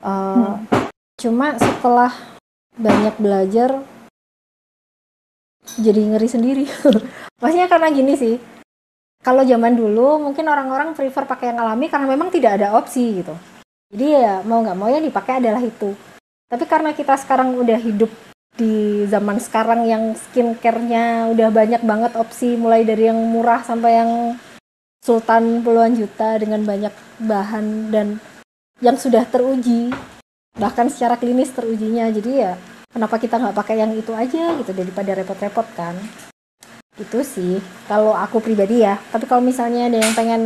Uh, 0.00 0.56
hmm. 0.56 0.88
Cuma 1.20 1.60
setelah 1.60 2.12
banyak 2.80 3.12
belajar 3.20 3.84
jadi 5.76 6.00
ngeri 6.00 6.28
sendiri. 6.30 6.64
Maksudnya 7.44 7.68
karena 7.68 7.92
gini 7.92 8.16
sih, 8.16 8.40
kalau 9.26 9.42
zaman 9.42 9.74
dulu 9.74 10.22
mungkin 10.22 10.46
orang-orang 10.46 10.94
prefer 10.94 11.26
pakai 11.26 11.50
yang 11.50 11.58
alami 11.58 11.90
karena 11.90 12.06
memang 12.06 12.30
tidak 12.30 12.62
ada 12.62 12.78
opsi 12.78 13.18
gitu 13.18 13.34
jadi 13.90 14.06
ya 14.22 14.34
mau 14.46 14.62
nggak 14.62 14.78
mau 14.78 14.86
ya 14.86 15.02
dipakai 15.02 15.42
adalah 15.42 15.58
itu 15.58 15.98
tapi 16.46 16.62
karena 16.70 16.94
kita 16.94 17.18
sekarang 17.18 17.58
udah 17.58 17.74
hidup 17.74 18.06
di 18.56 19.04
zaman 19.06 19.36
sekarang 19.36 19.84
yang 19.84 20.16
skincare-nya 20.16 21.28
udah 21.28 21.48
banyak 21.52 21.84
banget 21.84 22.12
opsi 22.16 22.56
mulai 22.56 22.88
dari 22.88 23.12
yang 23.12 23.20
murah 23.20 23.60
sampai 23.60 23.92
yang 24.00 24.12
sultan 25.04 25.60
puluhan 25.60 25.92
juta 25.92 26.40
dengan 26.40 26.64
banyak 26.64 26.90
bahan 27.20 27.92
dan 27.92 28.16
yang 28.80 28.96
sudah 28.96 29.22
teruji 29.28 29.92
bahkan 30.56 30.88
secara 30.88 31.20
klinis 31.20 31.52
terujinya. 31.52 32.08
Jadi 32.08 32.32
ya 32.32 32.56
kenapa 32.88 33.20
kita 33.20 33.36
nggak 33.36 33.56
pakai 33.56 33.76
yang 33.84 33.92
itu 33.92 34.16
aja 34.16 34.56
gitu 34.56 34.72
daripada 34.72 35.12
repot-repot 35.12 35.68
kan? 35.76 35.94
Itu 36.96 37.20
sih 37.20 37.60
kalau 37.84 38.16
aku 38.16 38.40
pribadi 38.40 38.80
ya. 38.80 38.96
Tapi 39.12 39.28
kalau 39.28 39.44
misalnya 39.44 39.92
ada 39.92 40.00
yang 40.00 40.12
pengen 40.16 40.42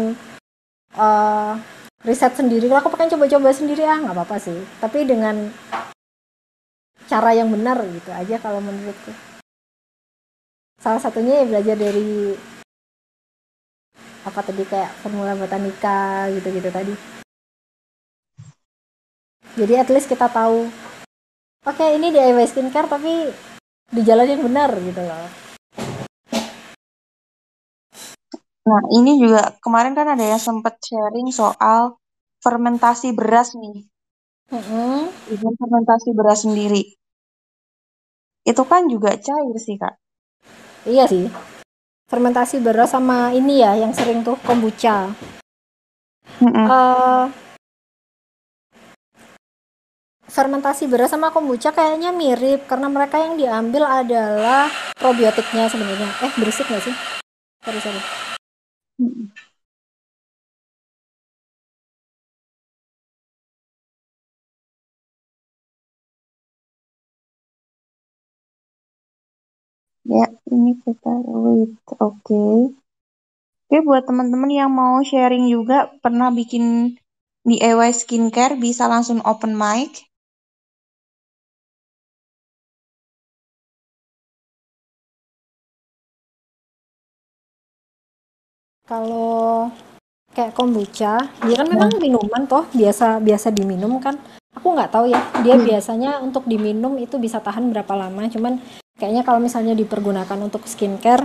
uh, 0.99 1.55
riset 2.03 2.35
sendiri 2.35 2.67
kalau 2.67 2.83
aku 2.83 2.91
pengen 2.99 3.15
coba-coba 3.15 3.55
sendiri 3.55 3.87
ah 3.87 4.03
nggak 4.03 4.19
apa-apa 4.19 4.37
sih. 4.43 4.59
Tapi 4.83 5.07
dengan 5.07 5.47
cara 7.11 7.35
yang 7.35 7.51
benar 7.51 7.83
gitu 7.91 8.15
aja 8.15 8.39
kalau 8.39 8.63
menurutku 8.63 9.11
salah 10.79 11.03
satunya 11.03 11.43
ya 11.43 11.45
belajar 11.51 11.75
dari 11.75 12.39
apa 14.23 14.41
tadi 14.47 14.63
kayak 14.63 14.95
formula 15.03 15.35
botanika 15.35 16.31
gitu-gitu 16.31 16.71
tadi 16.71 16.95
jadi 19.59 19.83
at 19.83 19.91
least 19.91 20.07
kita 20.07 20.31
tahu 20.31 20.71
oke 21.67 21.75
okay, 21.75 21.99
ini 21.99 22.15
DIY 22.15 22.47
skincare 22.47 22.87
tapi 22.87 23.27
di 23.91 24.01
jalan 24.07 24.31
yang 24.31 24.47
benar 24.47 24.71
gitu 24.79 25.03
loh 25.03 25.51
Nah, 28.61 28.87
ini 28.95 29.19
juga 29.19 29.57
kemarin 29.59 29.99
kan 29.99 30.15
ada 30.15 30.23
yang 30.23 30.39
sempat 30.39 30.79
sharing 30.79 31.35
soal 31.35 31.99
fermentasi 32.39 33.11
beras 33.11 33.57
nih. 33.59 33.83
Mm-hmm. 34.47 35.11
fermentasi 35.59 36.15
beras 36.15 36.47
sendiri. 36.47 37.00
Itu 38.45 38.63
kan 38.65 38.89
juga 38.89 39.15
cair 39.17 39.57
sih, 39.61 39.77
Kak. 39.77 39.95
Iya 40.89 41.05
sih. 41.09 41.29
Fermentasi 42.09 42.59
beras 42.59 42.91
sama 42.91 43.31
ini 43.37 43.63
ya 43.63 43.77
yang 43.77 43.93
sering 43.95 44.25
tuh 44.27 44.35
kombucha. 44.43 45.13
Uh, 46.41 47.29
fermentasi 50.31 50.89
beras 50.89 51.13
sama 51.13 51.29
kombucha 51.29 51.75
kayaknya 51.75 52.11
mirip 52.17 52.65
karena 52.65 52.89
mereka 52.89 53.21
yang 53.21 53.37
diambil 53.37 53.85
adalah 53.85 54.73
probiotiknya 54.97 55.69
sebenarnya. 55.69 56.11
Eh, 56.25 56.33
berisik 56.41 56.67
nggak 56.67 56.83
sih? 56.87 56.95
Sorry, 57.61 57.81
sorry. 57.83 58.01
Ya, 70.11 70.27
ini 70.51 70.75
kita 70.83 71.23
wait. 71.23 71.79
Oke. 72.03 72.75
Oke, 73.71 73.77
buat 73.87 74.03
teman-teman 74.03 74.51
yang 74.51 74.67
mau 74.75 74.99
sharing 75.07 75.47
juga 75.47 75.87
pernah 76.03 76.35
bikin 76.35 76.99
DIY 77.47 77.95
skincare 77.95 78.59
bisa 78.59 78.91
langsung 78.91 79.23
open 79.23 79.55
mic. 79.55 80.11
Kalau 88.91 89.71
kayak 90.35 90.55
kombucha 90.59 91.23
dia 91.47 91.55
kan 91.59 91.67
memang 91.71 91.91
hmm. 91.95 92.03
minuman 92.03 92.43
toh 92.47 92.63
biasa 92.71 93.19
biasa 93.19 93.51
diminum 93.51 93.99
kan 93.99 94.15
aku 94.55 94.79
nggak 94.79 94.95
tahu 94.95 95.11
ya 95.11 95.19
dia 95.43 95.59
hmm. 95.59 95.67
biasanya 95.67 96.11
untuk 96.23 96.47
diminum 96.47 96.95
itu 97.03 97.19
bisa 97.19 97.43
tahan 97.43 97.75
berapa 97.75 97.91
lama 97.99 98.31
cuman 98.31 98.63
kayaknya 99.01 99.25
kalau 99.25 99.41
misalnya 99.41 99.73
dipergunakan 99.73 100.37
untuk 100.45 100.69
skincare 100.69 101.25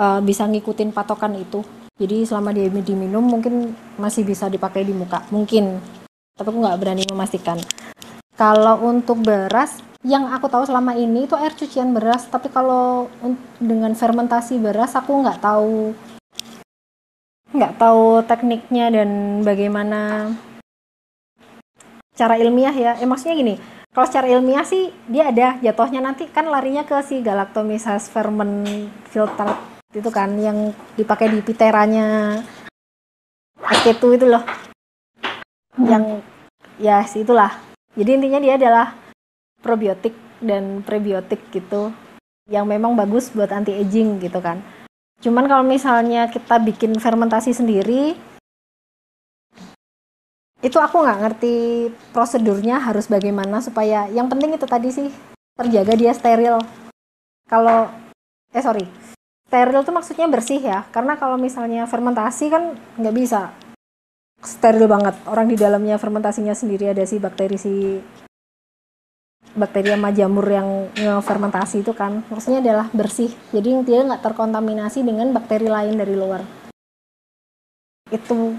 uh, 0.00 0.24
bisa 0.24 0.48
ngikutin 0.48 0.96
patokan 0.96 1.36
itu. 1.36 1.60
Jadi 2.00 2.24
selama 2.24 2.56
dia 2.56 2.72
diminum 2.72 3.20
mungkin 3.20 3.76
masih 4.00 4.24
bisa 4.24 4.48
dipakai 4.48 4.88
di 4.88 4.96
muka. 4.96 5.28
Mungkin. 5.28 5.76
Tapi 6.32 6.48
aku 6.48 6.58
nggak 6.64 6.80
berani 6.80 7.04
memastikan. 7.04 7.60
Kalau 8.32 8.80
untuk 8.88 9.20
beras 9.20 9.84
yang 10.02 10.26
aku 10.32 10.48
tahu 10.48 10.64
selama 10.64 10.96
ini 10.96 11.28
itu 11.28 11.36
air 11.36 11.52
cucian 11.52 11.92
beras. 11.92 12.24
Tapi 12.32 12.48
kalau 12.48 13.12
dengan 13.60 13.92
fermentasi 13.92 14.56
beras 14.56 14.96
aku 14.96 15.20
nggak 15.20 15.44
tahu. 15.44 15.92
Nggak 17.52 17.76
tahu 17.76 18.24
tekniknya 18.24 18.88
dan 18.88 19.08
bagaimana 19.44 20.32
cara 22.16 22.40
ilmiah 22.40 22.72
ya. 22.72 22.92
Eh 22.96 23.06
maksudnya 23.06 23.36
gini 23.36 23.81
kalau 23.92 24.08
secara 24.08 24.24
ilmiah 24.32 24.64
sih 24.64 24.88
dia 25.04 25.28
ada 25.28 25.60
jatuhnya 25.60 26.00
nanti. 26.00 26.24
Kan 26.32 26.48
larinya 26.48 26.88
ke 26.88 26.96
si 27.04 27.20
galactomyces 27.20 28.08
ferment 28.08 28.64
filter 29.12 29.52
itu 29.92 30.08
kan 30.08 30.32
yang 30.40 30.72
dipakai 30.96 31.28
di 31.28 31.44
piteranya. 31.44 32.40
SK2 33.60 34.02
itu 34.16 34.26
loh. 34.32 34.40
Yang 35.76 36.24
ya 36.80 37.04
itulah. 37.04 37.52
Jadi 37.92 38.10
intinya 38.16 38.40
dia 38.40 38.56
adalah 38.56 38.96
probiotik 39.60 40.16
dan 40.40 40.80
prebiotik 40.80 41.52
gitu. 41.52 41.92
Yang 42.48 42.64
memang 42.72 42.96
bagus 42.96 43.28
buat 43.28 43.52
anti 43.52 43.76
aging 43.76 44.24
gitu 44.24 44.40
kan. 44.40 44.64
Cuman 45.20 45.44
kalau 45.44 45.62
misalnya 45.68 46.32
kita 46.32 46.58
bikin 46.64 46.96
fermentasi 46.96 47.52
sendiri, 47.52 48.16
itu 50.62 50.78
aku 50.78 51.02
nggak 51.02 51.20
ngerti 51.26 51.54
prosedurnya 52.14 52.78
harus 52.78 53.10
bagaimana 53.10 53.58
supaya 53.58 54.06
yang 54.14 54.30
penting 54.30 54.54
itu 54.54 54.62
tadi 54.62 54.94
sih 54.94 55.10
terjaga 55.58 55.98
dia 55.98 56.14
steril. 56.14 56.62
Kalau 57.50 57.90
eh 58.54 58.62
sorry, 58.62 58.86
steril 59.50 59.82
itu 59.82 59.92
maksudnya 59.92 60.30
bersih 60.30 60.62
ya, 60.62 60.86
karena 60.94 61.18
kalau 61.18 61.34
misalnya 61.34 61.84
fermentasi 61.90 62.46
kan 62.48 62.78
nggak 62.94 63.16
bisa. 63.18 63.50
Steril 64.38 64.86
banget. 64.86 65.18
Orang 65.26 65.50
di 65.50 65.58
dalamnya 65.58 65.98
fermentasinya 65.98 66.54
sendiri 66.54 66.94
ada 66.94 67.02
si 67.04 67.18
bakteri 67.18 67.58
si 67.58 67.98
bakteri 69.52 69.92
sama 69.92 70.14
jamur 70.14 70.46
yang 70.46 70.88
fermentasi 71.20 71.82
itu 71.82 71.90
kan. 71.92 72.22
Maksudnya 72.30 72.62
adalah 72.62 72.86
bersih. 72.94 73.34
Jadi 73.50 73.82
dia 73.82 74.06
nggak 74.06 74.22
terkontaminasi 74.24 75.02
dengan 75.02 75.34
bakteri 75.34 75.66
lain 75.66 75.98
dari 75.98 76.14
luar. 76.14 76.42
Itu 78.10 78.56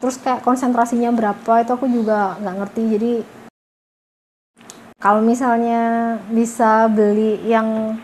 terus 0.00 0.16
kayak 0.20 0.44
konsentrasinya 0.46 1.10
berapa 1.14 1.62
itu 1.62 1.70
aku 1.74 1.86
juga 1.88 2.36
nggak 2.40 2.56
ngerti. 2.60 2.82
Jadi 2.94 3.12
kalau 4.98 5.20
misalnya 5.20 6.16
bisa 6.32 6.88
beli 6.88 7.40
yang 7.44 7.98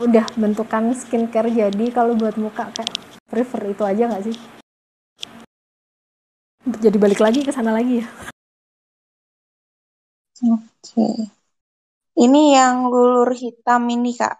udah 0.00 0.26
bentukan 0.34 0.92
skincare 0.96 1.52
jadi 1.52 1.86
kalau 1.92 2.18
buat 2.18 2.34
muka 2.40 2.72
kayak 2.74 2.90
prefer 3.30 3.62
itu 3.70 3.82
aja 3.86 4.08
nggak 4.08 4.24
sih? 4.28 4.36
Jadi 6.62 6.96
balik 6.98 7.18
lagi 7.18 7.42
ke 7.42 7.50
sana 7.50 7.74
lagi 7.74 8.02
ya. 8.02 8.06
Oke. 10.42 11.06
Ini 12.12 12.42
yang 12.58 12.92
lulur 12.92 13.30
hitam 13.32 13.88
ini 13.88 14.12
Kak, 14.14 14.34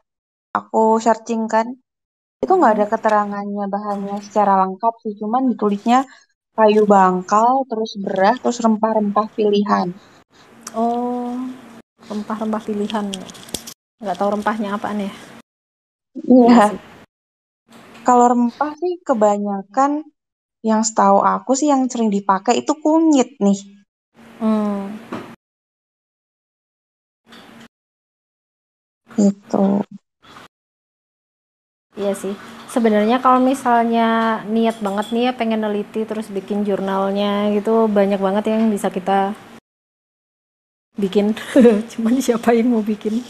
aku 0.54 1.00
searching 1.02 1.48
kan, 1.48 1.81
itu 2.42 2.52
nggak 2.58 2.74
ada 2.74 2.86
keterangannya 2.90 3.64
bahannya 3.70 4.18
secara 4.18 4.66
lengkap 4.66 4.94
sih, 5.06 5.14
cuman 5.14 5.54
ditulisnya 5.54 6.02
kayu 6.58 6.82
bangkal, 6.90 7.62
terus 7.70 7.94
beras, 8.02 8.42
terus 8.42 8.58
rempah-rempah 8.58 9.30
pilihan. 9.38 9.94
Oh, 10.74 11.38
rempah-rempah 12.10 12.62
pilihan. 12.66 13.06
Nggak 14.02 14.16
tahu 14.18 14.28
rempahnya 14.34 14.74
apaan 14.74 15.06
ya? 15.06 15.14
Iya. 16.18 16.50
iya 16.50 16.66
Kalau 18.02 18.26
rempah 18.34 18.74
sih 18.74 18.98
kebanyakan 19.06 20.02
yang 20.66 20.82
setahu 20.82 21.22
aku 21.22 21.54
sih 21.54 21.70
yang 21.70 21.86
sering 21.86 22.10
dipakai 22.10 22.58
itu 22.58 22.74
kunyit 22.74 23.38
nih. 23.38 23.58
Hmm. 24.42 24.98
Itu. 29.14 29.86
Iya 32.02 32.18
sih. 32.18 32.34
Sebenarnya 32.66 33.22
kalau 33.22 33.38
misalnya 33.38 34.40
niat 34.50 34.82
banget 34.82 35.06
nih 35.14 35.22
ya 35.30 35.32
pengen 35.38 35.62
neliti 35.62 36.02
terus 36.02 36.26
bikin 36.26 36.66
jurnalnya 36.66 37.54
gitu 37.54 37.86
banyak 37.86 38.18
banget 38.18 38.50
yang 38.50 38.66
bisa 38.74 38.90
kita 38.90 39.38
bikin. 40.98 41.38
Cuman 41.94 42.18
siapa 42.18 42.50
yang 42.50 42.74
mau 42.74 42.82
bikin? 42.82 43.22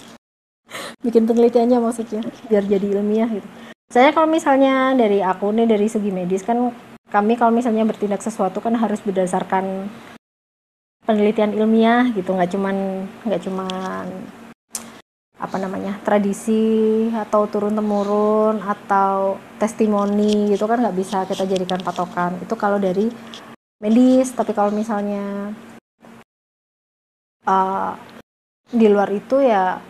bikin 1.02 1.28
penelitiannya 1.28 1.78
maksudnya 1.82 2.22
biar 2.48 2.64
jadi 2.64 2.86
ilmiah 2.96 3.28
gitu. 3.28 3.48
Saya 3.92 4.08
kalau 4.16 4.30
misalnya 4.30 4.96
dari 4.96 5.20
aku 5.20 5.52
nih 5.52 5.68
dari 5.68 5.84
segi 5.84 6.08
medis 6.08 6.40
kan 6.46 6.72
kami 7.12 7.36
kalau 7.36 7.52
misalnya 7.52 7.84
bertindak 7.84 8.24
sesuatu 8.24 8.64
kan 8.64 8.72
harus 8.72 9.04
berdasarkan 9.04 9.92
penelitian 11.04 11.52
ilmiah 11.52 12.08
gitu 12.16 12.32
nggak 12.32 12.56
cuman 12.56 13.04
nggak 13.26 13.42
cuman 13.44 14.06
apa 15.42 15.58
namanya 15.58 15.98
tradisi 16.06 17.10
atau 17.10 17.50
turun 17.50 17.74
temurun 17.74 18.62
atau 18.62 19.42
testimoni 19.58 20.54
gitu 20.54 20.70
kan 20.70 20.78
nggak 20.78 20.94
bisa 20.94 21.26
kita 21.26 21.42
jadikan 21.50 21.82
patokan. 21.82 22.38
Itu 22.38 22.54
kalau 22.54 22.78
dari 22.78 23.10
medis 23.82 24.30
tapi 24.30 24.54
kalau 24.54 24.70
misalnya 24.70 25.50
uh, 27.42 27.98
di 28.70 28.86
luar 28.86 29.10
itu 29.10 29.42
ya 29.42 29.82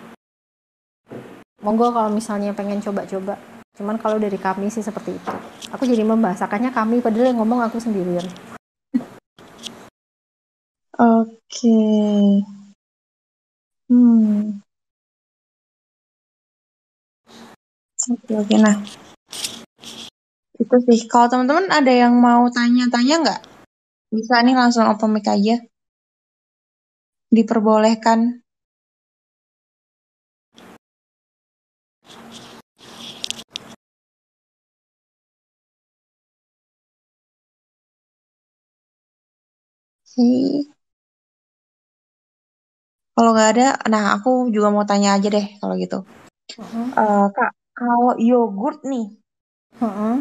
monggo 1.61 1.92
kalau 1.92 2.09
misalnya 2.09 2.57
pengen 2.57 2.80
coba-coba. 2.80 3.36
Cuman 3.76 4.00
kalau 4.00 4.16
dari 4.16 4.40
kami 4.40 4.72
sih 4.72 4.80
seperti 4.80 5.20
itu. 5.20 5.32
Aku 5.76 5.84
jadi 5.84 6.00
membahasakannya 6.00 6.72
kami 6.72 7.05
padahal 7.05 7.28
yang 7.28 7.38
ngomong 7.44 7.61
aku 7.61 7.76
sendirian. 7.76 8.24
Oke. 10.96 11.36
Okay. 11.53 12.40
hmm 13.92 14.71
Oke, 18.11 18.34
oke. 18.34 18.55
Nah, 18.59 18.82
itu 20.59 20.76
sih. 20.90 21.07
Kalau 21.07 21.30
teman-teman 21.30 21.70
ada 21.70 21.92
yang 21.92 22.18
mau 22.18 22.50
tanya-tanya 22.50 23.14
nggak? 23.22 23.40
Bisa 24.11 24.42
nih 24.42 24.59
langsung 24.59 24.90
open 24.90 25.14
mic 25.14 25.26
aja. 25.30 25.62
Diperbolehkan. 27.30 28.42
Oke. 40.03 40.66
Kalau 43.14 43.30
nggak 43.30 43.50
ada, 43.55 43.66
nah 43.86 44.18
aku 44.18 44.50
juga 44.50 44.74
mau 44.74 44.82
tanya 44.82 45.14
aja 45.14 45.28
deh 45.30 45.46
kalau 45.62 45.78
gitu. 45.78 46.03
Uh 46.59 46.66
-huh. 46.66 46.86
uh, 46.98 47.26
Kak, 47.30 47.61
kalau 47.72 48.14
yogurt 48.20 48.84
nih, 48.84 49.08
Heeh. 49.80 50.16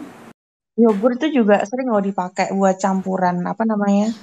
yogurt 0.79 1.19
itu 1.21 1.43
juga 1.43 1.61
sering 1.67 1.91
loh 1.91 2.01
dipakai 2.01 2.55
buat 2.55 2.79
campuran 2.79 3.43
apa 3.43 3.63
namanya 3.67 4.15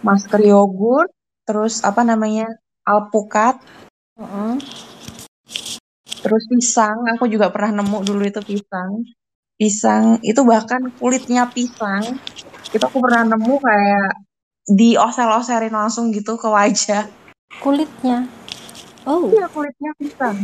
masker 0.00 0.40
yogurt, 0.40 1.10
terus 1.44 1.82
apa 1.82 2.06
namanya 2.06 2.48
alpukat, 2.86 3.58
Heeh. 4.16 4.54
terus 6.22 6.42
pisang. 6.48 7.06
Aku 7.18 7.26
juga 7.26 7.50
pernah 7.50 7.82
nemu 7.82 7.98
dulu 8.06 8.22
itu 8.24 8.40
pisang. 8.42 9.04
Pisang 9.60 10.22
itu 10.24 10.40
bahkan 10.46 10.80
kulitnya 10.96 11.44
pisang 11.52 12.16
itu 12.70 12.84
aku 12.86 13.02
pernah 13.02 13.26
nemu 13.26 13.54
kayak 13.58 14.10
diosel-oselin 14.70 15.74
langsung 15.74 16.14
gitu 16.14 16.38
ke 16.38 16.46
wajah. 16.46 17.10
Kulitnya. 17.58 18.30
Oh. 19.02 19.26
Iya 19.26 19.50
kulitnya 19.50 19.90
pisang. 19.98 20.38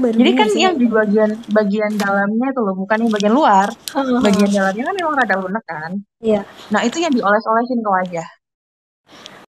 Jadi 0.00 0.32
kan 0.32 0.48
yang 0.56 0.74
di 0.80 0.88
bagian 0.88 1.30
bagian 1.52 1.92
dalamnya 2.00 2.48
itu 2.48 2.60
loh, 2.64 2.74
bukan 2.76 2.96
yang 3.04 3.12
bagian 3.12 3.34
luar. 3.34 3.68
Uh-huh. 3.92 4.20
Bagian 4.24 4.50
dalamnya 4.50 4.84
kan 4.88 4.94
memang 4.96 5.14
rada 5.18 5.34
lunak 5.36 5.64
kan. 5.68 5.90
Iya. 6.24 6.46
Nah 6.72 6.80
itu 6.86 7.02
yang 7.02 7.12
dioles-olesin 7.12 7.80
ke 7.84 7.90
wajah. 7.90 8.28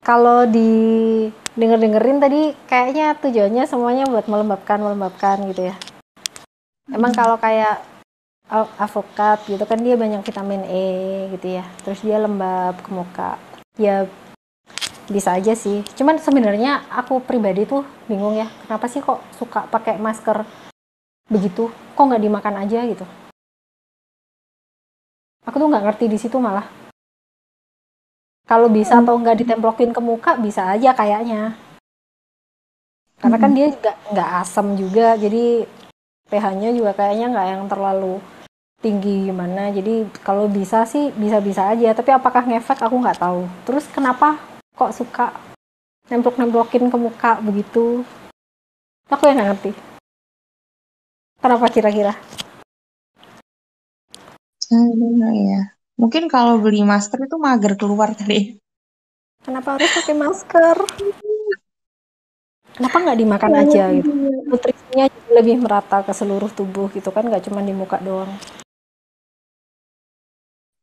Kalau 0.02 0.42
di 0.50 0.70
denger-dengerin 1.54 2.18
tadi 2.18 2.42
kayaknya 2.66 3.14
tujuannya 3.22 3.64
semuanya 3.70 4.04
buat 4.10 4.26
melembabkan 4.26 4.82
melembabkan 4.82 5.46
gitu 5.46 5.70
ya. 5.70 5.76
Emang 6.90 7.14
hmm. 7.14 7.20
kalau 7.22 7.36
kayak 7.38 7.78
avokat 8.82 9.46
gitu 9.46 9.62
kan 9.64 9.78
dia 9.80 9.94
banyak 9.94 10.20
vitamin 10.26 10.66
E 10.66 10.86
gitu 11.38 11.62
ya. 11.62 11.64
Terus 11.86 12.02
dia 12.02 12.18
lembab 12.18 12.82
ke 12.82 12.90
muka. 12.90 13.38
Ya 13.78 14.10
bisa 15.10 15.34
aja 15.34 15.56
sih 15.56 15.82
cuman 15.98 16.20
sebenarnya 16.20 16.86
aku 16.92 17.22
pribadi 17.22 17.66
tuh 17.66 17.82
bingung 18.06 18.38
ya 18.38 18.46
kenapa 18.66 18.86
sih 18.86 19.02
kok 19.02 19.18
suka 19.34 19.66
pakai 19.66 19.98
masker 19.98 20.46
begitu 21.26 21.72
kok 21.96 22.04
nggak 22.06 22.22
dimakan 22.22 22.62
aja 22.62 22.84
gitu 22.86 23.06
Aku 25.42 25.58
tuh 25.58 25.66
nggak 25.66 25.84
ngerti 25.90 26.06
di 26.06 26.18
situ 26.18 26.38
malah. 26.38 26.66
Kalau 28.46 28.70
bisa 28.70 29.02
atau 29.02 29.18
nggak 29.18 29.42
ditemplokin 29.42 29.90
ke 29.90 30.00
muka 30.02 30.38
bisa 30.38 30.70
aja 30.70 30.94
kayaknya. 30.94 31.58
Karena 33.18 33.38
kan 33.38 33.50
dia 33.54 33.70
juga 33.70 33.94
nggak 34.10 34.30
asam 34.42 34.74
juga, 34.74 35.14
jadi 35.14 35.66
pH-nya 36.26 36.74
juga 36.74 36.90
kayaknya 36.94 37.26
nggak 37.30 37.48
yang 37.54 37.62
terlalu 37.66 38.14
tinggi 38.82 39.30
gimana. 39.30 39.74
Jadi 39.74 40.06
kalau 40.22 40.46
bisa 40.46 40.86
sih 40.86 41.10
bisa-bisa 41.14 41.74
aja. 41.74 41.90
Tapi 41.90 42.10
apakah 42.14 42.46
ngefek 42.46 42.78
aku 42.78 42.96
nggak 43.02 43.18
tahu. 43.18 43.42
Terus 43.66 43.86
kenapa 43.90 44.38
kok 44.72 44.92
suka 44.96 45.36
nemplok-nemplokin 46.08 46.88
ke 46.88 46.96
muka 46.96 47.38
begitu? 47.44 48.04
Aku 49.12 49.28
yang 49.28 49.36
nggak 49.36 49.48
ngerti. 49.52 49.70
Kenapa 51.42 51.66
kira-kira? 51.68 52.14
Hmm, 54.72 55.20
ya. 55.36 55.76
Mungkin 56.00 56.32
kalau 56.32 56.56
beli 56.56 56.80
masker 56.80 57.28
itu 57.28 57.36
mager 57.36 57.76
keluar 57.76 58.16
tadi. 58.16 58.56
Kenapa 59.44 59.76
harus 59.76 59.90
pakai 59.92 60.14
masker? 60.16 60.76
Kenapa 62.72 62.96
nggak 62.96 63.18
dimakan 63.20 63.52
aja 63.52 63.92
gitu? 63.92 64.10
Nutrisinya 64.48 65.06
lebih 65.28 65.60
merata 65.60 66.00
ke 66.00 66.12
seluruh 66.16 66.48
tubuh 66.54 66.88
gitu 66.94 67.12
kan, 67.12 67.28
nggak 67.28 67.44
cuma 67.50 67.60
di 67.60 67.74
muka 67.76 68.00
doang. 68.00 68.32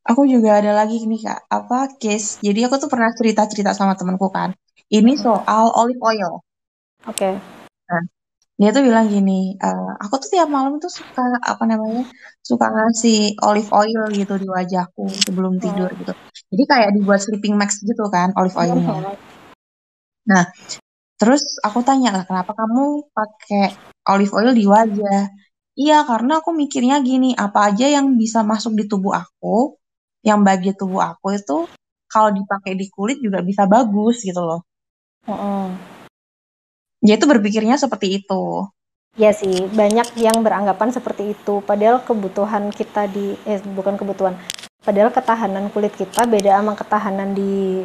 Aku 0.09 0.25
juga 0.25 0.57
ada 0.57 0.73
lagi 0.73 1.05
nih 1.05 1.21
kak, 1.21 1.45
apa 1.53 1.93
case. 2.01 2.41
Jadi 2.41 2.65
aku 2.65 2.81
tuh 2.81 2.89
pernah 2.89 3.13
cerita-cerita 3.13 3.77
sama 3.77 3.93
temanku 3.93 4.33
kan. 4.33 4.57
Ini 4.89 5.13
soal 5.21 5.69
olive 5.77 6.01
oil. 6.01 6.41
Oke. 7.05 7.13
Okay. 7.13 7.33
Nah, 7.85 8.03
dia 8.57 8.69
tuh 8.73 8.83
bilang 8.89 9.05
gini, 9.05 9.53
uh, 9.61 9.93
aku 10.01 10.17
tuh 10.17 10.33
tiap 10.33 10.49
malam 10.49 10.81
tuh 10.81 10.89
suka 10.89 11.21
apa 11.45 11.63
namanya, 11.69 12.09
suka 12.41 12.67
ngasih 12.73 13.37
olive 13.45 13.69
oil 13.69 14.09
gitu 14.09 14.33
di 14.41 14.49
wajahku 14.49 15.05
sebelum 15.29 15.55
oh. 15.55 15.61
tidur 15.61 15.89
gitu. 15.93 16.13
Jadi 16.49 16.63
kayak 16.65 16.89
dibuat 16.97 17.21
sleeping 17.21 17.53
mask 17.53 17.85
gitu 17.85 18.09
kan 18.09 18.33
olive 18.33 18.57
oh, 18.57 18.61
oilnya. 18.65 19.13
Nah, 20.25 20.43
terus 21.21 21.45
aku 21.61 21.85
tanya 21.85 22.11
lah 22.11 22.25
kenapa 22.25 22.57
kamu 22.57 23.13
pakai 23.13 23.77
olive 24.09 24.33
oil 24.33 24.51
di 24.57 24.65
wajah? 24.65 25.31
Iya 25.79 26.03
karena 26.03 26.43
aku 26.43 26.51
mikirnya 26.51 26.99
gini, 26.99 27.31
apa 27.37 27.71
aja 27.71 27.87
yang 27.87 28.19
bisa 28.19 28.43
masuk 28.43 28.75
di 28.75 28.91
tubuh 28.91 29.15
aku, 29.15 29.78
yang 30.25 30.43
bagi 30.43 30.75
tubuh 30.75 31.15
aku 31.15 31.35
itu 31.35 31.57
kalau 32.09 32.33
dipakai 32.33 32.73
di 32.75 32.89
kulit 32.91 33.21
juga 33.21 33.39
bisa 33.45 33.69
bagus 33.69 34.21
gitu 34.25 34.41
loh. 34.41 34.65
Oh, 35.29 35.33
oh 35.33 35.67
dia 36.99 37.15
itu 37.15 37.25
berpikirnya 37.25 37.79
seperti 37.79 38.19
itu. 38.23 38.67
Ya 39.15 39.31
sih, 39.35 39.67
banyak 39.71 40.15
yang 40.19 40.43
beranggapan 40.43 40.91
seperti 40.91 41.35
itu. 41.35 41.59
Padahal 41.63 42.03
kebutuhan 42.03 42.71
kita 42.71 43.07
di, 43.09 43.35
eh 43.43 43.59
bukan 43.63 43.99
kebutuhan, 43.99 44.35
padahal 44.83 45.11
ketahanan 45.11 45.67
kulit 45.71 45.91
kita 45.95 46.23
beda 46.27 46.59
sama 46.59 46.73
ketahanan 46.75 47.35
di 47.35 47.83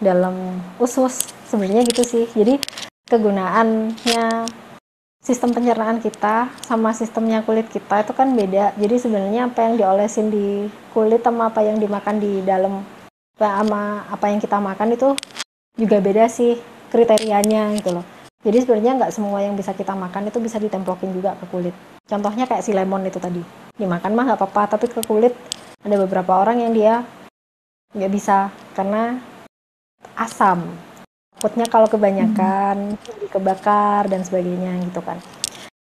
dalam 0.00 0.60
usus. 0.80 1.32
Sebenarnya 1.48 1.84
gitu 1.86 2.02
sih. 2.04 2.24
Jadi 2.32 2.60
kegunaannya 3.08 4.24
sistem 5.26 5.50
pencernaan 5.50 5.98
kita 5.98 6.54
sama 6.62 6.94
sistemnya 6.94 7.42
kulit 7.42 7.66
kita 7.66 8.06
itu 8.06 8.14
kan 8.14 8.30
beda. 8.30 8.78
Jadi 8.78 8.94
sebenarnya 9.02 9.50
apa 9.50 9.66
yang 9.66 9.74
diolesin 9.74 10.30
di 10.30 10.70
kulit 10.94 11.26
sama 11.26 11.50
apa 11.50 11.66
yang 11.66 11.82
dimakan 11.82 12.22
di 12.22 12.46
dalam 12.46 12.86
sama 13.34 14.06
apa 14.06 14.30
yang 14.30 14.38
kita 14.38 14.62
makan 14.62 14.94
itu 14.94 15.18
juga 15.74 15.98
beda 15.98 16.30
sih 16.30 16.54
kriterianya 16.94 17.74
gitu 17.82 17.98
loh. 17.98 18.06
Jadi 18.46 18.62
sebenarnya 18.62 19.02
nggak 19.02 19.12
semua 19.18 19.42
yang 19.42 19.58
bisa 19.58 19.74
kita 19.74 19.98
makan 19.98 20.30
itu 20.30 20.38
bisa 20.38 20.62
ditemplokin 20.62 21.10
juga 21.10 21.34
ke 21.34 21.50
kulit. 21.50 21.74
Contohnya 22.06 22.46
kayak 22.46 22.62
si 22.62 22.70
lemon 22.70 23.02
itu 23.02 23.18
tadi. 23.18 23.42
Dimakan 23.74 24.14
mah 24.14 24.30
nggak 24.30 24.38
apa-apa, 24.38 24.78
tapi 24.78 24.86
ke 24.86 25.02
kulit 25.02 25.34
ada 25.82 25.96
beberapa 25.98 26.38
orang 26.38 26.62
yang 26.62 26.70
dia 26.70 26.94
nggak 27.90 28.12
bisa 28.14 28.54
karena 28.78 29.18
asam. 30.14 30.85
Takutnya 31.46 31.70
kalau 31.70 31.86
kebanyakan 31.86 32.98
hmm. 32.98 33.30
kebakar 33.30 34.10
dan 34.10 34.26
sebagainya 34.26 34.82
gitu 34.90 34.98
kan. 34.98 35.22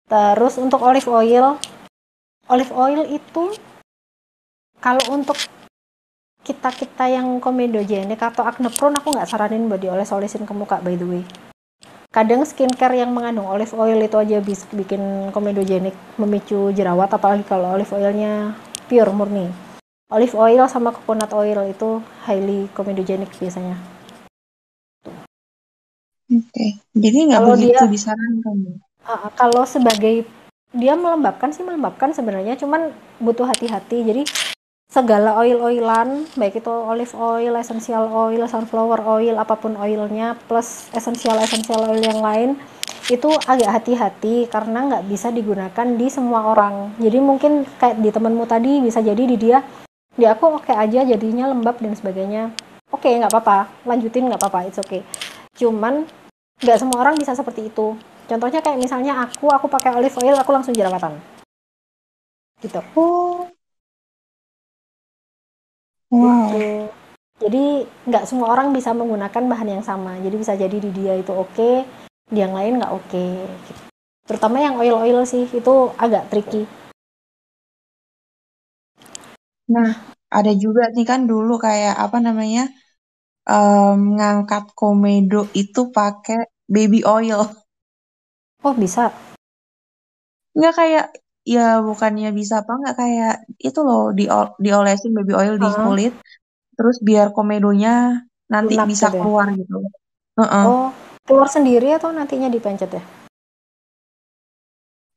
Terus 0.05 0.61
untuk 0.61 0.85
olive 0.85 1.09
oil, 1.09 1.57
olive 2.45 2.69
oil 2.77 3.01
itu 3.09 3.57
kalau 4.77 5.01
untuk 5.09 5.33
kita 6.45 6.69
kita 6.77 7.09
yang 7.09 7.41
komedogenik 7.41 8.21
atau 8.21 8.45
acne 8.45 8.69
prone 8.69 9.01
aku 9.01 9.17
nggak 9.17 9.25
saranin 9.25 9.65
buat 9.65 9.81
dioles-olesin 9.81 10.45
ke 10.45 10.53
muka 10.53 10.77
by 10.77 10.93
the 10.93 11.09
way 11.09 11.23
kadang 12.13 12.45
skincare 12.45 12.93
yang 12.93 13.09
mengandung 13.09 13.49
olive 13.49 13.73
oil 13.73 13.97
itu 13.97 14.13
aja 14.13 14.37
bisa 14.37 14.69
bikin 14.77 15.33
komedogenik 15.33 15.97
memicu 16.21 16.69
jerawat 16.69 17.09
apalagi 17.09 17.41
kalau 17.49 17.73
olive 17.73 17.89
oilnya 17.97 18.53
pure 18.85 19.09
murni 19.09 19.49
olive 20.13 20.37
oil 20.37 20.69
sama 20.69 20.93
coconut 20.93 21.33
oil 21.33 21.65
itu 21.65 21.97
highly 22.29 22.69
komedogenik 22.77 23.33
biasanya 23.41 23.96
oke 26.31 26.47
okay. 26.51 26.69
jadi 26.93 27.17
nggak 27.31 27.41
begitu 27.43 27.83
dia, 27.83 27.91
disarankan 27.91 28.55
uh, 29.07 29.29
kalau 29.35 29.63
sebagai 29.63 30.27
dia 30.75 30.93
melembabkan 30.99 31.55
sih 31.55 31.63
melembabkan 31.63 32.11
sebenarnya 32.11 32.59
cuman 32.59 32.91
butuh 33.23 33.47
hati-hati 33.47 34.03
jadi 34.03 34.23
segala 34.87 35.35
oil-oilan, 35.43 36.25
baik 36.39 36.63
itu 36.63 36.71
olive 36.71 37.11
oil, 37.19 37.59
essential 37.59 38.07
oil, 38.07 38.47
sunflower 38.47 39.03
oil, 39.03 39.35
apa 39.35 39.59
pun 39.59 39.75
oilnya, 39.75 40.39
plus 40.47 40.87
essential-essential 40.95 41.91
oil 41.91 41.99
yang 41.99 42.23
lain, 42.23 42.49
itu 43.11 43.27
agak 43.47 43.67
hati-hati 43.67 44.47
karena 44.47 44.87
nggak 44.87 45.05
bisa 45.11 45.27
digunakan 45.31 45.87
di 45.95 46.07
semua 46.07 46.55
orang. 46.55 46.95
Jadi 47.03 47.19
mungkin 47.19 47.67
kayak 47.79 47.99
di 47.99 48.09
temenmu 48.11 48.47
tadi 48.47 48.79
bisa 48.79 49.03
jadi 49.03 49.23
di 49.27 49.35
dia, 49.35 49.59
di 50.15 50.23
aku 50.23 50.59
oke 50.59 50.71
okay 50.71 50.75
aja 50.75 51.03
jadinya 51.03 51.51
lembab 51.51 51.79
dan 51.83 51.93
sebagainya. 51.95 52.55
Oke, 52.87 53.11
okay, 53.11 53.19
nggak 53.19 53.35
apa-apa, 53.35 53.67
lanjutin 53.83 54.31
nggak 54.31 54.39
apa-apa, 54.39 54.71
it's 54.71 54.79
okay. 54.79 55.03
Cuman 55.57 56.05
nggak 56.61 56.77
semua 56.77 56.97
orang 57.01 57.17
bisa 57.17 57.33
seperti 57.33 57.67
itu. 57.73 57.97
Contohnya 58.29 58.61
kayak 58.61 58.79
misalnya 58.79 59.25
aku, 59.25 59.49
aku 59.49 59.65
pakai 59.67 59.97
olive 59.97 60.15
oil, 60.21 60.37
aku 60.37 60.51
langsung 60.53 60.75
jerawatan. 60.77 61.17
Gitu. 62.61 62.81
Oh, 62.97 63.47
Wow. 66.07 66.55
Gitu. 66.55 66.87
Jadi 67.37 67.65
nggak 68.09 68.25
semua 68.25 68.49
orang 68.49 68.73
bisa 68.73 68.95
menggunakan 68.95 69.43
bahan 69.45 69.69
yang 69.77 69.83
sama. 69.83 70.17
Jadi 70.23 70.35
bisa 70.39 70.53
jadi 70.57 70.77
di 70.79 70.89
dia 70.89 71.13
itu 71.19 71.29
oke, 71.29 71.53
okay, 71.53 71.75
di 72.31 72.39
yang 72.41 72.55
lain 72.55 72.81
nggak 72.81 72.93
oke. 72.95 73.05
Okay. 73.11 73.45
Gitu. 73.67 73.81
Terutama 74.27 74.57
yang 74.59 74.75
oil-oil 74.79 75.23
sih 75.27 75.45
itu 75.47 75.73
agak 75.95 76.27
tricky. 76.31 76.67
Nah, 79.67 80.15
ada 80.31 80.51
juga 80.55 80.91
nih 80.91 81.05
kan 81.07 81.27
dulu 81.27 81.59
kayak 81.59 81.95
apa 81.95 82.17
namanya 82.23 82.71
um, 83.47 84.19
ngangkat 84.19 84.75
komedo 84.75 85.47
itu 85.55 85.89
pakai 85.89 86.51
baby 86.67 87.01
oil. 87.07 87.47
Oh 88.61 88.75
bisa? 88.75 89.15
Nggak 90.53 90.75
kayak 90.75 91.05
ya 91.47 91.79
bukannya 91.79 92.35
bisa 92.35 92.59
apa 92.67 92.75
nggak 92.75 92.95
kayak 92.99 93.35
itu 93.63 93.79
loh 93.79 94.11
di 94.11 94.27
diolesin 94.59 95.15
baby 95.15 95.31
oil 95.31 95.55
di 95.55 95.69
kulit 95.71 96.13
terus 96.75 96.99
biar 96.99 97.31
komedonya 97.31 98.19
nanti 98.51 98.75
Lunak 98.75 98.87
bisa 98.91 99.07
gitu 99.07 99.15
ya? 99.15 99.21
keluar 99.23 99.47
gitu 99.55 99.77
uh 99.79 100.43
-uh. 100.43 100.63
oh 100.67 100.87
keluar 101.23 101.47
sendiri 101.47 101.95
atau 101.95 102.11
nantinya 102.11 102.51
dipencet 102.51 102.91
ya 102.91 103.03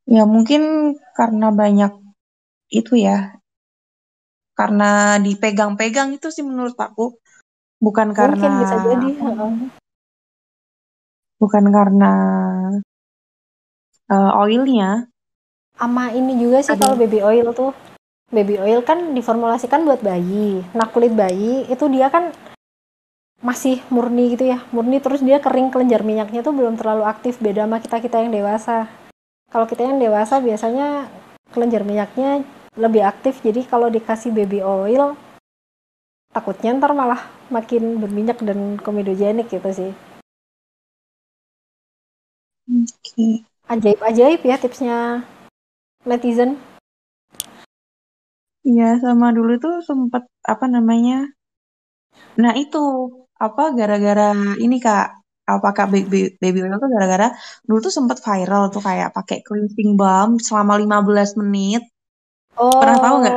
ya 0.07 0.23
mungkin 0.23 0.95
karena 1.19 1.51
banyak 1.51 1.99
itu 2.71 2.95
ya 2.95 3.35
karena 4.55 5.19
dipegang-pegang 5.19 6.15
itu 6.15 6.31
sih 6.31 6.47
menurut 6.47 6.79
aku 6.79 7.19
bukan 7.81 8.13
mungkin 8.13 8.37
karena 8.37 8.49
bisa 8.61 8.77
jadi 8.85 9.09
bukan 11.41 11.65
karena 11.73 12.13
uh, 14.13 14.41
oilnya. 14.45 15.09
Sama 15.81 16.13
ini 16.13 16.37
juga 16.37 16.61
sih 16.61 16.77
kalau 16.77 16.93
baby 16.93 17.25
oil 17.25 17.57
tuh. 17.57 17.73
Baby 18.31 18.61
oil 18.61 18.85
kan 18.85 19.17
diformulasikan 19.17 19.83
buat 19.89 20.05
bayi. 20.05 20.61
Nah 20.77 20.87
kulit 20.93 21.17
bayi 21.17 21.67
itu 21.67 21.89
dia 21.89 22.13
kan 22.13 22.31
masih 23.41 23.81
murni 23.89 24.37
gitu 24.37 24.45
ya. 24.45 24.61
Murni 24.71 25.01
terus 25.01 25.25
dia 25.25 25.41
kering 25.41 25.73
kelenjar 25.73 26.05
minyaknya 26.05 26.45
tuh 26.45 26.53
belum 26.53 26.77
terlalu 26.77 27.09
aktif. 27.09 27.41
Beda 27.41 27.65
sama 27.65 27.81
kita 27.81 27.99
kita 28.05 28.21
yang 28.21 28.31
dewasa. 28.31 28.87
Kalau 29.51 29.67
kita 29.67 29.83
yang 29.89 29.99
dewasa 29.99 30.39
biasanya 30.39 31.09
kelenjar 31.51 31.83
minyaknya 31.83 32.45
lebih 32.77 33.03
aktif. 33.09 33.41
Jadi 33.41 33.65
kalau 33.67 33.89
dikasih 33.89 34.31
baby 34.31 34.61
oil 34.61 35.17
takutnya 36.31 36.79
ntar 36.79 36.95
malah 36.95 37.19
makin 37.51 37.99
berminyak 37.99 38.39
dan 38.43 38.79
komedogenik 38.79 39.51
gitu 39.51 39.71
sih 39.71 39.93
Oke. 42.71 42.87
Okay. 43.03 43.33
Ajaib-ajaib 43.67 44.43
ya 44.47 44.57
tipsnya 44.63 45.27
netizen 46.07 46.55
Iya, 48.63 49.03
sama 49.03 49.35
dulu 49.35 49.59
tuh 49.59 49.83
sempet 49.83 50.23
apa 50.45 50.69
namanya? 50.71 51.27
Nah 52.39 52.53
itu 52.55 52.79
apa 53.41 53.73
gara-gara 53.73 54.37
ini 54.61 54.77
kak, 54.79 55.25
apakah 55.49 55.89
baby, 55.89 56.37
baby 56.39 56.59
oil 56.63 56.77
tuh 56.77 56.93
gara-gara 56.93 57.33
dulu 57.65 57.79
tuh 57.89 57.95
sempet 57.95 58.21
viral 58.21 58.69
tuh 58.69 58.85
kayak 58.85 59.17
pakai 59.17 59.41
cleansing 59.43 59.97
balm 59.97 60.37
selama 60.39 60.77
15 60.77 61.41
menit. 61.41 61.83
Oh, 62.55 62.69
pernah 62.79 62.99
tahu 63.01 63.17
nggak? 63.25 63.37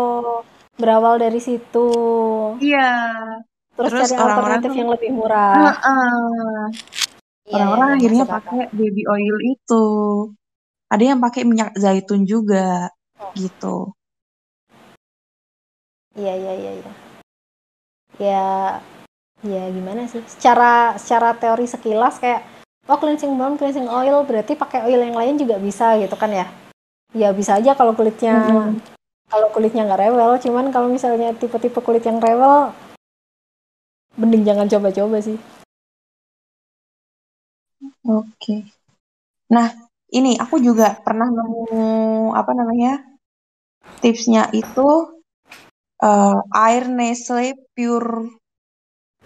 berawal 0.74 1.22
dari 1.22 1.38
situ 1.38 1.86
iya. 2.60 2.91
Terus, 3.74 3.89
terus 3.89 4.10
cari 4.14 4.22
orang-orang 4.22 4.62
alternatif 4.62 4.72
yang 4.78 4.89
lebih 4.93 5.10
murah. 5.14 5.54
Uh 5.58 5.74
-uh. 5.74 6.60
orang-orang 7.43 7.88
ya, 7.89 7.95
akhirnya 7.97 8.26
pakai 8.30 8.62
baby 8.72 9.04
oil 9.10 9.38
itu. 9.49 9.86
Ada 10.93 11.04
yang 11.04 11.20
pakai 11.20 11.41
minyak 11.43 11.74
zaitun 11.74 12.22
juga 12.30 12.93
oh. 13.18 13.34
gitu. 13.34 13.78
Iya 16.14 16.34
iya 16.38 16.54
iya 16.54 16.72
iya. 16.78 16.91
Ya 18.22 18.45
ya 19.41 19.64
gimana 19.74 20.06
sih? 20.06 20.22
Secara 20.30 20.93
secara 21.01 21.34
teori 21.34 21.66
sekilas 21.66 22.22
kayak 22.22 22.45
oh 22.86 22.97
cleansing 23.01 23.34
balm 23.34 23.58
cleansing 23.58 23.89
oil 23.89 24.22
berarti 24.22 24.54
pakai 24.54 24.86
oil 24.86 25.01
yang 25.01 25.18
lain 25.18 25.41
juga 25.41 25.58
bisa 25.58 25.97
gitu 25.97 26.14
kan 26.14 26.30
ya? 26.30 26.45
Ya 27.18 27.34
bisa 27.34 27.58
aja 27.58 27.74
kalau 27.74 27.97
kulitnya 27.97 28.38
hmm. 28.38 28.93
Kalau 29.34 29.49
kulitnya 29.49 29.89
nggak 29.89 30.01
rewel 30.05 30.38
cuman 30.38 30.69
kalau 30.69 30.93
misalnya 30.93 31.34
tipe-tipe 31.34 31.81
kulit 31.81 32.05
yang 32.05 32.21
rewel 32.21 32.69
mending 34.13 34.45
jangan 34.45 34.69
coba-coba 34.69 35.17
sih. 35.25 35.41
Oke. 38.05 38.69
Nah 39.49 39.73
ini 40.13 40.38
aku 40.38 40.61
juga 40.61 41.01
pernah 41.01 41.34
nemu 41.34 42.29
apa 42.38 42.51
namanya 42.53 43.01
tipsnya 44.05 44.53
itu 44.53 45.17
uh, 46.05 46.38
air 46.53 46.86
Nestle 46.86 47.57
Pure 47.73 48.38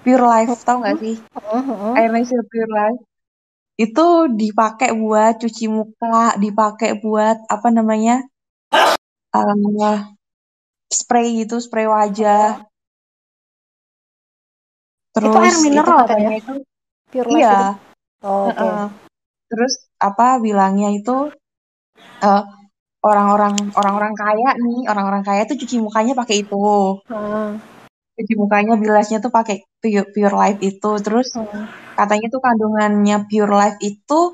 Pure 0.07 0.23
Life 0.23 0.63
tau 0.63 0.79
gak 0.79 1.03
sih? 1.03 1.19
Uh, 1.35 1.59
uh. 1.59 1.93
air 1.99 2.07
Nestle 2.15 2.47
Pure 2.47 2.71
Life. 2.71 3.01
Itu 3.75 4.31
dipakai 4.31 4.95
buat 4.95 5.37
cuci 5.37 5.67
muka, 5.67 6.39
dipakai 6.39 6.95
buat 6.97 7.43
apa 7.51 7.69
namanya 7.69 8.23
uh, 9.34 9.97
spray 10.88 11.43
gitu, 11.43 11.59
spray 11.59 11.88
wajah. 11.88 12.63
Terus 15.15 15.28
itu 15.34 15.39
air 15.41 15.57
mineral 15.65 15.99
itu 16.05 16.15
ya? 16.15 16.32
Itu, 16.38 16.53
Pure 17.07 17.30
iya. 17.39 17.57
Oh, 18.21 18.51
okay. 18.51 18.67
uh, 18.67 18.88
terus 19.47 19.88
apa 19.97 20.38
bilangnya 20.43 20.91
itu 20.91 21.32
uh, 22.21 22.43
orang-orang 23.01 23.55
orang-orang 23.73 24.13
kaya 24.13 24.49
nih, 24.59 24.91
orang-orang 24.91 25.23
kaya 25.23 25.47
tuh 25.47 25.55
cuci 25.55 25.80
mukanya 25.80 26.13
pakai 26.13 26.43
itu. 26.43 26.57
Uh 27.07 27.55
cuci 28.17 28.34
mukanya 28.34 28.73
bilasnya 28.82 29.21
tuh 29.21 29.30
pakai 29.30 29.61
pure, 29.78 30.09
pure 30.09 30.34
life 30.34 30.59
itu 30.65 30.91
terus 31.05 31.38
hmm. 31.38 31.93
katanya 31.93 32.28
tuh 32.34 32.41
kandungannya 32.41 33.30
pure 33.30 33.53
life 33.53 33.78
itu 33.86 34.34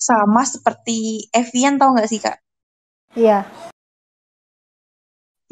sama 0.00 0.48
seperti 0.48 1.28
Evian 1.30 1.76
tau 1.76 1.92
nggak 1.92 2.08
sih 2.08 2.18
kak? 2.18 2.40
Iya. 3.12 3.44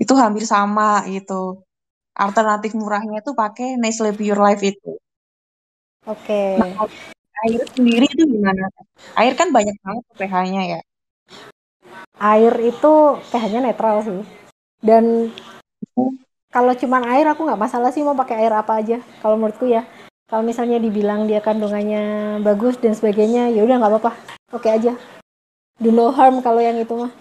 Itu 0.01 0.17
hampir 0.17 0.49
sama 0.49 1.05
gitu. 1.13 1.61
Alternatif 2.17 2.73
murahnya 2.73 3.21
tuh 3.21 3.37
pakai 3.37 3.77
Nestle 3.77 4.17
Pure 4.17 4.41
Life 4.41 4.65
itu. 4.65 4.97
Oke. 6.09 6.57
Okay. 6.57 6.57
Nah, 6.57 6.89
air 7.45 7.61
sendiri 7.77 8.09
itu 8.09 8.25
gimana? 8.25 8.73
Air 9.21 9.37
kan 9.37 9.53
banyak 9.53 9.77
banget 9.85 10.05
pH-nya 10.17 10.63
ya. 10.77 10.81
Air 12.17 12.55
itu 12.65 12.93
pH-nya 13.29 13.61
netral 13.61 14.01
sih. 14.01 14.21
Dan 14.81 15.29
kalau 16.51 16.75
cuman 16.75 17.07
air 17.07 17.31
aku 17.31 17.47
nggak 17.47 17.63
masalah 17.63 17.95
sih 17.95 18.03
mau 18.03 18.19
pakai 18.19 18.43
air 18.43 18.53
apa 18.53 18.83
aja 18.83 18.99
kalau 19.23 19.39
menurutku 19.39 19.71
ya 19.71 19.87
kalau 20.27 20.43
misalnya 20.43 20.83
dibilang 20.83 21.31
dia 21.31 21.39
kandungannya 21.39 22.37
bagus 22.43 22.75
dan 22.83 22.99
sebagainya 22.99 23.55
ya 23.55 23.63
udah 23.63 23.79
nggak 23.79 23.93
apa-apa 23.95 24.13
oke 24.51 24.67
aja 24.67 24.99
do 25.79 25.95
no 25.95 26.11
harm 26.11 26.43
kalau 26.43 26.59
yang 26.59 26.75
itu 26.75 26.91
mah 26.91 27.15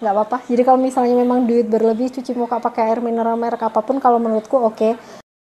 nggak 0.00 0.14
apa-apa. 0.16 0.38
Jadi 0.48 0.62
kalau 0.64 0.80
misalnya 0.80 1.14
memang 1.18 1.44
duit 1.44 1.68
berlebih 1.68 2.08
cuci 2.08 2.32
muka 2.32 2.56
pakai 2.56 2.88
air 2.88 3.00
mineral 3.04 3.36
merek 3.36 3.60
apa 3.60 3.80
pun 3.84 4.00
kalau 4.00 4.16
menurutku 4.16 4.56
oke. 4.56 4.76
Okay. 4.76 4.94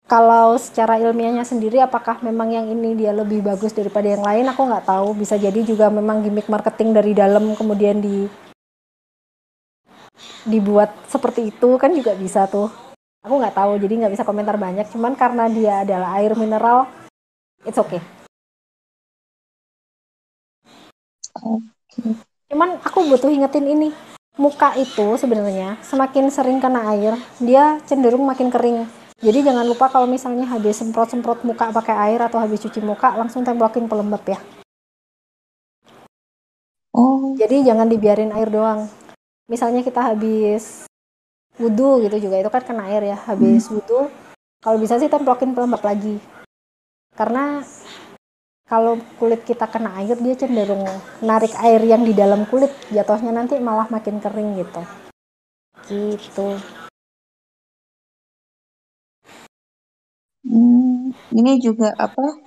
kalau 0.04 0.60
secara 0.60 1.00
ilmiahnya 1.00 1.48
sendiri 1.48 1.80
apakah 1.80 2.20
memang 2.20 2.52
yang 2.52 2.68
ini 2.68 2.92
dia 2.92 3.08
lebih 3.16 3.40
bagus 3.40 3.72
daripada 3.72 4.04
yang 4.04 4.20
lain? 4.20 4.44
Aku 4.52 4.68
nggak 4.68 4.84
tahu. 4.84 5.16
Bisa 5.16 5.40
jadi 5.40 5.64
juga 5.64 5.88
memang 5.88 6.20
gimmick 6.20 6.44
marketing 6.44 6.92
dari 6.92 7.16
dalam 7.16 7.56
kemudian 7.56 8.04
di 8.04 8.28
dibuat 10.44 10.92
seperti 11.08 11.48
itu 11.48 11.80
kan 11.80 11.88
juga 11.96 12.12
bisa 12.20 12.44
tuh. 12.44 12.68
Aku 13.24 13.40
nggak 13.40 13.56
tahu 13.56 13.80
jadi 13.80 14.04
nggak 14.04 14.12
bisa 14.12 14.28
komentar 14.28 14.60
banyak. 14.60 14.84
Cuman 14.92 15.16
karena 15.16 15.48
dia 15.48 15.80
adalah 15.88 16.20
air 16.20 16.36
mineral 16.36 16.84
it's 17.64 17.80
okay. 17.80 18.00
Okay. 21.34 22.14
cuman 22.52 22.78
aku 22.78 23.10
butuh 23.10 23.26
ingetin 23.26 23.66
ini 23.66 23.90
muka 24.34 24.74
itu 24.74 25.14
sebenarnya 25.14 25.78
semakin 25.86 26.26
sering 26.26 26.58
kena 26.58 26.90
air 26.90 27.14
dia 27.38 27.78
cenderung 27.86 28.26
makin 28.26 28.50
kering. 28.50 28.86
Jadi 29.22 29.46
jangan 29.46 29.64
lupa 29.64 29.86
kalau 29.88 30.10
misalnya 30.10 30.44
habis 30.50 30.82
semprot-semprot 30.82 31.46
muka 31.46 31.70
pakai 31.70 31.96
air 32.10 32.20
atau 32.26 32.42
habis 32.42 32.60
cuci 32.60 32.82
muka 32.82 33.14
langsung 33.14 33.46
templokin 33.46 33.86
pelembab 33.86 34.20
ya. 34.26 34.42
Oh. 36.90 37.32
Jadi 37.38 37.62
jangan 37.62 37.86
dibiarin 37.86 38.34
air 38.34 38.50
doang. 38.50 38.90
Misalnya 39.46 39.86
kita 39.86 40.02
habis 40.02 40.84
wudhu 41.54 42.02
gitu 42.02 42.28
juga 42.28 42.42
itu 42.42 42.50
kan 42.50 42.62
kena 42.66 42.90
air 42.90 43.14
ya. 43.14 43.18
Habis 43.18 43.70
hmm. 43.70 43.72
wudhu 43.78 44.00
kalau 44.60 44.76
bisa 44.82 44.98
sih 44.98 45.08
templokin 45.08 45.54
pelembab 45.54 45.80
lagi. 45.86 46.18
Karena 47.14 47.62
kalau 48.64 48.96
kulit 49.20 49.44
kita 49.44 49.68
kena 49.68 50.00
air 50.00 50.16
dia 50.16 50.34
cenderung 50.34 50.84
narik 51.20 51.52
air 51.60 51.84
yang 51.84 52.02
di 52.02 52.16
dalam 52.16 52.48
kulit 52.48 52.72
jatuhnya 52.88 53.32
nanti 53.32 53.60
malah 53.60 53.88
makin 53.92 54.18
kering 54.18 54.56
gitu 54.56 54.82
gitu 55.90 56.48
hmm, 60.48 61.12
ini 61.36 61.52
juga 61.60 61.92
apa 62.00 62.40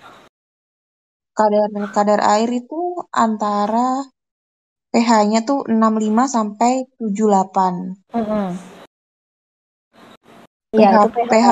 kadar 1.38 1.70
kadar 1.93 2.20
air 2.34 2.49
itu 2.49 3.05
antara 3.13 4.09
pH-nya 4.97 5.45
tuh 5.45 5.61
65 5.70 6.26
sampai 6.26 6.89
78. 6.97 8.18
Mm 8.18 8.24
-hmm. 8.26 8.47
Iya, 10.74 10.89
itu 11.05 11.09
pH, 11.13 11.30
pH. 11.30 11.49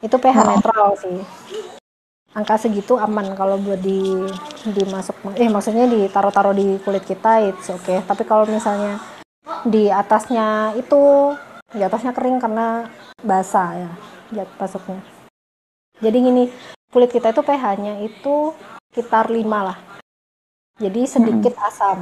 Itu 0.00 0.16
pH 0.16 0.36
oh. 0.40 0.44
netral 0.48 0.90
sih. 0.96 1.18
Angka 2.34 2.58
segitu 2.58 2.98
aman 2.98 3.38
kalau 3.38 3.54
buat 3.62 3.78
di 3.78 4.26
dimasuk 4.66 5.14
eh 5.38 5.46
maksudnya 5.46 5.86
ditaruh-taruh 5.86 6.50
di 6.50 6.82
kulit 6.82 7.06
kita 7.06 7.46
itu 7.46 7.78
oke. 7.78 7.86
Okay. 7.86 7.98
Tapi 8.02 8.22
kalau 8.26 8.42
misalnya 8.50 8.98
di 9.62 9.86
atasnya 9.86 10.74
itu 10.74 11.30
di 11.70 11.82
atasnya 11.82 12.10
kering 12.10 12.42
karena 12.42 12.90
basah 13.22 13.70
ya 13.78 13.90
jat 14.34 14.50
masuknya. 14.58 14.98
Jadi 16.02 16.16
gini, 16.18 16.44
kulit 16.90 17.14
kita 17.14 17.30
itu 17.30 17.42
pH-nya 17.46 18.02
itu 18.02 18.50
sekitar 18.90 19.30
5 19.30 19.46
lah. 19.46 19.78
Jadi 20.82 21.06
sedikit 21.06 21.54
hmm. 21.54 21.66
asam. 21.70 21.98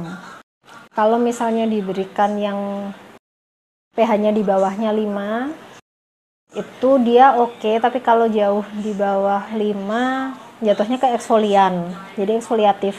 Kalau 0.93 1.21
misalnya 1.21 1.69
diberikan 1.69 2.33
yang 2.41 2.89
pH-nya 3.93 4.33
di 4.33 4.41
bawahnya 4.41 4.89
5 4.89 5.72
itu 6.53 6.89
dia 7.01 7.33
oke 7.33 7.57
okay, 7.57 7.81
tapi 7.81 7.97
kalau 7.97 8.29
jauh 8.29 8.61
di 8.77 8.93
bawah 8.93 9.49
5 9.49 10.61
jatuhnya 10.61 10.97
ke 11.01 11.07
eksfolian. 11.17 11.89
Jadi 12.13 12.31
eksfoliatif. 12.37 12.95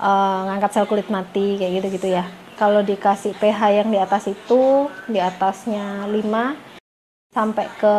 Uh, 0.00 0.48
ngangkat 0.48 0.72
sel 0.72 0.88
kulit 0.88 1.06
mati 1.12 1.60
kayak 1.60 1.84
gitu 1.84 1.88
gitu 2.00 2.08
ya. 2.16 2.24
Kalau 2.56 2.80
dikasih 2.80 3.36
pH 3.36 3.60
yang 3.84 3.88
di 3.92 3.98
atas 4.00 4.26
itu 4.32 4.88
di 5.04 5.20
atasnya 5.20 6.08
5 6.08 7.32
sampai 7.32 7.66
ke 7.76 7.96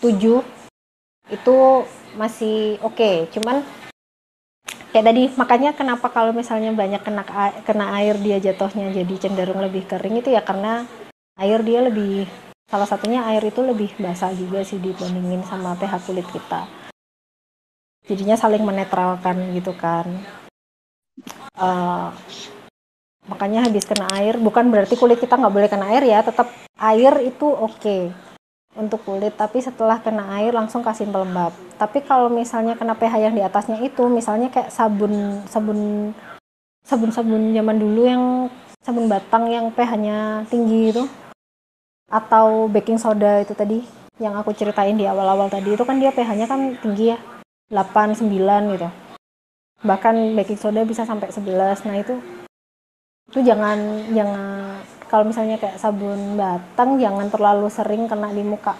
7 0.00 0.40
itu 1.30 1.56
masih 2.16 2.80
oke. 2.80 2.96
Okay. 2.96 3.16
cuman 3.32 3.64
kayak 4.92 5.06
tadi 5.08 5.22
makanya 5.40 5.70
kenapa 5.72 6.12
kalau 6.12 6.36
misalnya 6.36 6.68
banyak 6.76 7.00
kena 7.00 7.24
kena 7.64 7.96
air 7.96 8.20
dia 8.20 8.36
jatuhnya 8.36 8.92
jadi 8.92 9.14
cenderung 9.16 9.64
lebih 9.64 9.88
kering 9.88 10.20
itu 10.20 10.28
ya 10.28 10.44
karena 10.44 10.84
air 11.40 11.64
dia 11.64 11.80
lebih 11.80 12.28
salah 12.72 12.88
satunya 12.88 13.20
air 13.28 13.44
itu 13.44 13.60
lebih 13.60 13.92
basah 14.00 14.32
juga 14.32 14.64
sih 14.64 14.80
dibandingin 14.80 15.44
sama 15.44 15.76
pH 15.76 16.08
kulit 16.08 16.24
kita. 16.32 16.64
Jadinya 18.08 18.32
saling 18.40 18.64
menetralkan 18.64 19.52
gitu 19.52 19.76
kan. 19.76 20.08
Uh, 21.52 22.08
makanya 23.28 23.68
habis 23.68 23.84
kena 23.84 24.08
air 24.16 24.40
bukan 24.40 24.72
berarti 24.72 24.96
kulit 24.96 25.20
kita 25.20 25.36
nggak 25.36 25.52
boleh 25.52 25.68
kena 25.68 25.92
air 25.92 26.02
ya 26.08 26.24
tetap 26.24 26.48
air 26.80 27.12
itu 27.20 27.44
oke 27.44 27.76
okay 27.76 28.08
untuk 28.72 29.04
kulit. 29.04 29.36
Tapi 29.36 29.60
setelah 29.60 30.00
kena 30.00 30.32
air 30.40 30.56
langsung 30.56 30.80
kasih 30.80 31.04
pelembab. 31.12 31.52
Tapi 31.76 32.00
kalau 32.08 32.32
misalnya 32.32 32.72
kena 32.72 32.96
pH 32.96 33.20
yang 33.20 33.36
di 33.36 33.44
atasnya 33.44 33.84
itu 33.84 34.08
misalnya 34.08 34.48
kayak 34.48 34.72
sabun 34.72 35.44
sabun 35.44 36.10
sabun 36.88 37.12
sabun 37.12 37.52
zaman 37.52 37.76
dulu 37.76 38.00
yang 38.08 38.24
sabun 38.80 39.12
batang 39.12 39.46
yang 39.52 39.68
pH-nya 39.70 40.48
tinggi 40.48 40.90
itu 40.90 41.04
atau 42.12 42.68
baking 42.68 43.00
soda 43.00 43.40
itu 43.40 43.56
tadi 43.56 43.80
yang 44.20 44.36
aku 44.36 44.52
ceritain 44.52 44.92
di 44.92 45.08
awal-awal 45.08 45.48
tadi 45.48 45.72
itu 45.72 45.80
kan 45.88 45.96
dia 45.96 46.12
pH-nya 46.12 46.44
kan 46.44 46.76
tinggi 46.84 47.16
ya 47.16 47.18
8 47.72 48.20
9 48.20 48.28
gitu. 48.76 48.88
Bahkan 49.82 50.36
baking 50.36 50.60
soda 50.60 50.84
bisa 50.84 51.08
sampai 51.08 51.32
11 51.32 51.88
nah 51.88 51.96
itu 51.96 52.20
itu 53.32 53.40
jangan 53.40 53.80
jangan 54.12 54.76
kalau 55.08 55.24
misalnya 55.24 55.56
kayak 55.56 55.80
sabun 55.80 56.36
batang 56.36 57.00
jangan 57.00 57.32
terlalu 57.32 57.72
sering 57.72 58.04
kena 58.04 58.28
di 58.28 58.44
muka. 58.44 58.76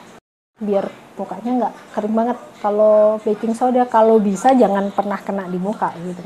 Biar 0.61 0.85
mukanya 1.17 1.51
nggak 1.57 1.75
kering 1.97 2.15
banget. 2.15 2.39
Kalau 2.61 3.17
baking 3.25 3.57
soda 3.57 3.89
kalau 3.89 4.21
bisa 4.21 4.53
jangan 4.53 4.93
pernah 4.93 5.17
kena 5.17 5.49
di 5.49 5.57
muka 5.57 5.89
gitu. 6.05 6.21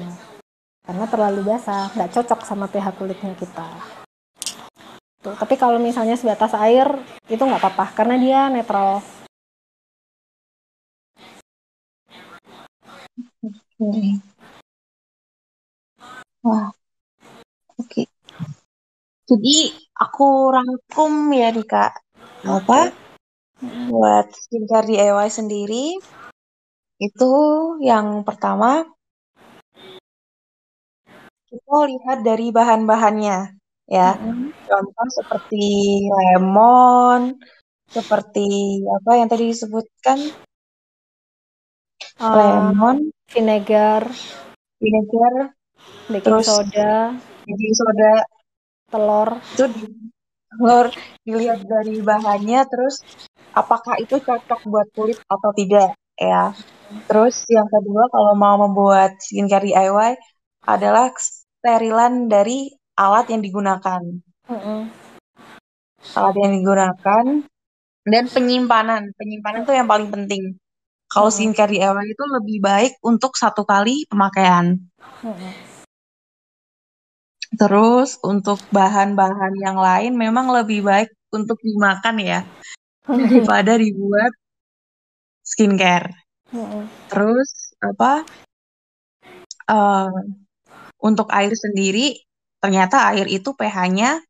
Karena 0.82 1.06
terlalu 1.06 1.54
basah 1.54 1.86
nggak 1.94 2.10
cocok 2.18 2.42
sama 2.42 2.66
pH 2.66 2.98
kulitnya 2.98 3.30
kita 3.38 3.95
Tuh, 5.26 5.34
tapi 5.34 5.58
kalau 5.58 5.82
misalnya 5.82 6.14
sebatas 6.14 6.54
air 6.54 6.86
itu 7.26 7.42
nggak 7.42 7.58
apa-apa 7.58 7.98
karena 7.98 8.14
dia 8.14 8.40
netral 8.46 9.02
Oke. 13.42 14.22
Wah. 16.46 16.70
Oke. 17.80 18.02
Jadi 19.26 19.56
aku 19.98 20.54
rangkum 20.54 21.12
ya 21.34 21.50
nih 21.50 21.66
Kak. 21.66 21.92
Apa? 22.46 22.94
Buat 23.90 24.30
skincare 24.30 24.86
DIY 24.86 25.28
sendiri 25.32 25.98
itu 27.02 27.32
yang 27.82 28.22
pertama 28.22 28.86
kita 31.50 31.76
lihat 31.90 32.18
dari 32.22 32.48
bahan-bahannya 32.52 33.55
ya. 33.86 34.18
Contoh 34.66 35.08
seperti 35.14 35.64
lemon, 36.10 37.38
seperti 37.90 38.82
apa 38.86 39.10
yang 39.18 39.28
tadi 39.30 39.54
disebutkan 39.54 40.18
uh, 42.20 42.34
lemon, 42.34 43.10
vinegar, 43.30 44.10
vinegar, 44.82 45.54
baking 46.10 46.24
terus 46.26 46.46
soda, 46.50 47.14
baking 47.46 47.74
soda, 47.74 48.14
telur. 48.90 49.30
Itu 49.54 49.64
telur 50.50 50.86
dilihat 51.22 51.62
dari 51.64 52.02
bahannya, 52.02 52.60
terus 52.66 53.02
apakah 53.54 53.96
itu 54.02 54.18
cocok 54.20 54.60
buat 54.68 54.88
kulit 54.92 55.18
atau 55.30 55.50
tidak 55.54 55.94
ya. 56.18 56.52
Terus 57.10 57.42
yang 57.50 57.66
kedua 57.66 58.06
kalau 58.10 58.34
mau 58.38 58.56
membuat 58.62 59.18
skincare 59.18 59.66
DIY 59.66 60.14
adalah 60.66 61.10
sterilan 61.18 62.30
dari 62.30 62.70
alat 62.96 63.26
yang 63.30 63.44
digunakan. 63.44 64.02
Mm 64.48 64.60
-hmm. 64.60 64.80
Alat 66.16 66.34
yang 66.40 66.52
digunakan 66.56 67.24
dan 68.06 68.24
penyimpanan. 68.30 69.12
Penyimpanan 69.18 69.66
itu 69.66 69.72
yang 69.74 69.88
paling 69.90 70.08
penting. 70.08 70.56
Kalau 71.06 71.30
hmm. 71.30 71.36
skincare 71.38 71.70
di 71.70 71.78
DIY 71.78 72.06
itu 72.10 72.24
lebih 72.26 72.58
baik 72.62 72.92
untuk 73.02 73.38
satu 73.38 73.62
kali 73.62 74.06
pemakaian. 74.10 74.74
Hmm. 75.22 75.50
Terus 77.54 78.18
untuk 78.26 78.58
bahan-bahan 78.74 79.54
yang 79.62 79.78
lain 79.78 80.18
memang 80.18 80.50
lebih 80.50 80.82
baik 80.82 81.10
untuk 81.30 81.62
dimakan 81.62 82.16
ya 82.18 82.40
hmm. 83.06 83.22
daripada 83.22 83.78
dibuat 83.82 84.32
skincare. 85.46 86.10
Hmm. 86.50 86.90
Terus 87.06 87.74
apa? 87.78 88.26
Uh, 89.66 90.10
untuk 91.02 91.26
air 91.34 91.50
sendiri 91.54 92.18
ternyata 92.60 93.12
air 93.12 93.28
itu 93.28 93.52
pH-nya 93.52 94.20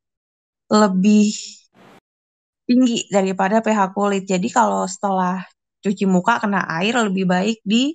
lebih 0.72 1.30
tinggi 2.66 3.06
daripada 3.08 3.62
pH 3.62 3.94
kulit. 3.94 4.26
Jadi 4.26 4.50
kalau 4.50 4.84
setelah 4.90 5.46
cuci 5.80 6.04
muka 6.04 6.42
kena 6.42 6.66
air 6.82 6.98
lebih 7.06 7.24
baik 7.30 7.62
di 7.62 7.94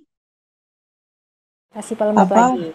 kasih 1.71 1.95
pelembab 1.95 2.27
apa, 2.27 2.55
lagi. 2.55 2.71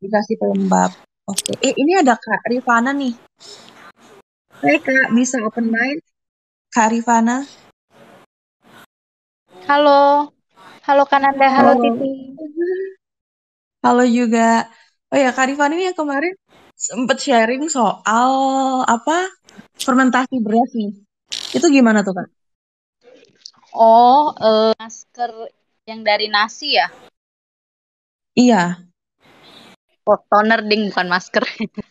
Dikasih 0.00 0.36
pelembab. 0.40 0.90
Oke. 1.28 1.52
Eh 1.60 1.76
ini 1.76 2.00
ada 2.00 2.16
Kak 2.16 2.48
Rifana 2.48 2.96
nih. 2.96 3.12
Hai 4.64 4.80
Kak, 4.80 5.12
bisa 5.12 5.36
open 5.44 5.68
mic? 5.68 6.00
Kak 6.72 6.88
Rifana. 6.92 7.44
Halo. 9.68 10.32
Halo 10.88 11.04
Kananda, 11.04 11.44
halo, 11.52 11.76
halo 11.76 11.82
Titi. 11.84 12.10
Halo 13.84 14.04
juga. 14.08 14.72
Oh 15.12 15.20
ya, 15.20 15.36
Kak 15.36 15.52
Rifana 15.52 15.76
ini 15.76 15.92
yang 15.92 15.96
kemarin 15.96 16.32
sempet 16.78 17.18
sharing 17.18 17.66
soal 17.66 18.32
apa 18.86 19.26
fermentasi 19.74 20.38
beras 20.38 20.70
nih. 20.78 20.94
Itu 21.50 21.66
gimana 21.68 22.06
tuh 22.06 22.14
Kak? 22.14 22.28
Oh, 23.74 24.32
uh, 24.38 24.72
masker 24.78 25.50
yang 25.84 26.06
dari 26.06 26.30
nasi 26.30 26.78
ya? 26.78 26.88
Iya. 28.38 28.78
Oh, 30.06 30.16
toner 30.30 30.64
ding 30.64 30.88
bukan 30.88 31.10
masker. 31.10 31.44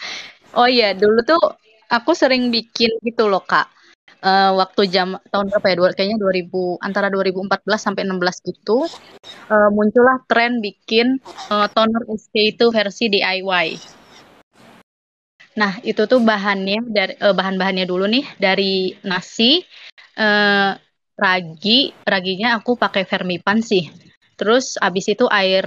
oh 0.57 0.65
iya, 0.65 0.95
dulu 0.97 1.21
tuh 1.21 1.43
aku 1.91 2.15
sering 2.17 2.49
bikin 2.49 2.89
gitu 3.03 3.29
loh, 3.29 3.43
Kak. 3.43 3.69
Uh, 4.17 4.57
waktu 4.57 4.89
jam 4.89 5.21
tahun 5.29 5.53
berapa 5.53 5.67
ya? 5.69 5.75
Dua, 5.77 5.89
kayaknya 5.93 6.17
2000 6.17 6.81
antara 6.81 7.13
2014 7.13 7.77
sampai 7.77 8.01
16 8.09 8.49
gitu. 8.49 8.89
Uh, 9.51 9.69
muncullah 9.69 10.25
tren 10.25 10.57
bikin 10.57 11.21
uh, 11.53 11.69
toner 11.69 12.01
SK 12.09 12.57
itu 12.57 12.65
versi 12.73 13.05
DIY. 13.13 13.67
Nah, 15.57 15.81
itu 15.81 16.05
tuh 16.05 16.21
bahannya 16.21 16.85
dari 16.85 17.13
uh, 17.17 17.33
bahan-bahannya 17.33 17.89
dulu 17.89 18.05
nih 18.05 18.25
dari 18.37 18.93
nasi, 19.01 19.65
uh, 20.21 20.77
ragi. 21.17 21.91
Raginya 22.05 22.61
aku 22.61 22.77
pakai 22.77 23.03
vermipan 23.09 23.65
sih. 23.65 23.89
Terus 24.37 24.77
abis 24.77 25.17
itu 25.17 25.25
air 25.33 25.65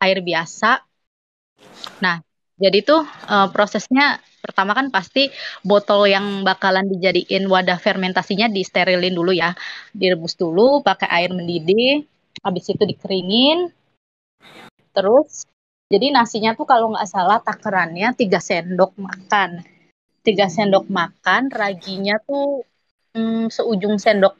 air 0.00 0.18
biasa. 0.24 0.80
Nah 2.00 2.24
jadi 2.58 2.82
tuh 2.82 3.04
uh, 3.04 3.48
prosesnya 3.52 4.18
pertama 4.40 4.72
kan 4.72 4.88
pasti 4.88 5.28
botol 5.60 6.08
yang 6.08 6.42
bakalan 6.42 6.88
dijadiin 6.88 7.46
wadah 7.46 7.76
fermentasinya 7.76 8.48
disterilin 8.48 9.12
dulu 9.12 9.36
ya. 9.36 9.52
Direbus 9.92 10.34
dulu 10.40 10.80
pakai 10.80 11.06
air 11.12 11.30
mendidih 11.36 12.08
habis 12.40 12.64
itu 12.72 12.80
dikeringin. 12.80 13.68
Terus 14.96 15.44
jadi 15.88 16.12
nasinya 16.12 16.52
tuh 16.52 16.68
kalau 16.68 16.92
nggak 16.92 17.08
salah 17.08 17.40
takarannya 17.40 18.12
3 18.12 18.40
sendok 18.40 18.92
makan 19.00 19.64
3 20.28 20.48
sendok 20.52 20.86
makan 20.92 21.48
raginya 21.48 22.20
tuh 22.20 22.68
hmm, 23.16 23.48
seujung 23.48 23.96
sendok 23.96 24.36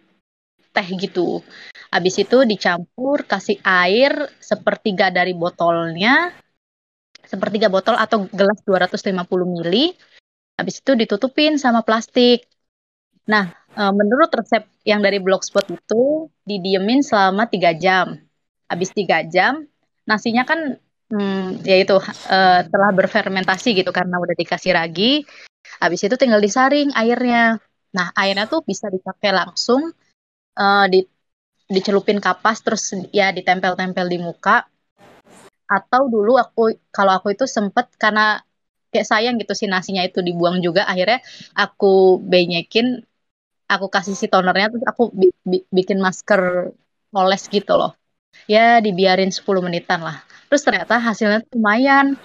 teh 0.69 0.89
gitu. 1.01 1.41
Habis 1.89 2.21
itu 2.21 2.45
dicampur, 2.45 3.25
kasih 3.25 3.57
air 3.65 4.29
sepertiga 4.39 5.09
dari 5.09 5.33
botolnya, 5.33 6.31
sepertiga 7.25 7.73
botol 7.73 7.97
atau 7.97 8.29
gelas 8.29 8.61
250 8.69 9.25
ml. 9.49 9.75
Habis 10.61 10.85
itu 10.85 10.93
ditutupin 10.93 11.57
sama 11.57 11.81
plastik. 11.81 12.45
Nah, 13.25 13.49
e, 13.73 13.83
menurut 13.97 14.29
resep 14.29 14.69
yang 14.85 15.01
dari 15.01 15.17
blogspot 15.23 15.65
itu 15.73 16.29
didiemin 16.45 17.01
selama 17.01 17.49
3 17.49 17.73
jam. 17.73 18.21
Habis 18.69 18.93
3 18.93 19.25
jam, 19.25 19.65
nasinya 20.05 20.45
kan 20.45 20.77
hmm, 21.13 21.65
ya 21.65 21.77
itu 21.81 21.97
uh, 21.99 22.61
telah 22.65 22.91
berfermentasi 22.95 23.75
gitu 23.77 23.91
karena 23.93 24.17
udah 24.21 24.37
dikasih 24.37 24.73
ragi. 24.77 25.25
Habis 25.83 26.09
itu 26.09 26.17
tinggal 26.17 26.41
disaring 26.41 26.93
airnya. 26.97 27.61
Nah, 27.93 28.13
airnya 28.17 28.49
tuh 28.49 28.65
bisa 28.65 28.89
dipakai 28.89 29.33
langsung 29.33 29.93
uh, 30.59 30.87
di 30.89 31.05
dicelupin 31.69 32.17
kapas 32.17 32.65
terus 32.65 32.97
ya 33.13 33.29
ditempel-tempel 33.29 34.09
di 34.09 34.17
muka 34.17 34.65
atau 35.69 36.09
dulu 36.09 36.41
aku 36.41 36.81
kalau 36.89 37.13
aku 37.21 37.37
itu 37.37 37.45
sempet 37.45 37.93
karena 38.01 38.41
kayak 38.89 39.05
sayang 39.05 39.37
gitu 39.37 39.53
si 39.53 39.69
nasinya 39.69 40.01
itu 40.01 40.25
dibuang 40.25 40.65
juga 40.65 40.89
akhirnya 40.89 41.21
aku 41.53 42.25
benyekin 42.25 43.05
aku 43.69 43.93
kasih 43.93 44.17
si 44.17 44.33
tonernya 44.33 44.73
terus 44.73 44.85
aku 44.89 45.13
bi 45.13 45.29
bi 45.45 45.61
bikin 45.69 46.01
masker 46.01 46.73
oles 47.13 47.45
gitu 47.53 47.77
loh 47.77 47.93
ya 48.49 48.81
dibiarin 48.81 49.29
10 49.29 49.45
menitan 49.61 50.01
lah 50.01 50.25
terus 50.49 50.63
ternyata 50.65 50.97
hasilnya 50.99 51.45
lumayan. 51.55 52.17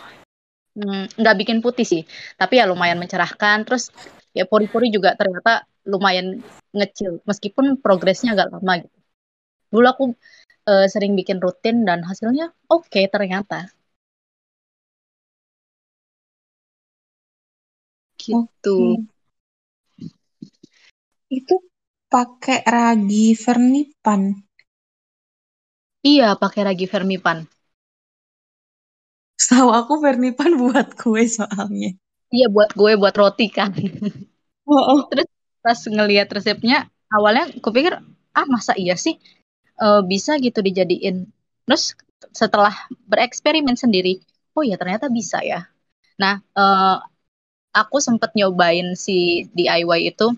Hmm, 0.73 1.05
nggak 1.05 1.35
hmm, 1.37 1.41
bikin 1.45 1.57
putih 1.61 1.85
sih 1.85 2.01
tapi 2.39 2.57
ya 2.57 2.65
lumayan 2.65 2.97
mencerahkan. 2.97 3.67
Terus 3.67 3.93
ya 4.33 4.47
pori-pori 4.49 4.89
juga 4.89 5.13
ternyata 5.19 5.67
lumayan 5.85 6.39
ngecil 6.73 7.21
meskipun 7.27 7.77
progresnya 7.83 8.33
agak 8.33 8.49
lama 8.55 8.73
gitu. 8.81 8.97
Dulu 9.73 9.87
aku 9.89 10.03
uh, 10.71 10.87
sering 10.89 11.13
bikin 11.19 11.37
rutin 11.43 11.83
dan 11.85 12.01
hasilnya 12.07 12.55
oke 12.71 12.89
okay, 12.89 13.05
ternyata. 13.11 13.69
Gitu. 18.17 18.79
Okay. 19.03 19.11
itu 21.33 21.55
pakai 22.07 22.63
ragi 22.63 23.35
vermipan? 23.35 24.21
Iya 26.03 26.35
pakai 26.35 26.61
ragi 26.67 26.85
vermipan 26.87 27.47
Tahu 29.49 29.69
aku 29.69 29.93
vermipan 29.99 30.55
buat 30.61 30.95
kue 30.95 31.25
soalnya. 31.27 31.95
Iya 32.33 32.47
buat 32.49 32.73
gue 32.73 32.91
buat 32.97 33.13
roti 33.13 33.47
kan. 33.51 33.73
Oh, 34.63 34.79
oh. 34.79 34.99
terus 35.11 35.27
pas 35.59 35.75
ngelihat 35.75 36.31
resepnya 36.31 36.87
awalnya 37.11 37.51
aku 37.51 37.69
pikir 37.75 37.99
ah 38.33 38.45
masa 38.47 38.73
iya 38.79 38.95
sih? 38.95 39.19
Uh, 39.77 40.01
bisa 40.01 40.39
gitu 40.39 40.63
dijadiin. 40.63 41.27
Terus 41.67 41.93
setelah 42.31 42.73
bereksperimen 43.11 43.75
sendiri 43.75 44.23
oh 44.55 44.63
ya 44.63 44.79
ternyata 44.79 45.11
bisa 45.11 45.43
ya. 45.43 45.67
Nah 46.17 46.39
uh, 46.55 47.03
aku 47.75 47.97
sempet 47.99 48.31
nyobain 48.37 48.95
si 48.95 49.45
DIY 49.51 50.15
itu 50.15 50.31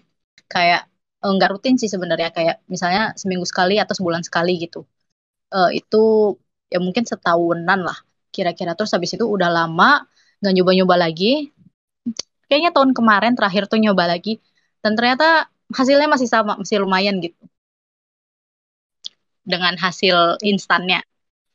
kayak 0.50 0.90
eh, 1.24 1.32
nggak 1.32 1.52
rutin 1.54 1.76
sih 1.78 1.90
sebenarnya 1.92 2.30
kayak 2.36 2.66
misalnya 2.68 3.14
seminggu 3.20 3.46
sekali 3.48 3.78
atau 3.80 3.94
sebulan 3.96 4.24
sekali 4.26 4.58
gitu. 4.58 4.84
Uh, 5.54 5.70
itu 5.72 6.36
ya 6.74 6.82
mungkin 6.82 7.06
setahunan 7.06 7.86
lah 7.86 7.98
kira-kira. 8.36 8.76
Terus 8.78 8.92
habis 8.96 9.12
itu 9.16 9.24
udah 9.24 9.48
lama 9.48 10.04
nggak 10.44 10.54
nyoba-nyoba 10.56 10.96
lagi. 11.08 11.56
Kayaknya 12.52 12.72
tahun 12.76 12.92
kemarin 12.98 13.34
terakhir 13.40 13.64
tuh 13.72 13.80
nyoba 13.82 14.04
lagi. 14.12 14.44
Dan 14.84 14.94
ternyata 15.00 15.48
hasilnya 15.74 16.08
masih 16.12 16.30
sama 16.30 16.60
masih 16.62 16.84
lumayan 16.84 17.18
gitu. 17.24 17.40
Dengan 19.46 19.74
hasil 19.80 20.42
instannya. 20.44 21.00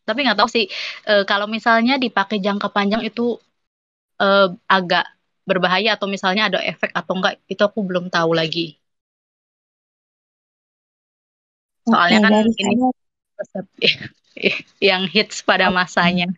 Tapi 0.09 0.19
nggak 0.27 0.39
tahu 0.41 0.51
sih 0.51 0.67
e, 1.07 1.15
kalau 1.31 1.47
misalnya 1.47 1.95
dipakai 2.01 2.39
jangka 2.43 2.69
panjang 2.75 3.03
itu 3.07 3.39
e, 4.19 4.29
agak 4.67 5.05
berbahaya 5.49 5.99
atau 5.99 6.07
misalnya 6.11 6.51
ada 6.51 6.61
efek 6.63 6.91
atau 6.95 7.13
enggak 7.19 7.35
itu 7.51 7.63
aku 7.63 7.81
belum 7.87 8.11
tahu 8.11 8.31
lagi. 8.35 8.79
Soalnya 11.87 12.19
Oke, 12.23 12.27
kan 12.27 12.33
ini 12.47 12.75
resep 13.39 13.67
yang 14.91 15.03
hits 15.11 15.43
pada 15.43 15.71
masanya 15.75 16.31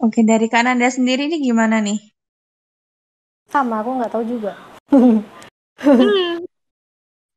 Oke, 0.00 0.24
dari 0.24 0.48
kanan 0.48 0.80
Anda 0.80 0.88
sendiri 0.88 1.28
ini 1.28 1.38
gimana 1.44 1.78
nih? 1.84 2.00
Sama, 3.50 3.84
aku 3.84 3.90
nggak 4.00 4.12
tahu 4.12 4.24
juga. 4.24 4.56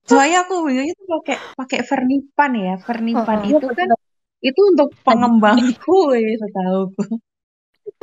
Soalnya 0.09 0.43
aku 0.43 0.67
bingungnya 0.67 0.93
tuh 0.99 1.07
pakai 1.19 1.37
pakai 1.55 1.79
vernipan 1.87 2.51
ya. 2.55 2.75
Vernipan 2.83 3.37
-huh. 3.43 3.51
itu 3.55 3.67
kan 3.71 3.87
itu 4.43 4.61
untuk 4.75 4.91
pengembangku 5.03 6.11
ya 6.11 6.31
setahuku. 6.39 7.03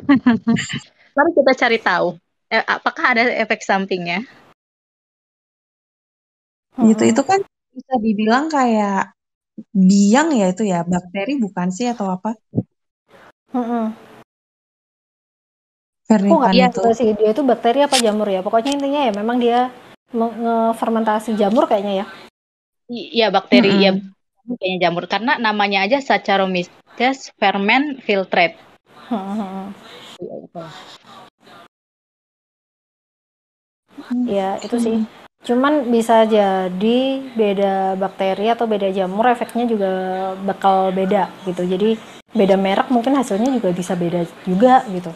Mari 1.16 1.30
kita 1.36 1.52
cari 1.56 1.78
tahu. 1.80 2.08
Eh, 2.50 2.64
apakah 2.64 3.04
ada 3.14 3.22
efek 3.30 3.60
sampingnya? 3.62 4.24
Itu 6.80 7.04
itu 7.04 7.22
kan 7.22 7.44
bisa 7.70 7.94
dibilang 8.00 8.48
kayak 8.48 9.12
biang 9.70 10.32
ya 10.32 10.50
itu 10.50 10.64
ya 10.64 10.82
bakteri 10.82 11.36
bukan 11.36 11.68
sih 11.68 11.86
atau 11.92 12.08
apa? 12.08 12.34
-uh. 13.54 13.88
Aku 16.10 16.42
nggak 16.42 16.54
iya 16.58 16.66
itu. 16.74 16.82
sih 16.90 17.14
dia 17.14 17.30
itu 17.30 17.42
bakteri 17.46 17.86
apa 17.86 17.94
jamur 18.02 18.26
ya. 18.26 18.42
Pokoknya 18.42 18.74
intinya 18.74 19.00
ya 19.06 19.12
memang 19.14 19.38
dia 19.38 19.70
ngefermentasi 20.10 21.38
jamur 21.38 21.70
kayaknya 21.70 22.02
ya. 22.02 22.06
Iya 22.90 23.26
bakteri 23.30 23.70
mm 23.70 23.76
-hmm. 23.78 23.86
ya 23.86 23.92
kayaknya 24.58 24.78
jamur 24.90 25.04
karena 25.06 25.38
namanya 25.38 25.86
aja 25.86 26.02
Saccharomyces 26.02 27.30
ferment 27.38 28.02
filtrate. 28.02 28.58
Ya 34.26 34.58
itu 34.66 34.76
sih. 34.82 34.98
Cuman 35.40 35.88
bisa 35.88 36.28
jadi 36.28 36.98
beda 37.32 37.96
bakteri 37.96 38.52
atau 38.52 38.68
beda 38.68 38.92
jamur 38.92 39.24
efeknya 39.24 39.64
juga 39.64 39.90
bakal 40.44 40.92
beda 40.92 41.32
gitu. 41.48 41.64
Jadi 41.64 41.96
beda 42.36 42.60
merek 42.60 42.92
mungkin 42.92 43.16
hasilnya 43.16 43.48
juga 43.48 43.72
bisa 43.72 43.96
beda 43.96 44.28
juga 44.44 44.84
gitu. 44.92 45.08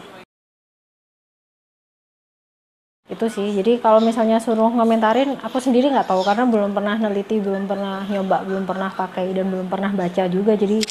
Itu 3.05 3.29
sih. 3.29 3.53
Jadi 3.53 3.77
kalau 3.77 4.01
misalnya 4.01 4.41
suruh 4.41 4.73
ngomentarin 4.73 5.37
aku 5.45 5.61
sendiri 5.61 5.93
nggak 5.93 6.09
tahu 6.09 6.25
karena 6.25 6.49
belum 6.49 6.73
pernah 6.73 6.97
neliti 6.97 7.37
belum 7.37 7.69
pernah 7.69 8.01
nyoba 8.09 8.41
belum 8.49 8.65
pernah 8.65 8.89
pakai 8.89 9.29
dan 9.29 9.45
belum 9.53 9.69
pernah 9.69 9.93
baca 9.93 10.25
juga. 10.25 10.57
Jadi 10.57 10.81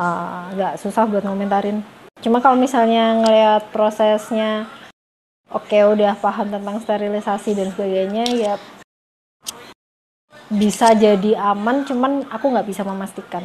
uh, 0.00 0.48
nggak 0.56 0.74
uh, 0.74 0.78
susah 0.80 1.04
buat 1.04 1.28
ngomentarin. 1.28 1.84
Cuma 2.24 2.40
kalau 2.40 2.56
misalnya 2.56 3.20
ngelihat 3.20 3.68
prosesnya 3.68 4.64
oke 5.50 5.66
okay, 5.66 5.82
udah 5.86 6.14
paham 6.18 6.50
tentang 6.50 6.78
sterilisasi 6.82 7.58
dan 7.58 7.68
sebagainya 7.74 8.24
ya 8.34 8.54
bisa 10.50 10.94
jadi 10.98 11.38
aman 11.54 11.86
cuman 11.86 12.26
aku 12.30 12.50
nggak 12.50 12.66
bisa 12.66 12.82
memastikan 12.82 13.42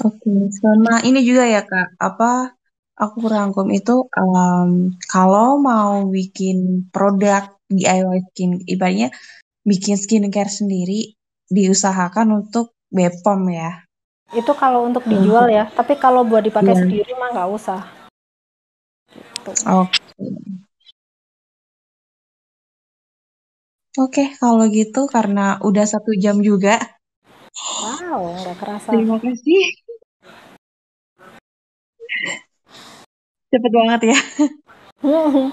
oke 0.00 0.16
okay, 0.16 0.40
sama 0.52 1.00
ini 1.04 1.24
juga 1.24 1.48
ya 1.48 1.64
kak 1.64 1.96
apa 1.96 2.58
aku 2.98 3.30
rangkum 3.30 3.70
itu 3.70 4.10
um, 4.18 4.92
kalau 5.06 5.56
mau 5.62 6.02
bikin 6.10 6.90
produk 6.90 7.46
DIY 7.70 8.32
skin, 8.32 8.50
ibaratnya 8.64 9.08
bikin 9.62 9.94
skincare 10.00 10.50
sendiri, 10.50 11.14
diusahakan 11.52 12.44
untuk 12.44 12.74
Bepom 12.88 13.52
ya. 13.52 13.84
Itu 14.32 14.56
kalau 14.56 14.88
untuk 14.88 15.04
dijual 15.04 15.52
ya, 15.52 15.68
tapi 15.72 15.96
kalau 16.00 16.24
buat 16.24 16.44
dipakai 16.44 16.72
yeah. 16.72 16.80
sendiri 16.84 17.12
mah 17.16 17.32
nggak 17.36 17.50
usah. 17.52 17.80
Gitu. 19.48 19.64
Oke. 19.64 19.88
Okay. 19.88 20.06
Oke, 23.98 24.22
okay, 24.22 24.28
kalau 24.38 24.64
gitu 24.70 25.10
karena 25.10 25.58
udah 25.58 25.82
satu 25.82 26.14
jam 26.22 26.38
juga. 26.38 26.78
Wow, 27.82 28.30
nggak 28.30 28.56
kerasa. 28.62 28.94
Terima 28.94 29.18
kasih. 29.18 29.62
cepet 33.48 33.72
banget 33.72 34.00
ya. 34.12 34.18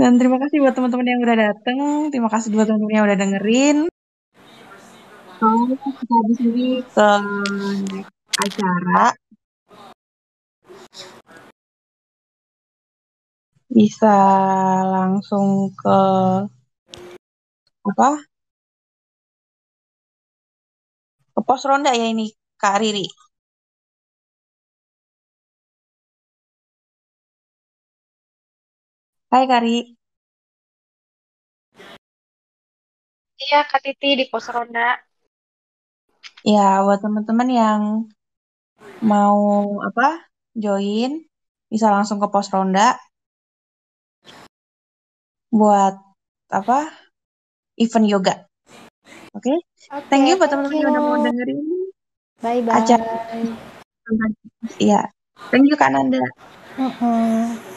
Dan 0.00 0.18
terima 0.18 0.38
kasih 0.40 0.64
buat 0.64 0.74
teman-teman 0.74 1.06
yang 1.06 1.20
udah 1.22 1.36
dateng. 1.36 2.08
Terima 2.10 2.30
kasih 2.32 2.48
buat 2.54 2.66
teman-teman 2.66 2.96
yang 2.96 3.06
udah 3.06 3.18
dengerin. 3.18 3.78
So, 5.38 5.46
kita 5.68 6.14
habis 6.14 6.38
ini 6.42 6.80
ke 6.86 7.10
acara. 8.40 9.14
Bisa 13.76 14.14
langsung 14.92 15.48
ke 15.80 15.98
apa? 17.88 18.08
Ke 21.34 21.40
pos 21.48 21.62
ronda 21.68 21.90
ya 22.00 22.06
ini 22.12 22.26
Kak 22.60 22.76
Riri. 22.80 23.06
Hai 29.32 29.44
Kari. 29.50 29.76
Iya, 33.42 33.58
Kak 33.70 33.80
Titi 33.84 34.08
di 34.18 34.24
pos 34.30 34.46
ronda. 34.54 34.86
Ya, 36.52 36.82
buat 36.84 37.00
teman-teman 37.04 37.48
yang 37.60 37.82
mau 39.10 39.38
apa 39.88 40.06
join, 40.54 41.10
bisa 41.72 41.86
langsung 41.94 42.18
ke 42.22 42.28
pos 42.32 42.48
ronda. 42.54 42.98
Buat 45.52 45.94
apa 46.48 46.88
event 47.76 48.06
yoga. 48.08 48.34
Oke, 49.36 49.48
okay? 49.48 49.56
okay, 49.92 50.08
thank 50.08 50.24
you 50.28 50.36
buat 50.40 50.48
teman-teman 50.48 50.80
yang 50.80 50.92
udah 50.96 51.02
mau 51.04 51.16
dengerin. 51.20 51.58
Bye 52.40 52.60
bye. 52.64 52.74
Acara. 52.80 53.04
Iya, 54.80 55.12
thank 55.52 55.68
you 55.68 55.76
Kak 55.76 55.92
Nanda. 55.92 56.20
Uh 56.76 56.88
-uh. 56.88 57.71